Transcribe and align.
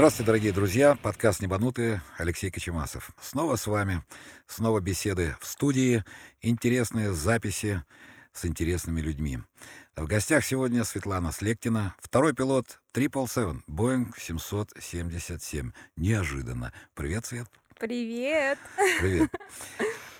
Здравствуйте, 0.00 0.26
дорогие 0.28 0.52
друзья. 0.52 0.96
Подкаст 1.02 1.42
«Небанутые». 1.42 2.00
Алексей 2.16 2.50
Кочемасов. 2.50 3.10
Снова 3.20 3.56
с 3.56 3.66
вами. 3.66 4.02
Снова 4.46 4.80
беседы 4.80 5.36
в 5.40 5.46
студии. 5.46 6.04
Интересные 6.40 7.12
записи 7.12 7.84
с 8.32 8.46
интересными 8.46 9.02
людьми. 9.02 9.40
В 9.96 10.06
гостях 10.06 10.42
сегодня 10.42 10.84
Светлана 10.84 11.32
Слектина, 11.32 11.94
второй 12.00 12.32
пилот 12.32 12.80
777, 12.94 13.60
Boeing 13.68 14.14
777. 14.18 15.72
Неожиданно. 15.96 16.72
Привет, 16.94 17.26
Свет. 17.26 17.48
Привет. 17.78 18.58
Привет. 19.00 19.30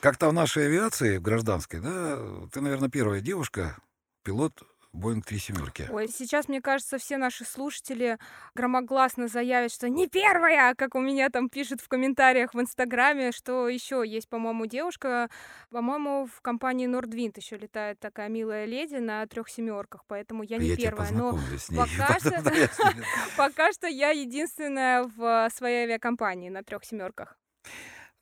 Как-то 0.03 0.29
в 0.29 0.35
нашей 0.35 0.67
авиации, 0.67 1.17
в 1.17 1.23
гражданской, 1.23 1.81
да, 1.81 2.19
ты, 2.53 2.61
наверное, 2.61 2.91
первая 2.91 3.23
девушка, 3.23 3.79
пилот 4.25 4.63
Боинг 4.93 5.25
три 5.25 5.39
семерки. 5.39 5.89
Ой, 5.91 6.09
сейчас, 6.09 6.49
мне 6.49 6.61
кажется, 6.61 6.99
все 6.99 7.17
наши 7.17 7.45
слушатели 7.45 8.19
громогласно 8.55 9.29
заявят, 9.29 9.73
что 9.73 9.89
не 9.89 10.09
первая, 10.09 10.75
как 10.75 10.97
у 10.97 11.01
меня 11.01 11.29
там 11.31 11.49
пишут 11.49 11.81
в 11.81 11.89
комментариях 11.89 12.55
в 12.55 12.61
Инстаграме, 12.61 13.31
что 13.31 13.69
еще 13.69 14.03
есть, 14.05 14.29
по-моему, 14.29 14.67
девушка, 14.67 15.31
по-моему, 15.71 16.27
в 16.27 16.41
компании 16.41 16.89
Nordwind 16.89 17.35
еще 17.37 17.57
летает 17.57 18.01
такая 18.01 18.29
милая 18.29 18.65
леди 18.65 18.97
на 18.97 19.25
трех 19.27 19.49
семерках, 19.49 20.03
поэтому 20.09 20.43
я 20.43 20.57
не 20.59 20.67
Я 20.67 20.77
первая. 20.77 21.13
Но 21.13 21.39
пока 21.77 22.19
что- 22.19 22.43
пока 23.37 23.73
что 23.73 23.87
я 23.87 24.11
единственная 24.11 25.05
в 25.05 25.49
своей 25.55 25.85
авиакомпании 25.85 26.49
на 26.49 26.65
трех 26.65 26.85
семерках. 26.85 27.39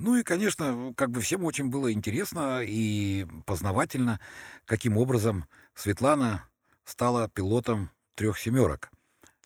Ну 0.00 0.14
и, 0.16 0.22
конечно, 0.22 0.92
как 0.96 1.10
бы 1.10 1.20
всем 1.20 1.44
очень 1.44 1.70
было 1.70 1.92
интересно 1.92 2.62
и 2.62 3.26
познавательно, 3.46 4.20
каким 4.64 4.96
образом 4.96 5.46
Светлана 5.74 6.47
стала 6.88 7.28
пилотом 7.28 7.90
трех 8.14 8.38
семерок. 8.38 8.90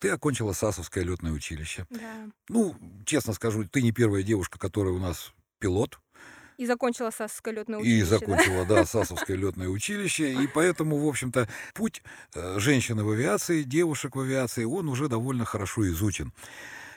Ты 0.00 0.08
окончила 0.08 0.52
САСовское 0.52 1.04
летное 1.04 1.32
училище. 1.32 1.86
Да. 1.90 2.28
Ну, 2.48 2.74
честно 3.04 3.32
скажу, 3.32 3.64
ты 3.64 3.82
не 3.82 3.92
первая 3.92 4.22
девушка, 4.22 4.58
которая 4.58 4.92
у 4.92 4.98
нас 4.98 5.32
пилот. 5.58 5.98
И 6.58 6.66
закончила 6.66 7.10
САСское 7.10 7.54
летное 7.54 7.78
И 7.78 7.82
училище. 7.82 8.04
да. 8.04 8.18
закончила, 8.18 8.64
да, 8.66 8.84
САСовское 8.86 9.36
летное 9.36 9.68
училище. 9.68 10.32
И 10.34 10.46
поэтому, 10.46 10.98
в 10.98 11.06
общем-то, 11.08 11.48
путь 11.74 12.02
э, 12.34 12.58
женщины 12.58 13.04
в 13.04 13.10
авиации, 13.10 13.62
девушек 13.62 14.16
в 14.16 14.20
авиации, 14.20 14.64
он 14.64 14.88
уже 14.88 15.08
довольно 15.08 15.44
хорошо 15.44 15.88
изучен. 15.88 16.32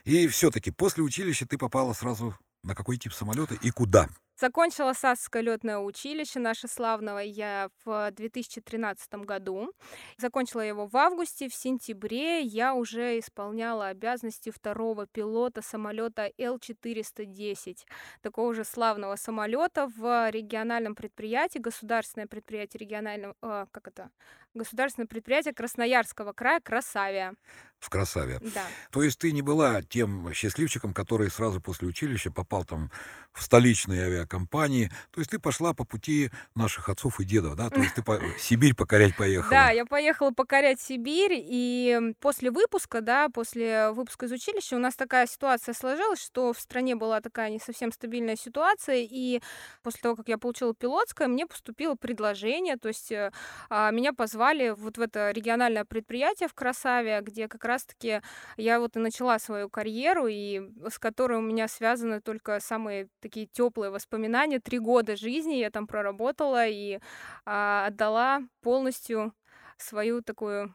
И 0.04 0.28
все-таки 0.28 0.72
после 0.72 1.04
училища 1.04 1.48
ты 1.48 1.58
попала 1.58 1.94
сразу 1.94 2.36
на 2.64 2.76
какой 2.76 2.98
тип 2.98 3.14
самолета 3.14 3.56
и 3.56 3.72
куда? 3.72 4.10
Закончила 4.38 4.92
САСское 4.92 5.42
летное 5.42 5.78
училище 5.78 6.40
наше 6.40 6.68
славного 6.68 7.20
я 7.20 7.70
в 7.86 8.12
2013 8.12 9.14
году. 9.26 9.72
Закончила 10.18 10.60
его 10.60 10.88
в 10.88 10.98
августе. 10.98 11.48
В 11.48 11.56
сентябре 11.56 12.42
я 12.42 12.74
уже 12.74 13.18
исполняла 13.18 13.88
обязанности 13.88 14.50
второго 14.50 15.08
пилота 15.08 15.62
самолета 15.62 16.30
Л-410, 16.38 17.78
такого 18.22 18.54
же 18.54 18.66
славного 18.66 19.16
самолета 19.16 19.88
в 19.96 20.30
региональном 20.32 20.96
предприятии, 20.96 21.60
государственное 21.60 22.28
предприятие 22.28 22.80
регионального, 22.80 23.36
э, 23.42 23.68
как 23.72 23.88
это, 23.88 24.12
государственное 24.56 25.08
предприятие 25.08 25.54
Красноярского 25.54 26.34
края 26.34 26.60
Красавия. 26.60 27.36
В 27.80 27.90
Красаве. 27.90 28.40
Да. 28.42 28.64
То 28.90 29.04
есть 29.04 29.20
ты 29.20 29.32
не 29.32 29.42
была 29.42 29.82
тем 29.84 30.34
счастливчиком, 30.34 30.94
который 30.94 31.30
сразу 31.30 31.62
после 31.62 31.88
училища 31.88 32.32
попал 32.32 32.64
там 32.64 32.90
в 33.32 33.44
столичные 33.44 34.06
авиакомпании. 34.06 34.90
То 35.12 35.20
есть 35.20 35.30
ты 35.30 35.40
пошла 35.40 35.74
по 35.74 35.84
пути 35.84 36.32
наших 36.56 36.88
отцов 36.88 37.20
и 37.20 37.26
дедов, 37.26 37.56
да? 37.56 37.70
То 37.70 37.82
есть 37.82 37.94
ты 37.94 38.02
по- 38.02 38.20
Сибирь 38.40 38.74
покорять 38.74 39.16
поехала. 39.18 39.52
Да, 39.52 39.70
я 39.72 39.86
поехала 39.86 40.32
покорять 40.32 40.80
Сибирь, 40.80 41.34
и 41.36 42.14
после 42.22 42.50
выпуска, 42.50 43.02
да, 43.02 43.28
после 43.30 43.92
выпуска 43.92 44.26
из 44.26 44.32
училища 44.32 44.78
у 44.78 44.80
нас 44.80 44.96
такая 44.96 45.28
ситуация 45.28 45.74
сложилась, 45.74 46.24
что 46.24 46.54
в 46.54 46.60
стране 46.60 46.96
была 46.96 47.20
такая 47.20 47.50
не 47.50 47.60
совсем 47.60 47.92
стабильная 47.92 48.38
ситуация, 48.38 49.06
и 49.08 49.42
после 49.84 50.00
того, 50.02 50.16
как 50.16 50.30
я 50.30 50.38
получила 50.38 50.74
пилотское, 50.74 51.28
мне 51.28 51.46
поступило 51.46 51.96
предложение, 51.96 52.78
то 52.78 52.88
есть 52.88 53.12
э, 53.12 53.32
а, 53.70 53.92
меня 53.92 54.14
позвали 54.14 54.45
вот 54.54 54.98
в 54.98 55.02
это 55.02 55.32
региональное 55.32 55.86
предприятие 55.86 56.50
в 56.50 56.54
Красаве, 56.54 57.22
где 57.22 57.48
как 57.48 57.66
раз-таки 57.66 58.22
я 58.58 58.80
вот 58.80 58.96
и 58.96 59.00
начала 59.00 59.40
свою 59.40 59.70
карьеру, 59.70 60.28
и 60.28 60.62
с 60.90 61.00
которой 61.00 61.40
у 61.40 61.42
меня 61.42 61.68
связаны 61.68 62.22
только 62.22 62.60
самые 62.60 63.10
такие 63.22 63.48
теплые 63.48 63.92
воспоминания. 63.92 64.60
Три 64.60 64.80
года 64.80 65.16
жизни 65.16 65.56
я 65.56 65.70
там 65.72 65.88
проработала 65.88 66.68
и 66.68 67.00
а, 67.46 67.88
отдала 67.88 68.42
полностью 68.62 69.34
свою 69.78 70.22
такую 70.22 70.74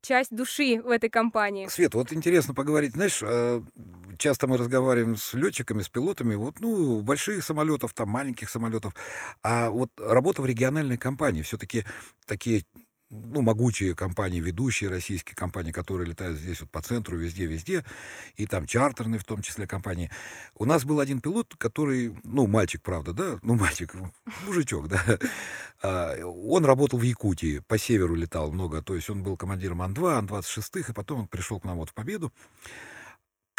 часть 0.00 0.34
души 0.34 0.80
в 0.82 0.90
этой 0.90 1.10
компании. 1.10 1.66
Свет, 1.68 1.94
вот 1.94 2.12
интересно 2.12 2.54
поговорить. 2.54 2.92
Знаешь, 2.92 3.20
э, 3.22 3.60
часто 4.18 4.46
мы 4.46 4.56
разговариваем 4.56 5.16
с 5.16 5.34
летчиками, 5.34 5.82
с 5.82 5.88
пилотами, 5.88 6.34
вот, 6.34 6.60
ну, 6.60 7.00
больших 7.00 7.44
самолетов, 7.44 7.92
там, 7.92 8.08
маленьких 8.08 8.48
самолетов. 8.48 8.94
А 9.42 9.70
вот 9.70 9.90
работа 9.98 10.42
в 10.42 10.46
региональной 10.46 10.98
компании, 10.98 11.42
все-таки 11.42 11.84
такие 12.26 12.64
ну, 13.12 13.42
могучие 13.42 13.94
компании, 13.94 14.40
ведущие 14.40 14.88
российские 14.88 15.36
компании, 15.36 15.70
которые 15.70 16.08
летают 16.08 16.38
здесь 16.38 16.60
вот 16.62 16.70
по 16.70 16.80
центру, 16.80 17.18
везде-везде, 17.18 17.84
и 18.36 18.46
там 18.46 18.66
чартерные 18.66 19.18
в 19.18 19.24
том 19.24 19.42
числе 19.42 19.66
компании. 19.66 20.10
У 20.54 20.64
нас 20.64 20.84
был 20.84 20.98
один 20.98 21.20
пилот, 21.20 21.54
который, 21.58 22.16
ну, 22.24 22.46
мальчик, 22.46 22.80
правда, 22.82 23.12
да, 23.12 23.38
ну, 23.42 23.54
мальчик, 23.54 23.94
мужичок, 24.46 24.88
да, 24.88 25.18
А, 25.82 26.16
он 26.24 26.64
работал 26.64 26.98
в 26.98 27.02
Якутии, 27.02 27.58
по 27.58 27.76
северу 27.76 28.14
летал 28.14 28.52
много, 28.52 28.82
то 28.82 28.94
есть 28.94 29.10
он 29.10 29.22
был 29.22 29.36
командиром 29.36 29.82
Ан-2, 29.82 30.18
Ан-26, 30.18 30.90
и 30.90 30.92
потом 30.92 31.20
он 31.20 31.26
пришел 31.26 31.60
к 31.60 31.64
нам 31.64 31.78
вот 31.78 31.90
в 31.90 31.94
Победу. 31.94 32.32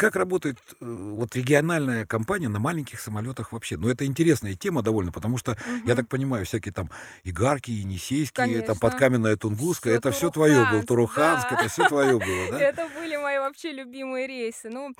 Как 0.04 0.16
работает 0.16 0.58
э, 0.68 0.74
вот 0.84 1.34
региональная 1.34 2.04
компания 2.04 2.50
на 2.50 2.58
маленьких 2.58 3.00
самолетах 3.00 3.52
вообще? 3.52 3.78
Ну, 3.78 3.88
это 3.88 4.04
интересная 4.04 4.52
тема 4.54 4.82
довольно, 4.82 5.12
потому 5.12 5.38
что, 5.38 5.56
я 5.66 5.72
Мгм. 5.72 5.96
так 5.96 6.08
понимаю, 6.08 6.44
всякие 6.44 6.74
там 6.74 6.90
Игарки, 7.22 7.70
Енисейские, 7.70 8.46
там 8.46 8.50
Конечно. 8.52 8.74
Подкаменная 8.74 9.36
Тунгуска, 9.38 9.88
Всё 9.88 9.96
это 9.96 10.10
все 10.10 10.30
твое 10.30 10.56
было, 10.70 10.82
Туруханск, 10.82 11.48
Туруханск, 11.48 11.50
да. 11.50 11.56
это 11.58 11.68
все 11.70 11.88
твое 11.88 12.18
было, 12.18 12.50
да? 12.50 12.60
Это 12.60 12.86
были 12.94 13.16
мои 13.16 13.38
вообще 13.38 13.72
любимые 13.72 14.26
рейсы. 14.26 14.68
Ну, 14.68 14.92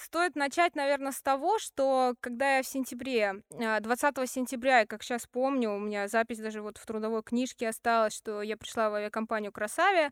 стоит 0.00 0.36
начать, 0.36 0.74
наверное, 0.74 1.12
с 1.12 1.22
того, 1.22 1.58
что 1.58 2.14
когда 2.20 2.56
я 2.56 2.62
в 2.62 2.66
сентябре, 2.66 3.42
а, 3.52 3.80
20 3.80 4.26
сентября, 4.26 4.80
я 4.80 4.86
как 4.86 5.02
сейчас 5.02 5.26
помню, 5.26 5.72
у 5.72 5.78
меня 5.78 6.08
запись 6.08 6.38
даже 6.38 6.62
вот 6.62 6.78
в 6.78 6.86
трудовой 6.86 7.22
книжке 7.22 7.68
осталась, 7.68 8.14
что 8.14 8.42
я 8.42 8.56
пришла 8.56 8.90
в 8.90 8.94
авиакомпанию 8.94 9.52
«Красавия», 9.52 10.10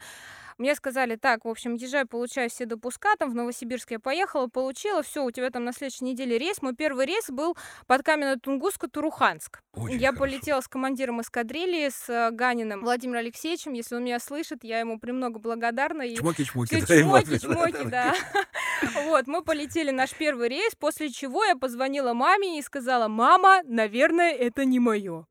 мне 0.58 0.74
сказали, 0.74 1.14
так, 1.14 1.44
в 1.44 1.48
общем, 1.48 1.74
езжай, 1.74 2.04
получай 2.04 2.48
все 2.48 2.66
допуска, 2.66 3.14
там 3.16 3.30
в 3.30 3.34
Новосибирск 3.34 3.92
я 3.92 4.00
поехала, 4.00 4.48
получила, 4.48 5.04
все, 5.04 5.24
у 5.24 5.30
тебя 5.30 5.50
там 5.50 5.64
на 5.64 5.72
следующей 5.72 6.04
неделе 6.04 6.36
рейс. 6.36 6.60
Мой 6.62 6.74
первый 6.74 7.06
рейс 7.06 7.30
был 7.30 7.56
под 7.86 8.02
Каменно-Тунгуска, 8.02 8.88
Туруханск. 8.88 9.60
Очень 9.74 9.98
я 9.98 10.08
хорошо. 10.08 10.18
полетела 10.18 10.60
с 10.60 10.66
командиром 10.66 11.20
эскадрильи, 11.20 11.88
с 11.88 12.08
э, 12.08 12.32
Ганиным 12.32 12.80
Владимиром 12.80 13.20
Алексеевичем. 13.20 13.72
Если 13.74 13.94
он 13.94 14.02
меня 14.02 14.18
слышит, 14.18 14.64
я 14.64 14.80
ему 14.80 14.98
премного 14.98 15.38
благодарна. 15.38 16.02
И 16.02 16.16
Чмоки-чмоки. 16.16 16.66
все 16.66 16.86
да, 16.86 16.94
ему 16.94 17.18
чмоки, 17.20 17.38
чмоки, 17.38 17.84
да. 17.84 18.14
Вот, 19.04 19.26
мы 19.28 19.42
полетели 19.42 19.77
наш 19.90 20.14
первый 20.14 20.48
рейс, 20.48 20.74
после 20.74 21.10
чего 21.10 21.44
я 21.44 21.56
позвонила 21.56 22.12
маме 22.12 22.58
и 22.58 22.62
сказала, 22.62 23.08
мама, 23.08 23.62
наверное, 23.64 24.32
это 24.32 24.64
не 24.64 24.80
мое. 24.80 25.26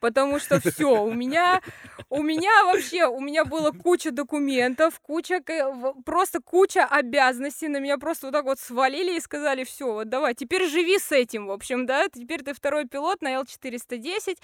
Потому 0.00 0.38
что 0.38 0.60
все, 0.60 1.02
у 1.02 1.12
меня, 1.12 1.60
у 2.08 2.22
меня 2.22 2.64
вообще, 2.64 3.06
у 3.06 3.20
меня 3.20 3.44
было 3.44 3.70
куча 3.70 4.10
документов, 4.10 5.00
куча, 5.00 5.42
просто 6.04 6.40
куча 6.40 6.84
обязанностей, 6.84 7.68
на 7.68 7.78
меня 7.78 7.98
просто 7.98 8.26
вот 8.26 8.32
так 8.32 8.44
вот 8.44 8.58
свалили 8.58 9.16
и 9.16 9.20
сказали, 9.20 9.64
все, 9.64 9.92
вот 9.92 10.08
давай, 10.08 10.34
теперь 10.34 10.68
живи 10.68 10.98
с 10.98 11.12
этим, 11.12 11.46
в 11.46 11.52
общем, 11.52 11.86
да, 11.86 12.08
теперь 12.08 12.42
ты 12.42 12.54
второй 12.54 12.86
пилот 12.86 13.22
на 13.22 13.32
Л-410. 13.34 14.38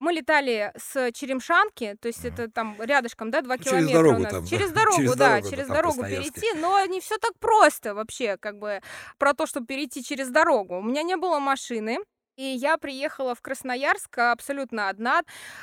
Мы 0.00 0.12
летали 0.12 0.72
с 0.76 1.12
Черемшанки, 1.12 1.96
то 2.00 2.08
есть 2.08 2.24
это 2.24 2.50
там 2.50 2.76
рядышком, 2.80 3.30
да, 3.30 3.40
два 3.40 3.56
Ну, 3.56 3.62
через 3.62 3.70
километра 3.88 3.98
дорогу 4.02 4.16
у 4.16 4.22
нас. 4.22 4.32
там, 4.32 4.46
через 4.46 4.70
дорогу, 4.72 4.96
через 4.96 5.16
да, 5.16 5.28
дорогу, 5.28 5.50
через 5.50 5.66
дорогу 5.66 6.02
перейти, 6.02 6.52
но 6.58 6.84
не 6.86 7.00
все 7.00 7.18
так 7.18 7.32
просто 7.38 7.94
вообще, 7.94 8.36
как 8.36 8.58
бы, 8.58 8.80
про 9.18 9.34
то, 9.34 9.46
чтобы 9.46 9.66
перейти 9.66 10.02
через 10.02 10.28
дорогу. 10.28 10.78
У 10.78 10.82
меня 10.82 11.02
не 11.02 11.16
было 11.16 11.38
машины, 11.38 11.98
и 12.36 12.44
я 12.44 12.78
приехала 12.78 13.34
в 13.34 13.40
Красноярск 13.42 14.18
абсолютно 14.18 14.88
одна. 14.88 15.22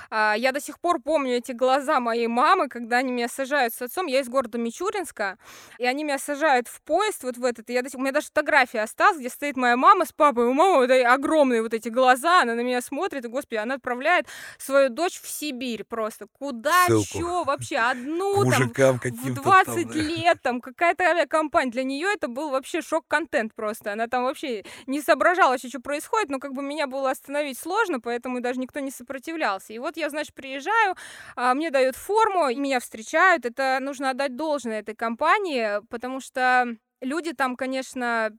А, 0.09 0.35
Я 0.37 0.51
до 0.51 0.59
сих 0.61 0.79
пор 0.79 1.01
помню 1.01 1.37
эти 1.37 1.51
глаза 1.51 1.99
моей 1.99 2.27
мамы, 2.27 2.67
когда 2.69 2.97
они 2.97 3.11
меня 3.11 3.27
сажают 3.27 3.73
с 3.73 3.81
отцом. 3.81 4.05
Я 4.07 4.19
из 4.21 4.29
города 4.29 4.57
Мичуринска, 4.57 5.37
и 5.77 5.85
они 5.85 6.03
меня 6.03 6.19
сажают 6.19 6.67
в 6.67 6.81
поезд 6.81 7.23
вот 7.23 7.37
в 7.37 7.45
этот. 7.45 7.69
и 7.69 7.73
Я 7.73 7.81
до 7.81 7.89
сих- 7.89 7.99
У 7.99 8.01
меня 8.01 8.11
даже 8.11 8.27
фотография 8.27 8.81
осталась, 8.81 9.17
где 9.19 9.29
стоит 9.29 9.57
моя 9.57 9.75
мама 9.77 10.05
с 10.05 10.11
папой. 10.11 10.45
У 10.47 10.53
мамы 10.53 10.77
вот 10.87 10.91
огромные 10.91 11.61
вот 11.61 11.73
эти 11.73 11.89
глаза, 11.89 12.41
она 12.41 12.55
на 12.55 12.61
меня 12.61 12.81
смотрит, 12.81 13.25
и, 13.25 13.27
господи, 13.27 13.57
она 13.59 13.75
отправляет 13.75 14.27
свою 14.57 14.89
дочь 14.89 15.19
в 15.19 15.27
Сибирь 15.27 15.83
просто. 15.83 16.27
Куда, 16.31 16.85
Ссылку. 16.87 17.17
чё 17.19 17.43
вообще? 17.43 17.77
Одну 17.77 18.43
там, 18.51 18.97
в 18.97 19.01
каким-то 19.01 19.41
20 19.41 19.87
там, 19.89 19.93
да. 19.93 19.99
лет, 19.99 20.37
там 20.41 20.61
какая-то 20.61 21.03
авиакомпания. 21.03 21.71
Для 21.71 21.83
нее 21.83 22.07
это 22.13 22.27
был 22.27 22.49
вообще 22.51 22.81
шок-контент 22.81 23.53
просто. 23.55 23.93
Она 23.93 24.07
там 24.07 24.23
вообще 24.23 24.63
не 24.87 25.01
соображала 25.01 25.57
что 25.57 25.79
происходит, 25.79 26.29
но 26.29 26.39
как 26.39 26.53
бы 26.53 26.58
бы 26.59 26.67
меня 26.67 26.87
было 26.87 27.11
остановить 27.11 27.57
сложно, 27.57 27.99
поэтому 27.99 28.41
даже 28.41 28.59
никто 28.59 28.79
не 28.79 28.91
сопротивлялся. 28.91 29.73
И 29.73 29.79
вот 29.79 29.97
я, 29.97 30.09
значит, 30.09 30.33
приезжаю, 30.33 30.95
а, 31.35 31.53
мне 31.53 31.71
дают 31.71 31.95
форму, 31.95 32.47
меня 32.55 32.79
встречают. 32.79 33.45
Это 33.45 33.79
нужно 33.81 34.11
отдать 34.11 34.35
должное 34.35 34.79
этой 34.79 34.95
компании, 34.95 35.81
потому 35.89 36.19
что 36.19 36.75
люди 37.01 37.33
там, 37.33 37.55
конечно, 37.55 38.31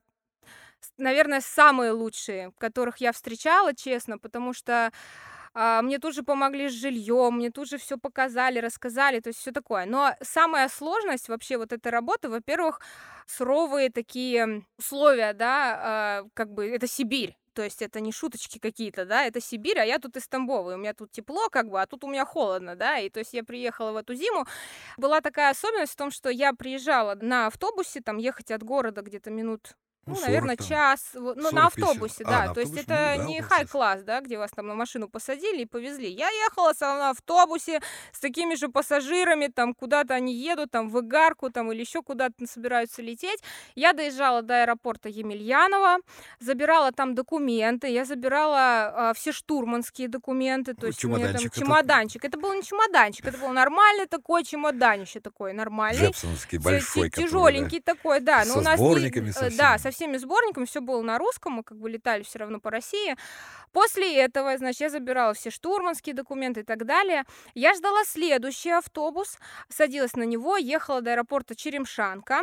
наверное, 0.97 1.41
самые 1.41 1.91
лучшие, 1.91 2.51
которых 2.57 2.97
я 2.97 3.11
встречала, 3.11 3.73
честно, 3.75 4.17
потому 4.17 4.53
что 4.53 4.91
а, 5.53 5.81
мне 5.81 5.99
тут 5.99 6.15
же 6.15 6.23
помогли 6.23 6.69
с 6.69 6.73
жильем, 6.73 7.35
мне 7.35 7.51
тут 7.51 7.67
же 7.67 7.77
все 7.77 7.97
показали, 7.97 8.59
рассказали, 8.59 9.19
то 9.19 9.29
есть 9.29 9.39
все 9.39 9.51
такое. 9.51 9.85
Но 9.85 10.13
самая 10.21 10.69
сложность 10.69 11.27
вообще 11.29 11.57
вот 11.57 11.73
этой 11.73 11.91
работы, 11.91 12.29
во-первых, 12.29 12.79
суровые 13.27 13.89
такие 13.89 14.63
условия, 14.77 15.33
да, 15.33 15.79
а, 15.81 16.23
как 16.33 16.51
бы 16.53 16.67
это 16.69 16.87
Сибирь. 16.87 17.35
То 17.53 17.63
есть 17.63 17.81
это 17.81 17.99
не 17.99 18.11
шуточки 18.11 18.59
какие-то, 18.59 19.05
да, 19.05 19.25
это 19.25 19.41
Сибирь, 19.41 19.79
а 19.79 19.85
я 19.85 19.99
тут 19.99 20.15
из 20.17 20.27
Тамбова, 20.27 20.71
и 20.71 20.73
у 20.75 20.77
меня 20.77 20.93
тут 20.93 21.11
тепло, 21.11 21.49
как 21.49 21.69
бы, 21.69 21.81
а 21.81 21.85
тут 21.85 22.03
у 22.03 22.07
меня 22.07 22.25
холодно, 22.25 22.75
да, 22.75 22.99
и 22.99 23.09
то 23.09 23.19
есть 23.19 23.33
я 23.33 23.43
приехала 23.43 23.91
в 23.91 23.97
эту 23.97 24.13
зиму. 24.15 24.45
Была 24.97 25.21
такая 25.21 25.51
особенность 25.51 25.93
в 25.93 25.97
том, 25.97 26.11
что 26.11 26.29
я 26.29 26.53
приезжала 26.53 27.15
на 27.15 27.47
автобусе, 27.47 28.01
там 28.01 28.17
ехать 28.17 28.51
от 28.51 28.63
города 28.63 29.01
где-то 29.01 29.31
минут 29.31 29.75
Ну, 30.05 30.13
ну, 30.13 30.15
40 30.15 30.27
наверное, 30.27 30.55
там, 30.57 30.67
час, 30.67 31.09
ну, 31.13 31.33
на 31.35 31.49
40-50. 31.49 31.67
автобусе, 31.67 32.23
А, 32.25 32.29
да. 32.29 32.45
на 32.47 32.53
То 32.53 32.59
есть 32.61 32.71
автобусе, 32.73 32.85
ну 32.89 32.95
это 32.95 33.17
да, 33.17 33.25
не 33.25 33.41
хай-класс, 33.41 34.03
да, 34.03 34.21
где 34.21 34.37
вас 34.37 34.51
там 34.51 34.67
на 34.67 34.73
машину 34.75 35.07
посадили 35.07 35.61
и 35.61 35.65
повезли. 35.65 36.09
Я 36.09 36.29
ехала 36.29 36.73
сама 36.73 36.97
на 36.97 37.09
автобусе 37.11 37.81
с 38.11 38.19
такими 38.19 38.55
же 38.55 38.69
пассажирами, 38.69 39.47
там 39.47 39.73
куда-то 39.75 40.15
они 40.15 40.33
едут, 40.33 40.71
там 40.71 40.89
в 40.89 40.99
Игарку, 40.99 41.51
там 41.51 41.71
или 41.71 41.81
еще 41.81 42.01
куда-то 42.01 42.47
собираются 42.47 43.01
лететь. 43.01 43.43
Я 43.75 43.93
доезжала 43.93 44.41
до 44.41 44.63
аэропорта 44.63 45.07
Емельянова, 45.09 45.97
забирала 46.39 46.91
там 46.91 47.13
документы, 47.15 47.87
я 47.87 48.03
забирала 48.05 49.09
а, 49.09 49.13
все 49.13 49.31
штурманские 49.31 50.07
документы, 50.07 50.73
то 50.73 50.87
есть 50.87 51.03
меня 51.03 51.17
там 51.17 51.37
чемоданчик 51.37 51.53
чемоданчик. 51.53 52.25
Это 52.25 52.39
был 52.39 52.53
не 52.53 52.63
чемоданчик, 52.63 53.25
это 53.25 53.37
был 53.37 53.49
нормальный 53.49 54.07
такой 54.07 54.43
чемоданище 54.43 55.19
такой, 55.19 55.53
нормальный. 55.53 56.07
Джепсоновский 56.07 56.57
большой, 56.57 57.09
Тяжеленький 57.09 57.81
такой, 57.81 58.19
да. 58.19 58.45
Со 58.45 58.57
у 58.57 58.61
нас 58.61 58.79
не- 58.79 58.85
сборниками 58.85 59.29
э, 59.29 59.33
со 59.33 59.41
да, 59.57 59.77
всеми. 59.77 59.90
Со 59.91 59.95
всеми 59.95 60.17
сборниками 60.17 60.65
все 60.65 60.79
было 60.81 61.01
на 61.01 61.17
русском, 61.17 61.53
мы 61.53 61.63
как 61.63 61.77
бы 61.77 61.89
летали 61.89 62.23
все 62.23 62.39
равно 62.39 62.59
по 62.59 62.71
России. 62.71 63.15
После 63.73 64.17
этого, 64.17 64.57
значит, 64.57 64.81
я 64.81 64.89
забирала 64.89 65.33
все 65.33 65.49
штурманские 65.49 66.15
документы 66.15 66.61
и 66.61 66.63
так 66.63 66.85
далее. 66.85 67.23
Я 67.53 67.73
ждала 67.73 68.03
следующий 68.05 68.71
автобус, 68.71 69.37
садилась 69.69 70.15
на 70.15 70.23
него, 70.23 70.57
ехала 70.57 71.01
до 71.01 71.11
аэропорта 71.11 71.55
Черемшанка. 71.55 72.41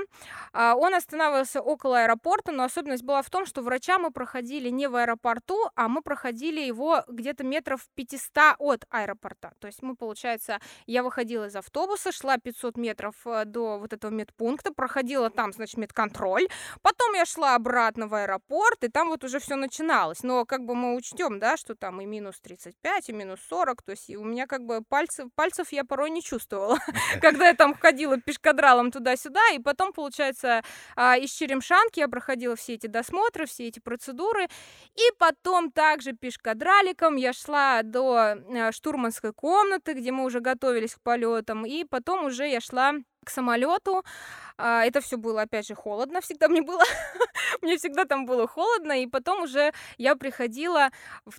А, 0.52 0.74
Он 0.74 0.94
останавливался 0.94 1.60
около 1.60 2.02
аэропорта, 2.02 2.52
но 2.52 2.64
особенность 2.64 3.04
была 3.04 3.22
в 3.22 3.30
том, 3.30 3.46
что 3.46 3.62
врача 3.62 3.98
мы 3.98 4.10
проходили 4.10 4.70
не 4.70 4.88
в 4.88 4.96
аэропорту, 4.96 5.70
а 5.74 5.88
мы 5.88 6.02
проходили 6.02 6.60
его 6.60 7.04
где-то 7.08 7.44
метров 7.44 7.80
500 7.94 8.56
от 8.58 8.84
аэропорта. 8.90 9.52
То 9.58 9.66
есть 9.66 9.82
мы, 9.82 9.96
получается, 9.96 10.60
я 10.86 11.02
выходила 11.02 11.46
из 11.46 11.56
автобуса, 11.56 12.12
шла 12.12 12.38
500 12.38 12.76
метров 12.76 13.14
э, 13.26 13.44
до 13.44 13.78
вот 13.78 13.92
этого 13.92 14.10
медпункта, 14.10 14.72
проходила 14.72 15.30
там, 15.30 15.52
значит, 15.52 15.76
медконтроль, 15.76 16.48
потом 16.82 17.14
я 17.14 17.24
шла 17.24 17.37
обратно 17.46 18.06
в 18.08 18.14
аэропорт, 18.14 18.84
и 18.84 18.88
там 18.88 19.08
вот 19.08 19.24
уже 19.24 19.38
все 19.38 19.56
начиналось. 19.56 20.22
Но 20.22 20.44
как 20.44 20.64
бы 20.64 20.74
мы 20.74 20.94
учтем, 20.94 21.38
да, 21.38 21.56
что 21.56 21.74
там 21.74 22.00
и 22.00 22.06
минус 22.06 22.40
35, 22.40 23.08
и 23.08 23.12
минус 23.12 23.40
40, 23.48 23.82
то 23.82 23.92
есть 23.92 24.10
и 24.10 24.16
у 24.16 24.24
меня 24.24 24.46
как 24.46 24.64
бы 24.64 24.82
пальцев, 24.82 25.28
пальцев 25.34 25.72
я 25.72 25.84
порой 25.84 26.10
не 26.10 26.22
чувствовала, 26.22 26.78
когда 27.20 27.48
я 27.48 27.54
там 27.54 27.74
ходила 27.74 28.20
пешкадралом 28.20 28.90
туда-сюда, 28.90 29.40
и 29.54 29.58
потом, 29.58 29.92
получается, 29.92 30.62
а, 30.96 31.16
из 31.16 31.30
Черемшанки 31.30 32.00
я 32.00 32.08
проходила 32.08 32.56
все 32.56 32.74
эти 32.74 32.86
досмотры, 32.86 33.46
все 33.46 33.68
эти 33.68 33.80
процедуры, 33.80 34.48
и 34.94 35.12
потом 35.18 35.70
также 35.70 36.12
пешкадраликом 36.12 37.16
я 37.16 37.32
шла 37.32 37.82
до 37.82 38.36
э, 38.36 38.72
штурманской 38.72 39.32
комнаты, 39.32 39.94
где 39.94 40.12
мы 40.12 40.24
уже 40.24 40.40
готовились 40.40 40.94
к 40.94 41.00
полетам, 41.00 41.64
и 41.64 41.84
потом 41.84 42.26
уже 42.26 42.48
я 42.48 42.60
шла 42.60 42.94
к 43.24 43.30
самолету. 43.30 44.04
А, 44.56 44.84
Это 44.84 45.00
все 45.00 45.16
было, 45.16 45.42
опять 45.42 45.66
же, 45.66 45.74
холодно, 45.74 46.20
всегда 46.20 46.48
мне 46.48 46.62
было. 46.62 46.82
Мне 47.62 47.76
всегда 47.76 48.04
там 48.04 48.26
было 48.26 48.46
холодно, 48.46 49.02
и 49.02 49.06
потом 49.06 49.42
уже 49.42 49.72
я 49.96 50.16
приходила, 50.16 50.90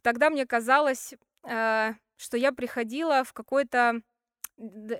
тогда 0.01 0.29
мне 0.29 0.45
казалось, 0.45 1.13
э, 1.43 1.93
что 2.17 2.37
я 2.37 2.51
приходила 2.51 3.23
в 3.23 3.33
какой-то 3.33 4.01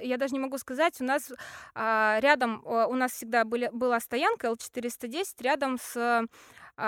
я 0.02 0.18
даже 0.18 0.34
не 0.34 0.40
могу 0.40 0.58
сказать, 0.58 1.02
у 1.02 1.04
нас 1.04 1.31
а, 1.76 2.18
рядом, 2.22 2.62
э, 2.66 2.86
у 2.86 2.96
нас 2.96 3.12
всегда 3.12 3.44
были, 3.44 3.70
была 3.74 4.00
стоянка 4.00 4.48
Л410 4.48 5.26
рядом 5.42 5.78
с 5.78 6.26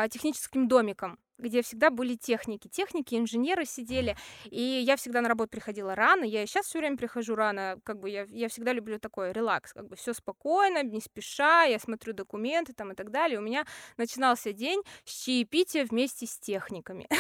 техническим 0.10 0.68
домиком, 0.68 1.18
где 1.38 1.62
всегда 1.64 1.90
были 1.90 2.16
техники. 2.16 2.68
Техники, 2.68 3.16
инженеры 3.16 3.66
сидели, 3.66 4.16
и 4.46 4.62
я 4.62 4.96
всегда 4.96 5.22
на 5.22 5.30
работу 5.30 5.50
приходила 5.50 5.96
рано, 5.96 6.24
я 6.24 6.44
и 6.44 6.46
сейчас 6.46 6.68
все 6.68 6.80
время 6.80 6.98
прихожу 6.98 7.36
рано, 7.36 7.80
как 7.84 8.00
бы 8.00 8.10
я, 8.10 8.26
я 8.30 8.48
всегда 8.48 8.74
люблю 8.74 9.00
такой 9.00 9.32
релакс, 9.34 9.74
как 9.74 9.88
бы 9.88 9.96
все 9.96 10.14
спокойно, 10.14 10.84
не 10.84 11.02
спеша, 11.02 11.64
я 11.64 11.80
смотрю 11.80 12.14
документы 12.14 12.74
там 12.74 12.92
и 12.92 12.96
так 12.96 13.10
далее. 13.12 13.40
У 13.40 13.42
меня 13.42 13.66
начинался 13.98 14.54
день 14.54 14.82
с 15.04 15.26
чаепития 15.26 15.86
вместе 15.86 16.28
с 16.28 16.38
техниками. 16.38 17.08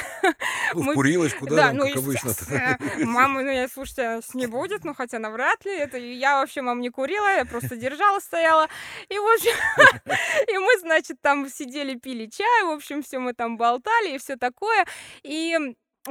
Ну, 0.74 0.84
мы- 0.84 0.94
в 0.94 0.96
курилочку, 0.96 1.48
да, 1.48 1.74
ну, 1.74 1.86
как 1.86 1.98
обычно. 1.98 2.30
естественно. 2.30 2.78
Мама, 3.00 3.42
ну, 3.42 3.50
я, 3.52 3.68
слушайте, 3.68 4.22
с 4.22 4.34
не 4.34 4.48
будет, 4.48 4.86
ну, 4.86 4.94
хотя 4.94 5.20
навряд 5.20 5.66
ли. 5.66 5.76
Это 5.76 5.98
я 5.98 6.40
вообще, 6.40 6.62
мам, 6.62 6.80
не 6.80 6.90
курила, 6.90 7.28
я 7.36 7.44
просто 7.44 7.76
держала, 7.76 8.20
стояла. 8.22 8.70
И, 9.10 9.18
в 9.18 9.34
общем, 9.34 9.52
и 10.48 10.58
мы, 10.58 10.80
значит, 10.80 11.18
там 11.20 11.50
сидели, 11.50 11.96
пили 11.96 12.28
чай, 12.28 12.61
в 12.64 12.72
общем, 12.72 13.02
все 13.02 13.20
мы 13.20 13.34
там 13.34 13.58
болтали 13.58 14.16
и 14.16 14.18
все 14.18 14.36
такое. 14.38 14.86
И 15.24 15.58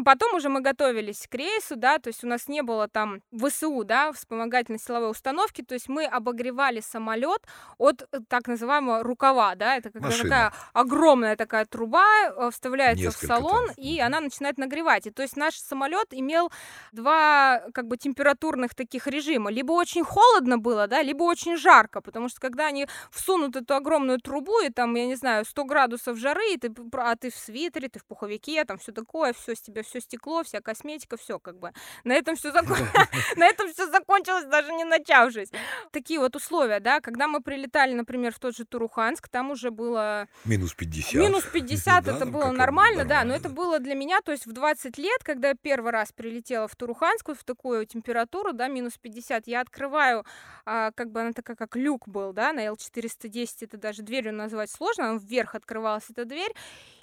Потом 0.04 0.34
уже 0.34 0.48
мы 0.48 0.60
готовились 0.60 1.26
к 1.28 1.34
рейсу, 1.34 1.74
да, 1.74 1.98
то 1.98 2.08
есть 2.08 2.22
у 2.22 2.28
нас 2.28 2.46
не 2.46 2.62
было 2.62 2.86
там 2.86 3.22
ВСУ, 3.32 3.82
да, 3.82 4.12
вспомогательной 4.12 4.78
силовой 4.78 5.10
установки, 5.10 5.62
то 5.62 5.74
есть 5.74 5.88
мы 5.88 6.04
обогревали 6.04 6.80
самолет 6.80 7.44
от 7.76 8.02
э, 8.12 8.20
так 8.28 8.46
называемого 8.46 9.02
рукава, 9.02 9.56
да, 9.56 9.76
это 9.76 9.90
когда 9.90 10.08
Машина. 10.08 10.22
такая 10.22 10.52
огромная 10.74 11.36
такая 11.36 11.64
труба 11.66 12.06
э, 12.28 12.50
вставляется 12.52 13.06
Несколько 13.06 13.24
в 13.24 13.28
салон, 13.28 13.66
там. 13.66 13.74
и 13.78 13.98
она 13.98 14.20
начинает 14.20 14.58
нагревать. 14.58 15.08
И 15.08 15.10
то 15.10 15.22
есть 15.22 15.36
наш 15.36 15.56
самолет 15.56 16.06
имел 16.12 16.52
два 16.92 17.60
как 17.74 17.88
бы 17.88 17.96
температурных 17.96 18.76
таких 18.76 19.08
режима. 19.08 19.50
Либо 19.50 19.72
очень 19.72 20.04
холодно 20.04 20.58
было, 20.58 20.86
да, 20.86 21.02
либо 21.02 21.24
очень 21.24 21.56
жарко, 21.56 22.00
потому 22.00 22.28
что 22.28 22.40
когда 22.40 22.66
они 22.66 22.86
всунут 23.10 23.56
эту 23.56 23.74
огромную 23.74 24.20
трубу, 24.20 24.60
и 24.60 24.70
там, 24.70 24.94
я 24.94 25.06
не 25.06 25.16
знаю, 25.16 25.44
100 25.44 25.64
градусов 25.64 26.16
жары, 26.16 26.54
и 26.54 26.58
ты, 26.58 26.72
а 26.92 27.16
ты 27.16 27.30
в 27.30 27.34
свитере, 27.34 27.88
ты 27.88 27.98
в 27.98 28.04
пуховике, 28.04 28.64
там 28.64 28.78
все 28.78 28.92
такое, 28.92 29.32
все 29.32 29.56
с 29.56 29.60
тебя, 29.60 29.79
все 29.82 30.00
стекло, 30.00 30.42
вся 30.42 30.60
косметика, 30.60 31.16
все 31.16 31.38
как 31.38 31.58
бы. 31.58 31.72
На 32.04 32.14
этом 32.14 32.36
все 32.36 32.50
закончилось, 33.90 34.44
даже 34.46 34.72
не 34.72 34.84
начавшись. 34.84 35.50
Такие 35.90 36.20
вот 36.20 36.36
условия, 36.36 36.80
да, 36.80 37.00
когда 37.00 37.28
мы 37.28 37.40
прилетали, 37.40 37.94
например, 37.94 38.32
в 38.32 38.38
тот 38.38 38.56
же 38.56 38.64
Туруханск, 38.64 39.28
там 39.28 39.50
уже 39.50 39.70
было 39.70 40.28
Минус 40.44 40.74
50. 40.74 41.14
Минус 41.14 41.44
50 41.44 42.04
Да, 42.10 42.16
это 42.16 42.24
ну, 42.24 42.32
было 42.32 42.50
нормально, 42.50 43.04
да, 43.04 43.24
но 43.24 43.34
это 43.34 43.48
было 43.48 43.78
для 43.78 43.94
меня, 43.94 44.20
то 44.20 44.32
есть 44.32 44.46
в 44.46 44.52
20 44.52 44.98
лет, 44.98 45.22
когда 45.22 45.48
я 45.48 45.54
первый 45.54 45.92
раз 45.92 46.12
прилетела 46.12 46.66
в 46.68 46.76
Туруханск, 46.76 47.30
в 47.30 47.44
такую 47.44 47.86
температуру, 47.86 48.52
да, 48.52 48.68
минус 48.68 48.94
50, 48.98 49.46
я 49.46 49.60
открываю, 49.60 50.24
а, 50.64 50.90
как 50.92 51.10
бы 51.10 51.20
она 51.20 51.32
такая, 51.32 51.56
как 51.56 51.76
люк 51.76 52.08
был, 52.08 52.32
да, 52.32 52.52
на 52.52 52.66
Л410, 52.66 53.46
это 53.62 53.76
даже 53.76 54.02
дверью 54.02 54.34
назвать 54.34 54.70
сложно, 54.70 55.18
вверх 55.20 55.54
открывалась 55.54 56.04
эта 56.10 56.24
дверь, 56.24 56.52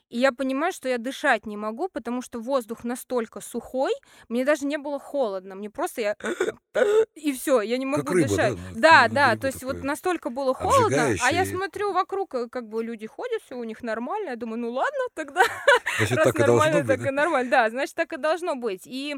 и 0.09 0.19
я 0.19 0.31
понимаю, 0.31 0.71
что 0.71 0.87
я 0.87 0.97
дышать 0.97 1.45
не 1.45 1.57
могу, 1.57 1.89
потому 1.89 2.21
что 2.21 2.39
воздух 2.39 2.83
настолько 2.83 3.41
сухой, 3.41 3.91
мне 4.29 4.45
даже 4.45 4.65
не 4.65 4.77
было 4.77 4.99
холодно, 4.99 5.55
мне 5.55 5.69
просто 5.69 6.01
я... 6.01 6.15
И 7.15 7.33
все, 7.33 7.61
я 7.61 7.77
не 7.77 7.85
могу 7.85 8.03
Как 8.03 8.13
рыба, 8.13 8.27
да, 8.29 8.35
дышать. 8.35 8.57
Да, 8.75 9.01
на 9.01 9.07
да, 9.09 9.27
берегу 9.29 9.41
то 9.41 9.47
есть 9.47 9.63
вот 9.63 9.83
настолько 9.83 10.29
было 10.29 10.53
холодно, 10.53 11.15
а 11.21 11.31
я 11.31 11.45
смотрю 11.45 11.91
вокруг, 11.93 12.35
э, 12.35 12.47
как 12.49 12.67
бы 12.67 12.83
люди 12.83 13.07
ходят, 13.07 13.41
все 13.43 13.55
у 13.55 13.63
них 13.63 13.83
нормально, 13.83 14.31
я 14.31 14.35
думаю, 14.35 14.59
ну 14.59 14.71
ладно, 14.71 14.99
тогда 15.13 15.43
Значит, 15.97 16.17
раз 16.17 16.25
так 16.25 16.35
и 16.39 16.41
нормально, 16.41 16.83
быть. 16.83 16.87
так 16.87 17.07
и 17.07 17.11
нормально, 17.11 17.51
да, 17.51 17.69
значит, 17.69 17.95
так 17.95 18.13
и 18.13 18.17
должно 18.17 18.55
быть. 18.55 18.83
И 18.85 19.15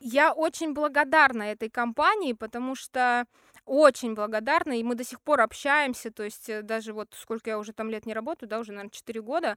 я 0.00 0.32
очень 0.32 0.72
благодарна 0.72 1.44
этой 1.44 1.70
компании, 1.70 2.32
потому 2.32 2.74
что 2.74 3.26
очень 3.64 4.14
благодарна, 4.14 4.78
и 4.78 4.82
мы 4.82 4.94
до 4.94 5.04
сих 5.04 5.20
пор 5.20 5.40
общаемся, 5.40 6.10
то 6.10 6.22
есть 6.24 6.48
э, 6.48 6.62
даже 6.62 6.92
вот 6.92 7.14
сколько 7.16 7.50
я 7.50 7.58
уже 7.58 7.72
там 7.72 7.90
лет 7.90 8.06
не 8.06 8.14
работаю, 8.14 8.48
да, 8.48 8.58
уже, 8.58 8.72
наверное, 8.72 8.90
4 8.90 9.22
года, 9.22 9.56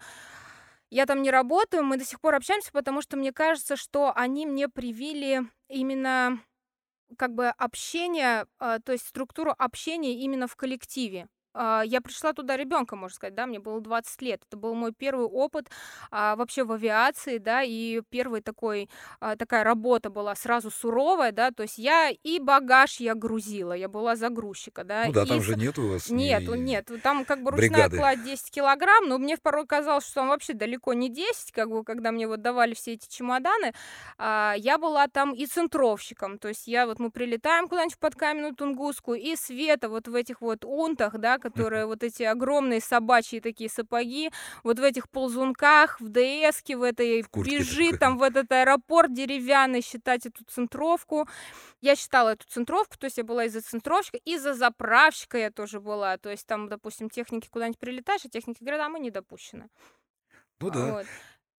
я 0.95 1.05
там 1.05 1.21
не 1.21 1.29
работаю, 1.29 1.83
мы 1.83 1.97
до 1.97 2.05
сих 2.05 2.21
пор 2.21 2.35
общаемся, 2.35 2.71
потому 2.71 3.01
что 3.01 3.17
мне 3.17 3.33
кажется, 3.33 3.75
что 3.75 4.13
они 4.15 4.45
мне 4.45 4.69
привили 4.69 5.41
именно 5.67 6.41
как 7.17 7.35
бы 7.35 7.49
общение, 7.49 8.45
а, 8.59 8.79
то 8.79 8.93
есть 8.93 9.05
структуру 9.05 9.53
общения 9.57 10.13
именно 10.13 10.47
в 10.47 10.55
коллективе. 10.55 11.27
А, 11.55 11.83
я 11.85 12.01
пришла 12.01 12.33
туда 12.33 12.57
ребенком, 12.57 12.99
можно 12.99 13.15
сказать, 13.15 13.33
да, 13.35 13.45
мне 13.45 13.59
было 13.59 13.81
20 13.81 14.21
лет. 14.21 14.41
Это 14.47 14.57
был 14.57 14.73
мой 14.75 14.91
первый 14.93 15.25
опыт 15.25 15.69
а, 16.11 16.35
вообще 16.35 16.63
в 16.63 16.71
авиации, 16.71 17.37
да, 17.37 17.63
и 17.63 18.01
первый 18.09 18.41
такой, 18.41 18.89
а, 19.19 19.35
такая 19.35 19.63
работа 19.63 20.09
была 20.09 20.35
сразу 20.35 20.69
суровая, 20.69 21.31
да, 21.31 21.51
то 21.51 21.63
есть 21.63 21.77
я 21.77 22.09
и 22.09 22.39
багаж 22.39 22.99
я 22.99 23.15
грузила, 23.15 23.73
я 23.73 23.87
была 23.87 24.15
загрузчика, 24.15 24.83
да. 24.83 25.05
Ну 25.07 25.13
да, 25.13 25.23
и 25.23 25.27
там 25.27 25.39
с- 25.39 25.43
же 25.45 25.55
нет 25.55 25.77
у 25.79 25.87
вас 25.87 26.09
Нет, 26.09 26.43
ни 26.47 26.57
нет, 26.57 26.91
там 27.03 27.25
как 27.25 27.41
бы 27.43 27.51
ручная 27.51 27.89
кладь 27.99 28.23
10 28.23 28.51
килограмм, 28.51 29.07
но 29.07 29.17
мне 29.17 29.37
порой 29.37 29.65
казалось, 29.65 30.05
что 30.05 30.15
там 30.15 30.27
вообще 30.29 30.53
далеко 30.53 30.93
не 30.93 31.09
10, 31.09 31.51
как 31.51 31.69
бы, 31.69 31.83
когда 31.83 32.11
мне 32.11 32.27
вот 32.27 32.41
давали 32.41 32.73
все 32.73 32.93
эти 32.93 33.07
чемоданы, 33.07 33.73
а, 34.17 34.53
я 34.57 34.77
была 34.77 35.07
там 35.07 35.33
и 35.33 35.45
центровщиком, 35.45 36.37
то 36.39 36.47
есть 36.47 36.67
я 36.67 36.85
вот, 36.85 36.99
мы 36.99 37.11
прилетаем 37.11 37.67
куда-нибудь 37.67 37.95
в 37.95 37.99
подкаменную 37.99 38.55
Тунгуску, 38.55 39.13
и 39.13 39.35
Света 39.35 39.89
вот 39.89 40.07
в 40.07 40.15
этих 40.15 40.41
вот 40.41 40.65
унтах, 40.65 41.17
да, 41.17 41.37
которые 41.45 41.85
вот 41.85 42.01
эти 42.03 42.23
огромные 42.23 42.81
собачьи 42.81 43.39
такие 43.39 43.69
сапоги, 43.69 44.31
вот 44.63 44.79
в 44.79 44.83
этих 44.83 45.07
ползунках, 45.09 46.01
в 46.01 46.09
ДСке, 46.09 46.75
в 46.75 46.81
этой, 46.81 47.21
В 47.21 47.45
бежит 47.45 47.99
там 47.99 48.17
в 48.17 48.23
этот 48.23 48.51
аэропорт 48.51 49.13
деревянный, 49.13 49.81
считать 49.81 50.25
эту 50.25 50.43
центровку. 50.45 51.27
Я 51.81 51.95
считала 51.95 52.29
эту 52.29 52.45
центровку, 52.47 52.97
то 52.97 53.05
есть 53.05 53.17
я 53.17 53.23
была 53.23 53.45
из-за 53.45 53.61
центровщика, 53.61 54.17
и 54.25 54.37
за 54.37 54.53
заправщика 54.55 55.37
я 55.37 55.51
тоже 55.51 55.79
была. 55.79 56.17
То 56.17 56.29
есть 56.31 56.47
там, 56.47 56.67
допустим, 56.67 57.09
техники 57.09 57.47
куда-нибудь 57.51 57.79
прилетаешь, 57.79 58.25
а 58.25 58.29
техники 58.29 58.57
говорят, 58.61 58.81
а 58.81 58.89
мы 58.89 58.99
не 58.99 59.11
допущены. 59.11 59.69
Ну 60.59 60.69
да. 60.71 60.91
Вот. 60.93 61.05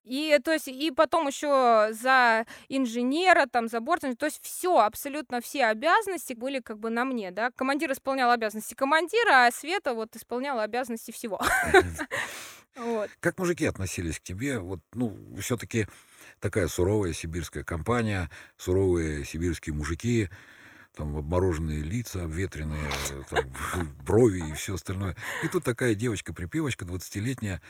И 0.07 0.39
то 0.43 0.53
есть 0.53 0.69
и 0.69 0.91
потом 0.93 1.27
еще 1.27 1.89
за 1.93 2.47
инженера, 2.69 3.47
там 3.47 3.69
за 3.69 3.81
бортом, 3.81 4.17
то 4.17 4.27
есть 4.27 4.39
все, 4.41 4.79
абсолютно 4.79 5.41
все 5.41 5.67
обязанности 5.67 6.33
были 6.33 6.61
как 6.61 6.79
бы 6.79 6.91
на 6.91 7.05
мне, 7.05 7.33
да. 7.33 7.51
Командир 7.51 7.91
исполнял 7.91 8.31
обязанности 8.31 8.75
командира, 8.75 9.47
а 9.47 9.51
Света 9.51 9.95
вот 9.95 10.15
исполняла 10.17 10.63
обязанности 10.63 11.11
всего. 11.11 11.41
Вот. 12.79 13.09
Как 13.21 13.39
мужики 13.39 13.65
относились 13.65 14.21
к 14.21 14.23
тебе? 14.23 14.59
Вот, 14.59 14.81
ну, 14.93 15.17
все-таки 15.41 15.87
такая 16.41 16.69
суровая 16.69 17.15
сибирская 17.15 17.65
компания, 17.65 18.29
суровые 18.59 19.25
сибирские 19.25 19.75
мужики, 19.75 20.29
там 20.95 21.17
обмороженные 21.17 21.83
лица, 21.83 22.25
обветренные 22.25 22.91
там, 23.31 23.51
брови 24.05 24.51
и 24.51 24.53
все 24.53 24.75
остальное. 24.75 25.17
И 25.43 25.49
тут 25.49 25.65
такая 25.65 25.95
девочка-припевочка, 25.95 26.85
20-летняя. 26.85 27.63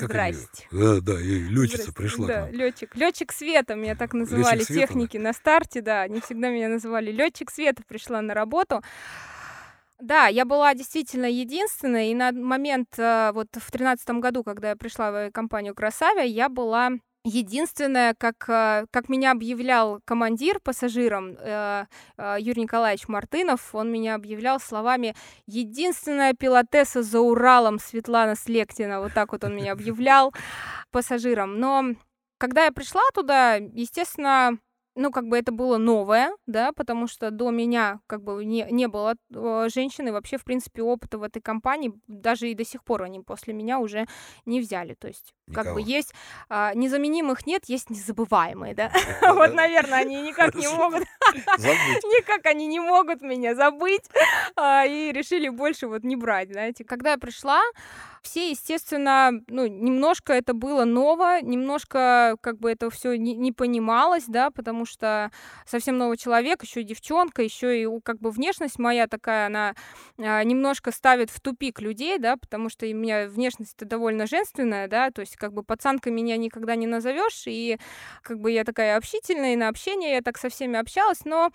Как 0.00 0.16
они- 0.16 0.32
Здрасте. 0.34 0.68
Да, 0.70 1.00
да, 1.00 1.20
и 1.20 1.38
летчица 1.40 1.92
пришла 1.92 2.26
Да, 2.26 2.50
летчик. 2.50 2.94
Летчик 2.96 3.32
света 3.32 3.74
меня 3.74 3.94
так 3.94 4.12
называли 4.12 4.62
света, 4.62 4.72
да? 4.74 4.86
техники 4.86 5.16
на 5.16 5.32
старте, 5.32 5.80
да. 5.80 6.02
Они 6.02 6.20
всегда 6.20 6.50
меня 6.50 6.68
называли 6.68 7.10
летчик 7.10 7.50
света 7.50 7.82
пришла 7.86 8.20
на 8.22 8.34
работу. 8.34 8.82
Да, 10.00 10.28
я 10.28 10.44
была 10.46 10.74
действительно 10.74 11.26
единственной, 11.26 12.10
и 12.10 12.14
на 12.14 12.32
момент 12.32 12.88
э, 12.98 13.32
вот 13.34 13.48
в 13.54 13.70
тринадцатом 13.70 14.20
году, 14.20 14.42
когда 14.42 14.70
я 14.70 14.76
пришла 14.76 15.10
в 15.12 15.30
компанию 15.30 15.74
Красавия, 15.74 16.24
я 16.24 16.48
была 16.48 16.92
единственная, 17.24 18.14
как, 18.14 18.48
э, 18.48 18.86
как 18.90 19.08
меня 19.08 19.32
объявлял 19.32 20.00
командир 20.04 20.60
пассажирам 20.60 21.36
э, 21.38 21.86
э, 22.16 22.36
Юрий 22.40 22.62
Николаевич 22.62 23.08
Мартынов, 23.08 23.74
он 23.74 23.92
меня 23.92 24.14
объявлял 24.14 24.58
словами 24.60 25.14
«единственная 25.46 26.34
пилотесса 26.34 27.02
за 27.02 27.20
Уралом 27.20 27.78
Светлана 27.78 28.36
Слектина», 28.36 29.00
вот 29.00 29.12
так 29.14 29.32
вот 29.32 29.44
он 29.44 29.54
меня 29.54 29.72
объявлял 29.72 30.32
пассажирам. 30.90 31.58
Но 31.58 31.94
когда 32.38 32.64
я 32.64 32.72
пришла 32.72 33.02
туда, 33.14 33.56
естественно, 33.56 34.58
ну, 35.00 35.10
как 35.10 35.26
бы 35.28 35.38
это 35.38 35.50
было 35.50 35.78
новое, 35.78 36.30
да, 36.46 36.72
потому 36.72 37.06
что 37.06 37.30
до 37.30 37.50
меня 37.50 38.00
как 38.06 38.22
бы 38.22 38.44
не, 38.44 38.66
не 38.70 38.86
было 38.86 39.14
э, 39.34 39.68
женщины, 39.72 40.12
вообще, 40.12 40.36
в 40.36 40.44
принципе, 40.44 40.82
опыта 40.82 41.16
в 41.16 41.22
этой 41.22 41.40
компании, 41.40 41.94
даже 42.06 42.50
и 42.50 42.54
до 42.54 42.66
сих 42.66 42.84
пор 42.84 43.04
они 43.04 43.20
после 43.20 43.54
меня 43.54 43.78
уже 43.78 44.06
не 44.44 44.60
взяли. 44.60 44.92
То 44.92 45.08
есть, 45.08 45.34
как 45.54 45.72
бы 45.72 45.80
Никого. 45.80 45.96
есть 45.96 46.14
а, 46.50 46.74
незаменимых 46.74 47.46
нет, 47.46 47.64
есть 47.66 47.88
незабываемые, 47.88 48.74
да. 48.74 48.92
Вот, 49.22 49.54
наверное, 49.54 50.00
они 50.00 50.20
никак 50.20 50.54
не 50.54 50.68
могут 50.68 51.04
никак 51.58 52.44
они 52.44 52.66
не 52.66 52.80
могут 52.80 53.22
меня 53.22 53.54
забыть 53.54 54.04
а, 54.56 54.84
и 54.84 55.12
решили 55.12 55.48
больше 55.48 55.86
вот 55.86 56.04
не 56.04 56.16
брать, 56.16 56.52
знаете. 56.52 56.84
Когда 56.84 57.12
я 57.12 57.18
пришла, 57.18 57.62
все, 58.22 58.50
естественно, 58.50 59.30
ну, 59.48 59.66
немножко 59.66 60.32
это 60.32 60.52
было 60.52 60.84
ново, 60.84 61.40
немножко 61.40 62.36
как 62.40 62.58
бы 62.58 62.70
это 62.70 62.90
все 62.90 63.16
не, 63.16 63.34
не 63.34 63.52
понималось, 63.52 64.24
да, 64.26 64.50
потому 64.50 64.84
что 64.84 65.30
совсем 65.66 65.98
новый 65.98 66.16
человек, 66.16 66.62
еще 66.62 66.82
и 66.82 66.84
девчонка, 66.84 67.42
еще 67.42 67.82
и 67.82 68.00
как 68.04 68.18
бы 68.18 68.30
внешность 68.30 68.78
моя 68.78 69.06
такая, 69.06 69.46
она 69.46 69.74
а, 70.18 70.44
немножко 70.44 70.92
ставит 70.92 71.30
в 71.30 71.40
тупик 71.40 71.80
людей, 71.80 72.18
да, 72.18 72.36
потому 72.36 72.68
что 72.68 72.86
у 72.86 72.94
меня 72.94 73.26
внешность-то 73.26 73.84
довольно 73.84 74.26
женственная, 74.26 74.88
да, 74.88 75.10
то 75.10 75.20
есть 75.20 75.36
как 75.36 75.52
бы 75.52 75.62
пацанкой 75.62 76.12
меня 76.12 76.36
никогда 76.36 76.74
не 76.76 76.86
назовешь, 76.86 77.44
и 77.46 77.78
как 78.22 78.38
бы 78.38 78.50
я 78.50 78.64
такая 78.64 78.96
общительная, 78.96 79.54
и 79.54 79.56
на 79.56 79.68
общение 79.68 80.12
я 80.12 80.22
так 80.22 80.38
со 80.38 80.48
всеми 80.48 80.78
общалась, 80.78 81.24
но 81.24 81.50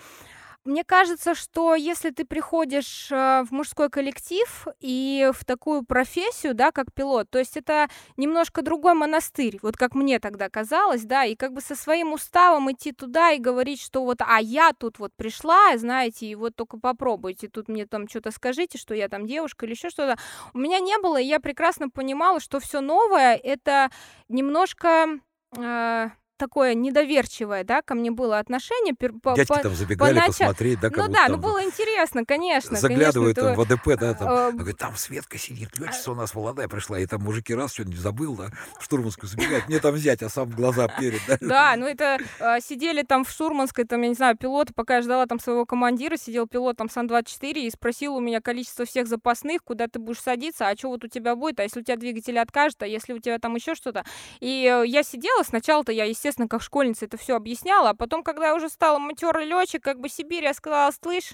мне 0.65 0.83
кажется, 0.83 1.35
что 1.35 1.75
если 1.75 2.09
ты 2.09 2.25
приходишь 2.25 3.11
э, 3.11 3.43
в 3.47 3.51
мужской 3.51 3.89
коллектив 3.89 4.67
и 4.79 5.29
в 5.31 5.45
такую 5.45 5.83
профессию, 5.85 6.55
да, 6.55 6.71
как 6.71 6.91
пилот, 6.91 7.29
то 7.29 7.37
есть 7.37 7.55
это 7.55 7.87
немножко 8.17 8.63
другой 8.63 8.95
монастырь, 8.95 9.59
вот 9.61 9.77
как 9.77 9.93
мне 9.93 10.19
тогда 10.19 10.49
казалось, 10.49 11.03
да, 11.03 11.23
и 11.23 11.35
как 11.35 11.53
бы 11.53 11.61
со 11.61 11.75
своим 11.75 12.13
уставом 12.13 12.71
идти 12.71 12.91
туда 12.91 13.31
и 13.31 13.39
говорить, 13.39 13.79
что 13.79 14.03
вот, 14.03 14.17
а 14.21 14.41
я 14.41 14.73
тут 14.73 14.97
вот 14.97 15.11
пришла, 15.15 15.77
знаете, 15.77 16.25
и 16.25 16.33
вот 16.33 16.55
только 16.55 16.79
попробуйте, 16.79 17.47
тут 17.47 17.67
мне 17.67 17.85
там 17.85 18.09
что-то 18.09 18.31
скажите, 18.31 18.79
что 18.79 18.95
я 18.95 19.07
там 19.07 19.27
девушка 19.27 19.67
или 19.67 19.73
еще 19.73 19.91
что-то. 19.91 20.17
У 20.53 20.57
меня 20.57 20.79
не 20.79 20.97
было, 20.97 21.21
и 21.21 21.25
я 21.25 21.39
прекрасно 21.39 21.89
понимала, 21.89 22.39
что 22.39 22.59
все 22.59 22.81
новое, 22.81 23.35
это 23.35 23.91
немножко 24.29 25.19
э, 25.55 26.09
такое 26.37 26.73
недоверчивое, 26.73 27.63
да, 27.63 27.81
ко 27.81 27.95
мне 27.95 28.11
было 28.11 28.39
отношение. 28.39 28.93
по- 28.93 29.35
Дядьки 29.35 29.47
по- 29.53 29.59
там 29.59 29.73
забегали 29.73 30.15
понача- 30.15 30.27
посмотреть, 30.27 30.79
да, 30.79 30.89
как 30.89 30.97
ну 30.97 31.13
да, 31.13 31.27
ну 31.29 31.37
было 31.37 31.63
интересно, 31.63 32.25
конечно. 32.25 32.75
заглядывают 32.77 33.37
конечно, 33.37 33.55
там 33.55 33.65
в 33.65 33.71
АДП, 33.71 33.99
да, 33.99 34.13
там. 34.13 34.27
А 34.29 34.51
говорит, 34.51 34.77
там 34.77 34.95
Светка 34.95 35.37
сидит, 35.37 35.77
летчица 35.77 36.11
у 36.11 36.15
нас 36.15 36.33
молодая 36.35 36.67
пришла, 36.67 36.99
и 36.99 37.05
там 37.05 37.21
мужики 37.23 37.53
раз 37.53 37.73
что-нибудь 37.73 37.99
забыл, 37.99 38.35
да, 38.35 38.49
в 38.79 38.83
штурманскую 38.83 39.29
забегают, 39.29 39.67
мне 39.67 39.79
там 39.79 39.93
взять, 39.95 40.21
а 40.23 40.29
сам 40.29 40.49
в 40.49 40.55
глаза 40.55 40.87
перед, 40.87 41.21
да. 41.27 41.37
Да, 41.41 41.75
ну 41.77 41.85
это 41.87 42.17
э, 42.39 42.59
сидели 42.61 43.03
там 43.03 43.23
в 43.23 43.29
Штурманской, 43.29 43.85
там, 43.85 44.01
я 44.01 44.09
не 44.09 44.15
знаю, 44.15 44.37
пилоты, 44.37 44.73
пока 44.73 44.97
я 44.97 45.01
ждала 45.01 45.25
там 45.25 45.39
своего 45.39 45.65
командира, 45.65 46.17
сидел 46.17 46.47
пилот 46.47 46.77
там 46.77 46.89
Сан-24 46.89 47.53
и 47.53 47.69
спросил 47.69 48.15
у 48.15 48.19
меня 48.19 48.41
количество 48.41 48.85
всех 48.85 49.07
запасных, 49.07 49.63
куда 49.63 49.87
ты 49.87 49.99
будешь 49.99 50.19
садиться, 50.21 50.67
а 50.67 50.75
что 50.75 50.89
вот 50.89 51.03
у 51.03 51.07
тебя 51.07 51.35
будет, 51.35 51.59
а 51.59 51.63
если 51.63 51.79
у 51.79 51.83
тебя 51.83 51.95
двигатель 51.95 52.37
откажет, 52.39 52.81
а 52.83 52.87
если 52.87 53.13
у 53.13 53.19
тебя 53.19 53.39
там 53.39 53.55
еще 53.55 53.75
что-то. 53.75 54.03
И 54.39 54.69
э, 54.69 54.85
я 54.87 55.03
сидела, 55.03 55.43
сначала-то 55.43 55.91
я, 55.91 56.03
естественно, 56.05 56.24
как 56.49 56.61
школьница 56.61 57.05
это 57.05 57.17
все 57.17 57.35
объясняла, 57.35 57.89
а 57.89 57.93
потом, 57.93 58.23
когда 58.23 58.47
я 58.47 58.55
уже 58.55 58.69
стала 58.69 58.99
матерый 58.99 59.45
летчик, 59.45 59.83
как 59.83 59.99
бы 59.99 60.09
Сибирь, 60.09 60.43
я 60.43 60.53
сказала, 60.53 60.91
слышь, 60.91 61.33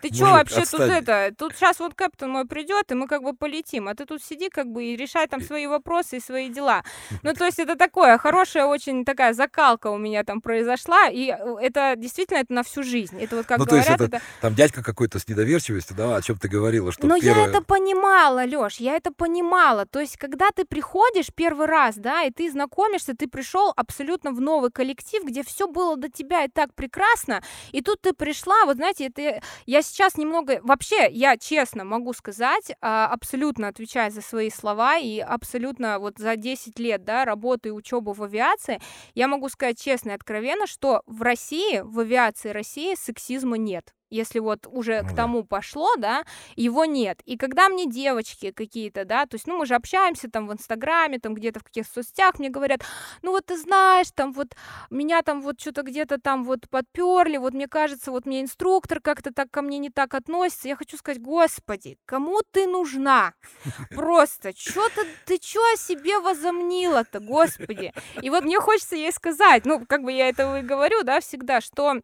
ты 0.00 0.08
что 0.14 0.26
Мужик, 0.26 0.38
вообще 0.38 0.60
тут 0.60 0.80
отстань. 0.80 1.02
это, 1.02 1.34
тут 1.36 1.54
сейчас 1.54 1.78
вот 1.80 1.94
капитан 1.94 2.30
мой 2.30 2.46
придет, 2.46 2.90
и 2.90 2.94
мы 2.94 3.06
как 3.06 3.22
бы 3.22 3.34
полетим, 3.34 3.88
а 3.88 3.94
ты 3.94 4.06
тут 4.06 4.22
сиди 4.22 4.48
как 4.48 4.66
бы 4.66 4.84
и 4.84 4.96
решай 4.96 5.26
там 5.26 5.40
свои 5.42 5.66
вопросы 5.66 6.16
и 6.16 6.20
свои 6.20 6.48
дела. 6.48 6.82
Ну, 7.22 7.34
то 7.34 7.44
есть 7.44 7.58
это 7.58 7.76
такое, 7.76 8.16
хорошая 8.18 8.66
очень 8.66 9.04
такая 9.04 9.34
закалка 9.34 9.88
у 9.88 9.98
меня 9.98 10.24
там 10.24 10.40
произошла, 10.40 11.08
и 11.08 11.30
э, 11.30 11.56
это 11.60 11.94
действительно 11.96 12.38
это 12.38 12.52
на 12.52 12.62
всю 12.62 12.82
жизнь. 12.82 13.20
Это 13.20 13.36
вот 13.36 13.46
как 13.46 13.58
Ну, 13.58 13.66
то 13.66 13.76
есть 13.76 13.88
говорят, 13.88 14.08
это 14.08 14.14
это... 14.16 14.24
Там 14.40 14.54
дядька 14.54 14.82
какой-то 14.82 15.18
с 15.18 15.28
недоверчивостью, 15.28 15.96
да, 15.96 16.16
о 16.16 16.22
чем 16.22 16.36
ты 16.38 16.48
говорила, 16.48 16.92
что 16.92 17.06
Но 17.06 17.18
первое... 17.18 17.44
я 17.44 17.48
это 17.48 17.62
понимала, 17.62 18.44
Лёш, 18.44 18.76
я 18.76 18.96
это 18.96 19.12
понимала. 19.12 19.86
То 19.86 20.00
есть, 20.00 20.16
когда 20.16 20.50
ты 20.54 20.64
приходишь 20.64 21.26
первый 21.34 21.66
раз, 21.66 21.96
да, 21.96 22.22
и 22.22 22.30
ты 22.30 22.50
знакомишься, 22.50 23.14
ты 23.16 23.28
пришел 23.28 23.72
абсолютно 23.76 24.23
в 24.32 24.40
новый 24.40 24.70
коллектив, 24.70 25.24
где 25.24 25.42
все 25.42 25.66
было 25.66 25.96
до 25.96 26.08
тебя 26.08 26.44
и 26.44 26.48
так 26.48 26.74
прекрасно, 26.74 27.42
и 27.72 27.80
тут 27.80 28.00
ты 28.02 28.12
пришла, 28.12 28.64
вот 28.64 28.76
знаете, 28.76 29.06
это 29.06 29.40
я 29.66 29.82
сейчас 29.82 30.16
немного, 30.16 30.60
вообще, 30.62 31.08
я 31.10 31.36
честно 31.36 31.84
могу 31.84 32.12
сказать, 32.12 32.72
а, 32.80 33.06
абсолютно 33.06 33.68
отвечая 33.68 34.10
за 34.10 34.20
свои 34.20 34.50
слова 34.50 34.98
и 34.98 35.18
абсолютно 35.18 35.98
вот 35.98 36.18
за 36.18 36.36
10 36.36 36.78
лет, 36.78 37.04
да, 37.04 37.24
работы 37.24 37.68
и 37.68 37.72
учебы 37.72 38.12
в 38.12 38.22
авиации, 38.22 38.80
я 39.14 39.28
могу 39.28 39.48
сказать 39.48 39.80
честно 39.80 40.10
и 40.10 40.14
откровенно, 40.14 40.66
что 40.66 41.02
в 41.06 41.22
России, 41.22 41.80
в 41.80 42.00
авиации 42.00 42.50
России 42.50 42.94
сексизма 42.94 43.56
нет. 43.56 43.94
Если 44.14 44.38
вот 44.38 44.68
уже 44.70 45.02
Ну 45.02 45.08
к 45.08 45.10
да. 45.10 45.16
тому 45.16 45.42
пошло, 45.42 45.96
да, 45.96 46.24
его 46.54 46.84
нет. 46.84 47.20
И 47.24 47.36
когда 47.36 47.68
мне 47.68 47.86
девочки 47.86 48.52
какие-то, 48.52 49.04
да, 49.04 49.26
то 49.26 49.34
есть, 49.34 49.48
ну, 49.48 49.58
мы 49.58 49.66
же 49.66 49.74
общаемся 49.74 50.30
там 50.30 50.46
в 50.46 50.52
Инстаграме, 50.52 51.18
там 51.18 51.34
где-то 51.34 51.58
в 51.58 51.64
каких-то 51.64 51.94
соцсетях, 51.94 52.38
мне 52.38 52.48
говорят, 52.48 52.82
ну, 53.22 53.32
вот 53.32 53.46
ты 53.46 53.58
знаешь, 53.58 54.06
там 54.14 54.32
вот 54.32 54.54
меня 54.88 55.22
там 55.22 55.42
вот 55.42 55.60
что-то 55.60 55.82
где-то 55.82 56.20
там 56.20 56.44
вот 56.44 56.68
подперли, 56.70 57.38
вот 57.38 57.54
мне 57.54 57.66
кажется, 57.66 58.12
вот 58.12 58.24
мне 58.24 58.40
инструктор 58.40 59.00
как-то 59.00 59.34
так 59.34 59.50
ко 59.50 59.62
мне 59.62 59.78
не 59.78 59.90
так 59.90 60.14
относится. 60.14 60.68
Я 60.68 60.76
хочу 60.76 60.96
сказать, 60.96 61.20
господи, 61.20 61.98
кому 62.06 62.42
ты 62.52 62.68
нужна? 62.68 63.34
Просто, 63.90 64.52
что 64.56 64.88
ты, 64.90 65.06
ты 65.26 65.44
что 65.44 65.60
о 65.72 65.76
себе 65.76 66.20
возомнила-то, 66.20 67.18
господи? 67.18 67.92
И 68.22 68.30
вот 68.30 68.44
мне 68.44 68.60
хочется 68.60 68.94
ей 68.94 69.10
сказать, 69.10 69.66
ну, 69.66 69.84
как 69.84 70.04
бы 70.04 70.12
я 70.12 70.28
это 70.28 70.58
и 70.58 70.62
говорю, 70.62 71.02
да, 71.02 71.20
всегда, 71.20 71.60
что 71.60 72.00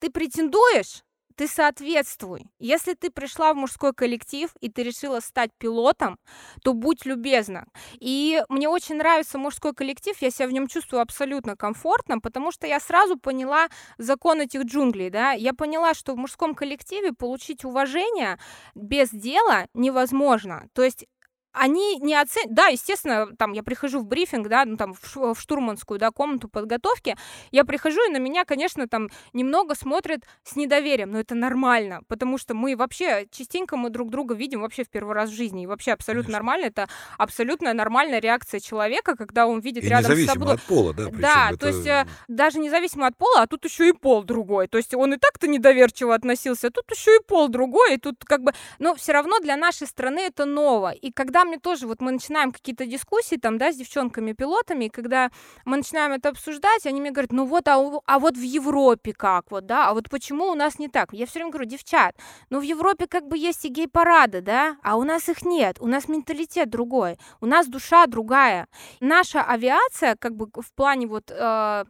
ты 0.00 0.10
претендуешь, 0.10 1.02
ты 1.36 1.48
соответствуй. 1.48 2.46
Если 2.58 2.94
ты 2.94 3.10
пришла 3.10 3.52
в 3.52 3.56
мужской 3.56 3.92
коллектив 3.92 4.50
и 4.60 4.68
ты 4.70 4.82
решила 4.82 5.20
стать 5.20 5.50
пилотом, 5.58 6.18
то 6.62 6.72
будь 6.74 7.04
любезна. 7.04 7.66
И 8.00 8.42
мне 8.48 8.68
очень 8.68 8.96
нравится 8.96 9.38
мужской 9.38 9.74
коллектив, 9.74 10.16
я 10.20 10.30
себя 10.30 10.48
в 10.48 10.52
нем 10.52 10.66
чувствую 10.66 11.02
абсолютно 11.02 11.56
комфортно, 11.56 12.20
потому 12.20 12.52
что 12.52 12.66
я 12.66 12.80
сразу 12.80 13.16
поняла 13.18 13.68
закон 13.98 14.40
этих 14.40 14.64
джунглей, 14.64 15.10
да, 15.10 15.32
я 15.32 15.54
поняла, 15.54 15.94
что 15.94 16.14
в 16.14 16.16
мужском 16.16 16.54
коллективе 16.54 17.12
получить 17.12 17.64
уважение 17.64 18.38
без 18.74 19.10
дела 19.10 19.66
невозможно. 19.74 20.68
То 20.72 20.82
есть 20.82 21.06
они 21.54 21.98
не 21.98 22.14
оценят... 22.14 22.52
Да, 22.52 22.66
естественно, 22.66 23.28
там 23.36 23.52
я 23.52 23.62
прихожу 23.62 24.00
в 24.00 24.06
брифинг, 24.06 24.48
да, 24.48 24.64
ну 24.64 24.76
там 24.76 24.92
в, 24.92 25.34
в 25.34 25.40
штурманскую, 25.40 25.98
да, 26.00 26.10
комнату 26.10 26.48
подготовки, 26.48 27.16
я 27.52 27.64
прихожу, 27.64 28.04
и 28.08 28.12
на 28.12 28.18
меня, 28.18 28.44
конечно, 28.44 28.88
там 28.88 29.08
немного 29.32 29.74
смотрят 29.74 30.22
с 30.42 30.56
недоверием, 30.56 31.12
но 31.12 31.20
это 31.20 31.34
нормально, 31.34 32.02
потому 32.08 32.38
что 32.38 32.54
мы 32.54 32.76
вообще 32.76 33.26
частенько 33.30 33.76
мы 33.76 33.90
друг 33.90 34.10
друга 34.10 34.34
видим 34.34 34.62
вообще 34.62 34.84
в 34.84 34.90
первый 34.90 35.14
раз 35.14 35.30
в 35.30 35.34
жизни, 35.34 35.62
и 35.62 35.66
вообще 35.66 35.92
абсолютно 35.92 36.24
конечно. 36.24 36.38
нормально, 36.38 36.64
это 36.66 36.88
абсолютно 37.18 37.72
нормальная 37.72 38.18
реакция 38.18 38.58
человека, 38.58 39.14
когда 39.16 39.46
он 39.46 39.60
видит 39.60 39.84
и 39.84 39.88
рядом 39.88 40.16
с 40.16 40.26
собой... 40.26 40.54
от 40.54 40.62
пола, 40.62 40.92
да? 40.92 41.08
Да, 41.12 41.48
это... 41.50 41.58
то 41.58 41.66
есть 41.68 41.86
э, 41.86 42.06
даже 42.26 42.58
независимо 42.58 43.06
от 43.06 43.16
пола, 43.16 43.42
а 43.42 43.46
тут 43.46 43.64
еще 43.64 43.88
и 43.88 43.92
пол 43.92 44.24
другой, 44.24 44.66
то 44.66 44.76
есть 44.76 44.92
он 44.94 45.14
и 45.14 45.18
так-то 45.18 45.46
недоверчиво 45.46 46.14
относился, 46.14 46.66
а 46.66 46.70
тут 46.70 46.90
еще 46.90 47.14
и 47.16 47.22
пол 47.22 47.48
другой, 47.48 47.94
и 47.94 47.98
тут 47.98 48.24
как 48.24 48.42
бы... 48.42 48.52
Но 48.80 48.96
все 48.96 49.12
равно 49.12 49.38
для 49.38 49.56
нашей 49.56 49.86
страны 49.86 50.18
это 50.18 50.46
ново, 50.46 50.90
и 50.90 51.12
когда 51.12 51.43
мне 51.44 51.58
тоже, 51.58 51.86
вот 51.86 52.00
мы 52.00 52.12
начинаем 52.12 52.52
какие-то 52.52 52.86
дискуссии 52.86 53.36
там, 53.36 53.58
да, 53.58 53.72
с 53.72 53.76
девчонками-пилотами, 53.76 54.86
и 54.86 54.88
когда 54.88 55.30
мы 55.64 55.78
начинаем 55.78 56.12
это 56.12 56.30
обсуждать, 56.30 56.86
они 56.86 57.00
мне 57.00 57.10
говорят, 57.10 57.32
ну 57.32 57.44
вот, 57.46 57.68
а, 57.68 58.00
а 58.06 58.18
вот 58.18 58.36
в 58.36 58.42
Европе 58.42 59.12
как 59.12 59.50
вот, 59.50 59.66
да, 59.66 59.88
а 59.88 59.94
вот 59.94 60.08
почему 60.10 60.46
у 60.46 60.54
нас 60.54 60.78
не 60.78 60.88
так? 60.88 61.12
Я 61.12 61.26
все 61.26 61.38
время 61.38 61.50
говорю, 61.50 61.68
девчат, 61.68 62.16
ну 62.50 62.60
в 62.60 62.62
Европе 62.62 63.06
как 63.06 63.26
бы 63.26 63.38
есть 63.38 63.64
и 63.64 63.68
гей-парады, 63.68 64.40
да, 64.40 64.76
а 64.82 64.96
у 64.96 65.04
нас 65.04 65.28
их 65.28 65.44
нет, 65.44 65.76
у 65.80 65.86
нас 65.86 66.08
менталитет 66.08 66.70
другой, 66.70 67.18
у 67.40 67.46
нас 67.46 67.66
душа 67.66 68.06
другая. 68.06 68.68
Наша 69.00 69.42
авиация, 69.42 70.16
как 70.16 70.34
бы 70.36 70.48
в 70.54 70.72
плане 70.74 71.06
вот 71.06 71.30
э, 71.30 71.84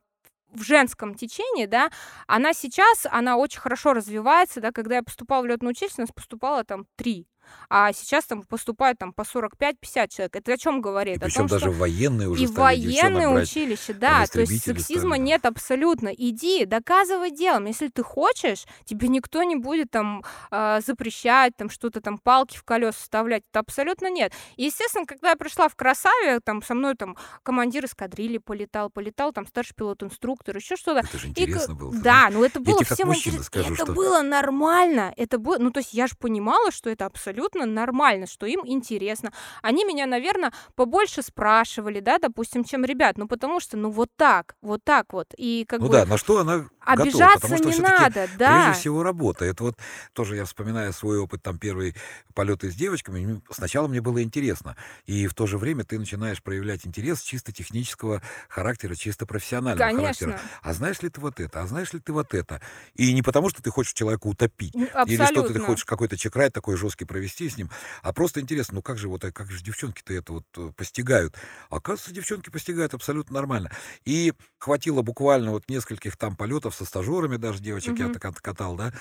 в 0.54 0.62
женском 0.62 1.14
течении, 1.14 1.66
да, 1.66 1.90
она 2.26 2.52
сейчас, 2.54 3.06
она 3.11 3.37
очень 3.37 3.61
хорошо 3.61 3.92
развивается, 3.92 4.61
да, 4.61 4.73
когда 4.73 4.96
я 4.96 5.02
поступала 5.02 5.42
в 5.42 5.46
летную 5.46 5.73
училище, 5.73 5.96
у 5.99 6.02
нас 6.02 6.12
поступало 6.12 6.64
там 6.64 6.87
три 6.96 7.26
а 7.69 7.93
сейчас 7.93 8.25
там 8.25 8.43
поступают 8.43 8.99
там 8.99 9.13
по 9.13 9.23
45-50 9.23 10.09
человек. 10.09 10.37
Это 10.37 10.53
о 10.53 10.57
чем 10.57 10.81
говорит? 10.81 11.23
И 11.23 11.27
о 11.27 11.31
том, 11.31 11.47
даже 11.47 11.67
что 11.67 11.71
военные 11.71 12.29
уже 12.29 12.45
и 12.45 12.47
военные 12.47 13.29
училища, 13.29 13.95
да, 13.95 14.27
то 14.27 14.41
есть 14.41 14.65
сексизма 14.65 15.17
стали, 15.17 15.27
нет 15.27 15.47
абсолютно. 15.47 16.09
Иди, 16.09 16.65
доказывай 16.65 17.31
делом. 17.31 17.67
Если 17.67 17.89
ты 17.89 18.03
хочешь, 18.03 18.65
тебе 18.85 19.09
никто 19.09 19.43
не 19.43 19.57
будет 19.57 19.91
там 19.91 20.25
э, 20.51 20.81
запрещать, 20.85 21.57
там 21.57 21.71
что-то 21.71 22.01
там 22.01 22.19
палки 22.19 22.57
в 22.57 22.65
колеса 22.65 22.99
вставлять. 22.99 23.43
Это 23.51 23.61
абсолютно 23.61 24.11
нет. 24.11 24.33
И, 24.57 24.65
естественно, 24.65 25.07
когда 25.07 25.31
я 25.31 25.37
пришла 25.37 25.69
в 25.69 25.77
Красаве, 25.77 26.41
там 26.41 26.63
со 26.63 26.75
мной 26.75 26.95
там 26.95 27.17
командир 27.43 27.85
эскадрильи 27.85 28.39
полетал, 28.39 28.91
полетал, 28.91 29.33
там 29.33 29.47
старший 29.47 29.75
пилот-инструктор, 29.75 30.57
еще 30.57 30.77
что-то. 30.77 31.01
Это 31.01 31.19
же 31.19 31.29
интересно 31.29 31.73
и, 31.73 31.77
было. 31.77 31.95
Да, 31.95 32.29
ну 32.31 32.45
это 32.45 32.61
было 32.61 32.83
всем 32.85 33.15
интересно. 33.15 33.61
Это 33.61 33.75
что... 33.75 33.93
было 33.93 34.23
нормально. 34.23 35.13
Это 35.17 35.39
было, 35.39 35.59
ну 35.59 35.71
то 35.71 35.81
есть 35.81 35.93
я 35.93 36.07
же 36.07 36.15
понимала, 36.19 36.71
что 36.71 36.91
это 36.91 37.07
абсолютно 37.07 37.34
абсолютно 37.35 37.67
нормально, 37.67 38.26
что 38.26 38.47
им 38.47 38.61
интересно. 38.64 39.33
Они 39.62 39.85
меня, 39.85 40.07
наверное, 40.07 40.53
побольше 40.76 41.23
спрашивали, 41.23 42.00
да, 42.00 42.19
допустим, 42.19 42.64
чем 42.64 42.85
ребят, 42.85 43.19
ну 43.19 43.26
потому 43.26 43.61
что, 43.61 43.76
ну 43.76 43.91
вот 43.91 44.11
так, 44.17 44.55
вот 44.62 44.85
так 44.85 45.12
вот. 45.12 45.35
И 45.37 45.64
как 45.69 45.81
ну 45.81 45.88
бы... 45.88 45.93
да, 45.93 46.07
на 46.07 46.17
что 46.17 46.38
она 46.38 46.67
Обижаться 46.85 47.49
готова, 47.49 47.57
потому 47.57 47.73
что 47.73 47.83
не 47.83 47.88
надо, 47.88 48.29
да. 48.38 48.64
Прежде 48.64 48.81
всего 48.81 49.03
работа. 49.03 49.45
Это 49.45 49.64
вот 49.64 49.79
тоже 50.12 50.37
я 50.37 50.45
вспоминаю 50.45 50.93
свой 50.93 51.19
опыт, 51.19 51.43
там 51.43 51.59
первый 51.59 51.95
полеты 52.35 52.71
с 52.71 52.75
девочками. 52.75 53.41
Сначала 53.50 53.88
мне 53.88 54.00
было 54.00 54.23
интересно, 54.23 54.76
и 55.07 55.26
в 55.26 55.35
то 55.35 55.47
же 55.47 55.59
время 55.59 55.85
ты 55.85 55.99
начинаешь 55.99 56.43
проявлять 56.43 56.87
интерес 56.87 57.23
чисто 57.23 57.53
технического 57.53 58.23
характера, 58.49 58.95
чисто 58.95 59.26
профессионального 59.26 59.88
Конечно. 59.88 60.26
характера. 60.26 60.41
А 60.62 60.73
знаешь 60.75 61.00
ли 61.03 61.09
ты 61.09 61.21
вот 61.21 61.41
это? 61.41 61.62
А 61.62 61.67
знаешь 61.67 61.93
ли 61.93 62.00
ты 62.00 62.12
вот 62.12 62.35
это? 62.35 62.61
И 62.95 63.12
не 63.12 63.23
потому, 63.23 63.49
что 63.49 63.62
ты 63.62 63.71
хочешь 63.71 63.95
человека 63.95 64.26
утопить, 64.26 64.75
Абсолютно. 64.75 65.12
или 65.12 65.25
что 65.25 65.53
ты 65.53 65.61
хочешь 65.61 65.85
какой-то 65.85 66.17
чекрай 66.17 66.50
такой 66.50 66.76
жесткий 66.76 67.07
провести 67.07 67.24
с 67.28 67.57
ним, 67.57 67.71
а 68.02 68.12
просто 68.12 68.40
интересно, 68.40 68.76
ну 68.76 68.83
как 68.83 68.99
же 68.99 69.09
вот, 69.09 69.25
а 69.25 69.33
как 69.33 69.50
же 69.50 69.62
девчонки-то 69.62 70.12
это 70.12 70.33
вот 70.35 70.45
э, 70.57 70.73
постигают? 70.76 71.35
Оказывается, 71.71 72.12
девчонки 72.14 72.50
постигают 72.50 72.95
абсолютно 72.95 73.35
нормально. 73.35 73.71
И 74.04 74.33
хватило 74.64 75.02
буквально 75.02 75.50
вот 75.50 75.69
нескольких 75.69 76.17
там 76.17 76.36
полетов 76.36 76.75
со 76.75 76.84
стажерами 76.86 77.36
даже 77.36 77.60
девочек 77.62 77.99
я 77.99 78.06
Мгм. 78.06 78.15
так 78.19 78.41
катал, 78.41 78.76
да. 78.76 78.93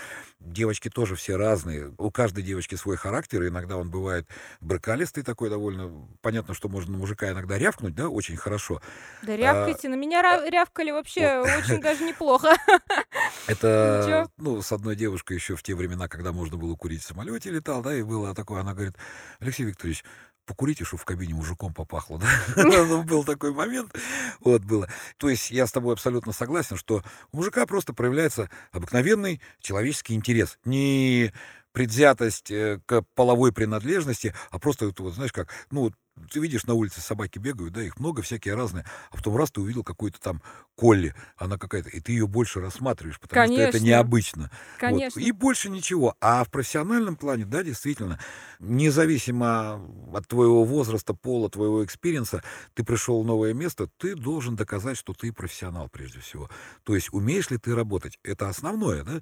Девочки 0.41 0.89
тоже 0.89 1.15
все 1.15 1.38
разные. 1.38 1.93
У 1.97 2.11
каждой 2.11 2.43
девочки 2.43 2.75
свой 2.75 2.97
характер. 2.97 3.47
Иногда 3.47 3.77
он 3.77 3.89
бывает 3.89 4.27
брыкалистый 4.59 5.23
такой 5.23 5.49
довольно. 5.49 6.05
Понятно, 6.21 6.53
что 6.53 6.67
можно 6.67 6.91
на 6.91 6.97
мужика 6.97 7.31
иногда 7.31 7.57
рявкнуть, 7.57 7.95
да, 7.95 8.09
очень 8.09 8.35
хорошо. 8.35 8.81
Да 9.21 9.33
А, 9.33 9.38
рявкайте. 9.38 9.88
На 9.88 9.95
меня 9.95 10.21
ра- 10.21 10.49
рявкали 10.49 10.91
вообще 10.91 11.39
очень 11.39 11.79
даже 11.81 12.03
неплохо. 12.03 12.49
Это, 13.47 14.27
ну, 14.38 14.61
с 14.61 14.71
одной 14.71 14.95
девушкой 14.95 15.33
еще 15.38 15.55
в 15.55 15.63
те 15.63 15.75
времена, 15.75 16.07
когда 16.07 16.31
можно 16.31 16.57
было 16.57 16.75
курить 16.75 17.03
в 17.03 17.07
самолете, 17.07 17.49
летал, 17.51 17.81
да, 17.81 17.95
и 17.95 18.01
было 18.03 18.35
такое, 18.35 18.61
она 18.61 18.73
говорит, 18.73 18.95
Алексей 19.39 19.63
Викторович, 19.63 20.03
покурите, 20.45 20.84
чтобы 20.86 21.01
в 21.01 21.06
кабине 21.06 21.34
мужиком 21.34 21.73
попахло, 21.73 22.19
да? 22.19 22.27
Ну, 22.63 23.03
был 23.03 23.23
такой 23.23 23.53
момент, 23.53 23.93
вот 24.39 24.63
было. 24.63 24.89
То 25.17 25.29
есть 25.29 25.51
я 25.51 25.67
с 25.67 25.71
тобой 25.71 25.93
абсолютно 25.93 26.34
согласен, 26.34 26.77
что 26.77 27.03
у 27.32 27.38
мужика 27.38 27.65
просто 27.65 27.93
проявляется 27.93 28.49
обыкновенный 28.71 29.41
человеческий 29.62 30.15
интерес. 30.15 30.58
Не 30.65 31.34
предвзятость 31.71 32.51
э, 32.51 32.79
к 32.86 33.03
половой 33.15 33.51
принадлежности, 33.51 34.34
а 34.51 34.60
просто, 34.60 34.93
вот, 34.97 35.13
знаешь 35.13 35.34
как, 35.34 35.49
ну, 35.71 35.91
ты 36.32 36.39
видишь, 36.39 36.65
на 36.65 36.73
улице 36.73 37.02
собаки 37.02 37.39
бегают, 37.39 37.73
да, 37.73 37.84
их 37.84 37.99
много, 37.99 38.21
всякие 38.21 38.56
разные, 38.56 38.86
а 39.12 39.17
потом 39.17 39.36
раз 39.36 39.52
ты 39.52 39.62
увидел 39.62 39.84
какую-то 39.84 40.19
там 40.19 40.41
Колли, 40.76 41.15
она 41.38 41.58
какая-то, 41.58 41.89
и 41.89 41.99
ты 41.99 42.12
ее 42.12 42.28
больше 42.28 42.60
рассматриваешь, 42.60 43.19
потому 43.19 43.45
что 43.45 43.54
это 43.56 43.71
Конечно. 43.73 43.86
необычно. 43.86 44.41
Вот. 44.43 44.52
Конечно. 44.80 45.19
И 45.19 45.32
больше 45.32 45.69
ничего. 45.69 46.15
А 46.21 46.43
в 46.43 46.49
профессиональном 46.49 47.15
плане, 47.15 47.45
да, 47.45 47.63
действительно, 47.63 48.19
независимо 48.60 49.82
от 50.13 50.28
твоего 50.28 50.63
возраста, 50.63 51.13
пола, 51.13 51.49
твоего 51.49 51.84
experience 51.83 52.33
а, 52.33 52.43
ты 52.73 52.84
пришел 52.84 53.21
в 53.21 53.26
новое 53.26 53.54
место, 53.54 53.88
ты 53.97 54.15
должен 54.15 54.56
доказать, 54.56 54.97
что 54.97 55.13
ты 55.13 55.32
профессионал 55.32 55.89
прежде 55.89 56.19
всего. 56.19 56.49
То 56.84 56.95
есть 56.95 57.10
умеешь 57.12 57.49
ли 57.49 57.58
ты 57.58 57.76
работать, 57.76 58.19
это 58.23 58.49
основное, 58.49 59.04
да, 59.04 59.21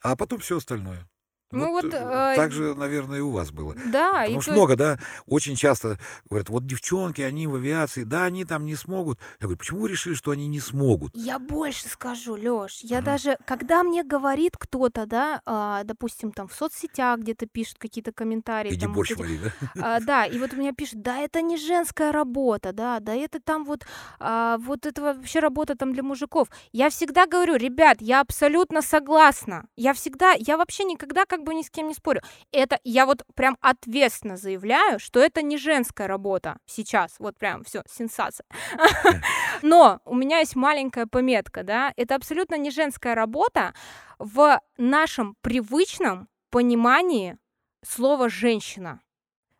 а 0.00 0.16
потом 0.16 0.40
все 0.40 0.58
остальное. 0.58 1.08
Ну 1.50 1.70
Вот, 1.72 1.84
вот, 1.84 1.94
э, 1.94 1.96
э, 1.96 2.36
так 2.36 2.52
же, 2.52 2.74
наверное, 2.74 3.18
и 3.18 3.20
у 3.22 3.30
вас 3.30 3.50
было. 3.50 3.74
да, 3.86 4.24
и 4.26 4.28
Потому 4.28 4.42
что 4.42 4.50
то 4.52 4.56
много, 4.56 4.76
да, 4.76 4.98
очень 5.26 5.56
часто 5.56 5.98
говорят, 6.28 6.50
вот 6.50 6.66
девчонки, 6.66 7.22
они 7.22 7.46
в 7.46 7.54
авиации, 7.54 8.04
да, 8.04 8.24
они 8.24 8.44
там 8.44 8.66
не 8.66 8.74
смогут. 8.76 9.18
Я 9.40 9.44
говорю, 9.46 9.58
почему 9.58 9.80
вы 9.80 9.88
решили, 9.88 10.12
что 10.14 10.30
они 10.32 10.46
не 10.46 10.60
смогут? 10.60 11.12
Я 11.14 11.38
больше 11.38 11.88
скажу, 11.88 12.36
Лёш. 12.36 12.80
Я 12.82 12.98
Мгм. 12.98 13.04
даже, 13.06 13.38
когда 13.46 13.82
мне 13.82 14.04
говорит 14.04 14.56
кто-то, 14.58 15.06
да, 15.06 15.40
а, 15.46 15.84
допустим, 15.84 16.32
там 16.32 16.48
в 16.48 16.54
соцсетях 16.54 17.20
где-то 17.20 17.46
пишет 17.46 17.78
какие-то 17.78 18.12
комментарии, 18.12 18.74
Иди 18.74 18.80
там 18.80 18.90
вот 18.90 18.96
борщ 18.96 19.12
эти, 19.12 19.20
вари, 19.20 19.38
да? 19.38 19.52
а, 19.80 20.00
да, 20.00 20.26
и 20.26 20.38
вот 20.38 20.52
у 20.52 20.56
меня 20.56 20.72
пишут, 20.74 21.00
да, 21.00 21.16
это 21.18 21.40
не 21.40 21.56
женская 21.56 22.12
работа, 22.12 22.72
да, 22.74 23.00
да, 23.00 23.14
это 23.14 23.40
там 23.40 23.64
вот, 23.64 23.86
а, 24.20 24.58
вот 24.58 24.84
это 24.84 25.00
вообще 25.00 25.40
работа 25.40 25.76
там 25.76 25.94
для 25.94 26.02
мужиков. 26.02 26.48
Я 26.72 26.90
всегда 26.90 27.26
говорю, 27.26 27.56
ребят, 27.56 27.98
я 28.00 28.20
абсолютно 28.20 28.82
согласна. 28.82 29.66
Я 29.76 29.94
всегда, 29.94 30.32
я 30.38 30.58
вообще 30.58 30.84
никогда 30.84 31.24
как 31.24 31.37
бы 31.44 31.54
ни 31.54 31.62
с 31.62 31.70
кем 31.70 31.88
не 31.88 31.94
спорю. 31.94 32.22
Это, 32.52 32.78
я 32.84 33.06
вот 33.06 33.24
прям 33.34 33.56
ответственно 33.60 34.36
заявляю, 34.36 34.98
что 34.98 35.20
это 35.20 35.42
не 35.42 35.56
женская 35.56 36.06
работа 36.06 36.58
сейчас. 36.66 37.16
Вот 37.18 37.38
прям 37.38 37.64
все, 37.64 37.82
сенсация. 37.90 38.46
Но 39.62 40.00
у 40.04 40.14
меня 40.14 40.38
есть 40.38 40.56
маленькая 40.56 41.06
пометка, 41.06 41.62
да, 41.62 41.92
это 41.96 42.14
абсолютно 42.14 42.56
не 42.56 42.70
женская 42.70 43.14
работа 43.14 43.74
в 44.18 44.60
нашем 44.76 45.36
привычном 45.40 46.28
понимании 46.50 47.38
слова 47.84 48.28
«женщина». 48.28 49.00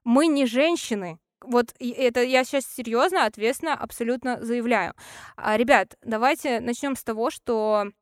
Мы 0.05 0.27
не 0.27 0.47
женщины. 0.47 1.19
Вот 1.43 1.75
это 1.79 2.23
я 2.23 2.45
сейчас 2.45 2.64
серьезно, 2.67 3.27
ответственно, 3.27 3.75
абсолютно 3.75 4.43
заявляю. 4.43 4.95
А, 5.37 5.57
Ребят, 5.57 5.97
давайте 6.03 6.61
начнем 6.61 6.97
с 6.97 7.05
того, 7.05 7.31
что 7.31 7.93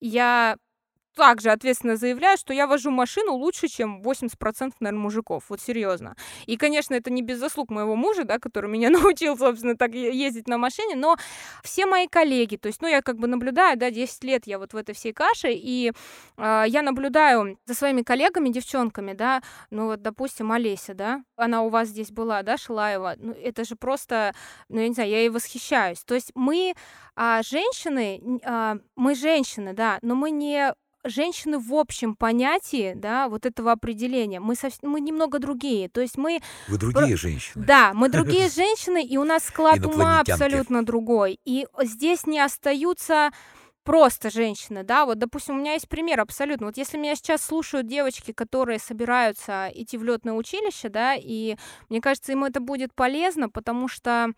я 0.00 0.56
также 1.16 1.50
ответственно 1.50 1.96
заявляю, 1.96 2.36
что 2.36 2.52
я 2.52 2.66
вожу 2.66 2.90
машину 2.90 3.32
лучше, 3.32 3.68
чем 3.68 4.02
80%, 4.02 4.72
наверное, 4.80 5.00
мужиков. 5.00 5.44
Вот 5.48 5.60
серьезно. 5.60 6.14
И, 6.44 6.56
конечно, 6.56 6.94
это 6.94 7.10
не 7.10 7.22
без 7.22 7.38
заслуг 7.38 7.70
моего 7.70 7.96
мужа, 7.96 8.24
да, 8.24 8.38
который 8.38 8.70
меня 8.70 8.90
научил, 8.90 9.36
собственно, 9.36 9.76
так 9.76 9.94
ездить 9.94 10.46
на 10.46 10.58
машине, 10.58 10.94
но 10.94 11.16
все 11.64 11.86
мои 11.86 12.06
коллеги, 12.06 12.56
то 12.56 12.68
есть, 12.68 12.82
ну, 12.82 12.88
я 12.88 13.00
как 13.00 13.18
бы 13.18 13.26
наблюдаю, 13.26 13.78
да, 13.78 13.90
10 13.90 14.24
лет 14.24 14.46
я 14.46 14.58
вот 14.58 14.74
в 14.74 14.76
этой 14.76 14.94
всей 14.94 15.12
каше, 15.12 15.52
и 15.52 15.92
а, 16.36 16.64
я 16.64 16.82
наблюдаю 16.82 17.58
за 17.64 17.74
своими 17.74 18.02
коллегами, 18.02 18.50
девчонками, 18.50 19.14
да, 19.14 19.42
ну, 19.70 19.86
вот, 19.86 20.02
допустим, 20.02 20.52
Олеся, 20.52 20.94
да, 20.94 21.24
она 21.36 21.62
у 21.62 21.70
вас 21.70 21.88
здесь 21.88 22.10
была, 22.12 22.42
да, 22.42 22.58
Шилаева, 22.58 23.14
ну, 23.18 23.32
это 23.32 23.64
же 23.64 23.74
просто, 23.76 24.34
ну, 24.68 24.80
я 24.80 24.88
не 24.88 24.94
знаю, 24.94 25.10
я 25.10 25.20
ей 25.20 25.30
восхищаюсь. 25.30 26.04
То 26.04 26.14
есть 26.14 26.32
мы, 26.34 26.74
а, 27.14 27.42
женщины, 27.42 28.40
а, 28.44 28.76
мы 28.96 29.14
женщины, 29.14 29.72
да, 29.72 29.98
но 30.02 30.14
мы 30.14 30.30
не 30.30 30.74
женщины 31.06 31.58
в 31.58 31.74
общем 31.74 32.14
понятии, 32.14 32.94
да, 32.94 33.28
вот 33.28 33.46
этого 33.46 33.72
определения, 33.72 34.40
мы, 34.40 34.54
сов... 34.54 34.72
мы 34.82 35.00
немного 35.00 35.38
другие. 35.38 35.88
То 35.88 36.00
есть 36.00 36.18
мы... 36.18 36.40
Вы 36.68 36.78
другие 36.78 37.16
женщины. 37.16 37.64
Да, 37.64 37.92
мы 37.94 38.08
другие 38.08 38.48
женщины, 38.54 39.04
и 39.04 39.16
у 39.16 39.24
нас 39.24 39.44
склад 39.44 39.84
ума 39.84 40.20
абсолютно 40.20 40.84
другой. 40.84 41.38
И 41.44 41.66
здесь 41.82 42.26
не 42.26 42.40
остаются 42.40 43.30
просто 43.86 44.30
женщины, 44.30 44.82
да, 44.82 45.06
вот, 45.06 45.18
допустим, 45.18 45.54
у 45.54 45.58
меня 45.60 45.74
есть 45.74 45.88
пример 45.88 46.20
абсолютно. 46.20 46.66
Вот 46.66 46.76
если 46.76 46.98
меня 46.98 47.14
сейчас 47.14 47.42
слушают 47.42 47.86
девочки, 47.86 48.32
которые 48.32 48.80
собираются 48.80 49.70
идти 49.72 49.96
в 49.96 50.02
летное 50.02 50.34
училище, 50.34 50.88
да, 50.88 51.14
и 51.14 51.56
мне 51.88 52.00
кажется, 52.00 52.32
им 52.32 52.42
это 52.42 52.60
будет 52.60 52.92
полезно, 52.92 53.48
потому 53.48 53.86
что 53.86 54.32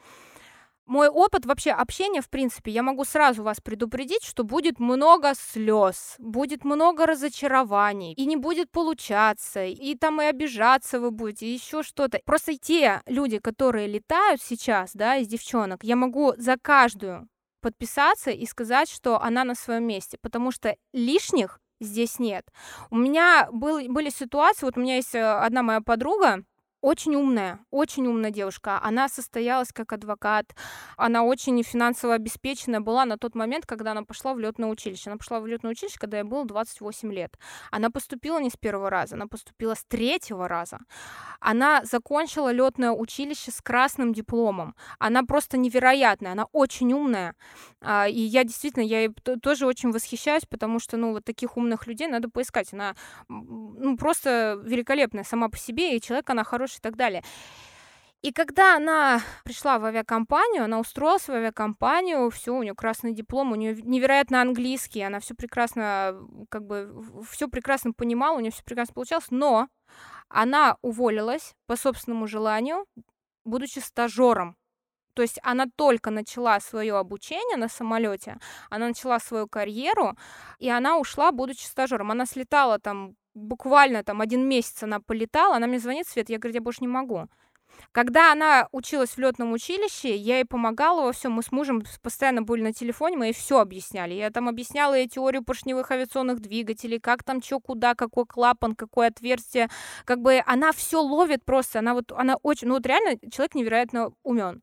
мой 0.89 1.09
опыт 1.09 1.47
вообще 1.47 1.71
общения, 1.71 2.23
в 2.23 2.31
принципе, 2.31 2.73
я 2.73 2.83
могу 2.83 3.05
сразу 3.05 3.43
вас 3.43 3.61
предупредить, 3.61 4.25
что 4.25 4.43
будет 4.43 4.81
много 4.81 5.35
слез, 5.35 6.17
будет 6.19 6.65
много 6.65 7.07
разочарований, 7.07 8.15
и 8.15 8.27
не 8.27 8.37
будет 8.37 8.71
получаться, 8.71 9.65
и 9.65 9.95
там 9.95 10.21
и 10.23 10.25
обижаться 10.25 10.99
вы 10.99 11.11
будете, 11.11 11.47
и 11.47 11.53
еще 11.53 11.83
что-то. 11.83 12.21
Просто 12.25 12.57
те 12.57 13.03
люди, 13.07 13.39
которые 13.39 13.87
летают 13.87 14.41
сейчас, 14.43 14.93
да, 14.95 15.17
из 15.17 15.29
девчонок, 15.29 15.85
я 15.85 15.95
могу 15.95 16.33
за 16.39 16.57
каждую 16.61 17.29
подписаться 17.61 18.31
и 18.31 18.47
сказать, 18.47 18.91
что 18.91 19.21
она 19.21 19.45
на 19.45 19.55
своем 19.55 19.85
месте, 19.85 20.17
потому 20.21 20.51
что 20.51 20.75
лишних 20.93 21.61
здесь 21.81 22.19
нет. 22.19 22.47
У 22.91 22.97
меня 22.97 23.49
был, 23.53 23.81
были 23.89 24.11
ситуации, 24.11 24.65
вот 24.65 24.77
у 24.77 24.81
меня 24.81 24.97
есть 24.97 25.15
э, 25.15 25.23
одна 25.23 25.63
моя 25.63 25.81
подруга, 25.81 26.45
очень 26.89 27.15
умная, 27.17 27.61
очень 27.71 28.07
умная 28.07 28.31
девушка. 28.31 28.81
Она 28.83 29.09
состоялась 29.09 29.73
как 29.73 29.93
адвокат. 29.93 30.55
Она 30.97 31.23
очень 31.23 31.63
финансово 31.63 32.15
обеспеченная 32.15 32.81
была 32.81 33.05
на 33.05 33.19
тот 33.19 33.35
момент, 33.35 33.67
когда 33.67 33.93
она 33.93 34.05
пошла 34.05 34.33
в 34.33 34.39
летное 34.39 34.71
училище. 34.71 35.11
Она 35.11 35.19
пошла 35.19 35.41
в 35.41 35.47
летное 35.47 35.73
училище, 35.73 35.99
когда 35.99 36.19
ей 36.19 36.25
было 36.25 36.47
28 36.47 37.13
лет. 37.13 37.39
Она 37.71 37.91
поступила 37.91 38.41
не 38.41 38.49
с 38.49 38.57
первого 38.57 38.89
раза, 38.89 39.17
она 39.17 39.27
поступила 39.27 39.75
с 39.75 39.85
третьего 39.85 40.49
раза. 40.49 40.79
Она 41.41 41.85
закончила 41.85 42.51
летное 42.51 42.91
училище 42.91 43.51
с 43.51 43.61
красным 43.61 44.15
дипломом. 44.15 44.75
Она 44.99 45.23
просто 45.25 45.59
невероятная, 45.59 46.33
она 46.33 46.47
очень 46.53 46.93
умная. 46.95 47.35
А, 47.81 48.09
и 48.09 48.21
я 48.21 48.45
действительно, 48.45 48.83
я 48.83 49.03
ей 49.03 49.11
тоже 49.43 49.67
очень 49.67 49.91
восхищаюсь, 49.91 50.47
потому 50.49 50.81
что, 50.81 50.97
ну, 50.97 51.13
вот 51.13 51.25
таких 51.25 51.57
умных 51.57 51.87
людей 51.87 52.09
надо 52.09 52.29
поискать. 52.29 52.73
Она, 52.73 52.95
ну, 53.29 53.97
просто 53.97 54.61
великолепная 54.65 55.25
сама 55.25 55.49
по 55.49 55.59
себе, 55.59 55.97
и 55.97 56.01
человек, 56.01 56.31
она 56.31 56.45
хороший 56.45 56.78
и 56.79 56.83
так 56.83 56.97
далее. 56.97 57.23
И 58.21 58.33
когда 58.33 58.77
она 58.77 59.21
пришла 59.45 59.79
в 59.79 59.85
авиакомпанию, 59.85 60.65
она 60.65 60.81
устроилась 60.81 61.29
в 61.29 61.33
авиакомпанию, 61.33 62.31
все, 62.31 62.53
у 62.53 62.63
нее 62.63 62.75
красный 62.75 63.13
диплом, 63.13 63.53
у 63.53 63.55
нее 63.55 63.81
невероятно 63.81 64.41
английский, 64.41 65.03
она 65.03 65.21
все 65.21 65.35
прекрасно, 65.35 66.19
как 66.49 66.67
бы, 66.67 66.93
все 67.31 67.47
прекрасно 67.47 67.93
понимала, 67.93 68.37
у 68.37 68.41
нее 68.41 68.51
все 68.51 68.65
прекрасно 68.65 68.95
получалось, 68.95 69.27
но 69.31 69.69
она 70.29 70.77
уволилась 70.83 71.55
по 71.67 71.77
собственному 71.77 72.27
желанию, 72.27 72.87
будучи 73.45 73.79
стажером. 73.79 74.57
То 75.15 75.23
есть 75.23 75.39
она 75.43 75.67
только 75.75 76.11
начала 76.11 76.61
свое 76.61 76.97
обучение 76.97 77.57
на 77.57 77.69
самолете, 77.69 78.39
она 78.69 78.89
начала 78.89 79.21
свою 79.21 79.49
карьеру, 79.49 80.17
и 80.59 80.69
она 80.69 80.99
ушла, 80.99 81.31
будучи 81.33 81.65
стажером. 81.65 82.11
Она 82.11 82.27
слетала 82.27 82.79
там 82.79 83.15
буквально 83.39 84.03
там 84.03 84.21
один 84.21 84.49
месяц 84.49 84.83
она 84.83 85.01
полетала, 85.01 85.57
она 85.57 85.67
мне 85.67 85.79
звонит, 85.79 86.07
Свет, 86.07 86.29
я 86.29 86.39
говорю, 86.39 86.55
я 86.55 86.61
больше 86.61 86.81
не 86.83 86.89
могу. 86.89 87.29
Когда 87.93 88.33
она 88.33 88.69
училась 88.73 89.11
в 89.11 89.19
летном 89.19 89.53
училище, 89.53 90.15
я 90.15 90.37
ей 90.37 90.45
помогала 90.45 91.03
во 91.03 91.13
всем. 91.13 91.33
Мы 91.33 91.43
с 91.43 91.53
мужем 91.53 91.83
постоянно 92.03 92.43
были 92.43 92.63
на 92.63 92.73
телефоне, 92.73 93.17
мы 93.17 93.27
ей 93.27 93.33
все 93.33 93.61
объясняли. 93.61 94.15
Я 94.15 94.31
там 94.31 94.49
объясняла 94.49 94.95
ей 94.95 95.09
теорию 95.09 95.45
поршневых 95.45 95.91
авиационных 95.91 96.41
двигателей, 96.41 97.01
как 97.01 97.23
там 97.23 97.43
что, 97.43 97.61
куда, 97.61 97.95
какой 97.95 98.27
клапан, 98.27 98.75
какое 98.75 99.09
отверстие. 99.09 99.69
Как 100.05 100.21
бы 100.21 100.43
она 100.47 100.73
все 100.73 101.01
ловит 101.01 101.45
просто. 101.45 101.79
Она 101.79 101.95
вот, 101.95 102.13
она 102.13 102.37
очень, 102.43 102.69
ну 102.69 102.75
вот 102.75 102.87
реально 102.87 103.19
человек 103.31 103.55
невероятно 103.55 104.13
умен. 104.23 104.63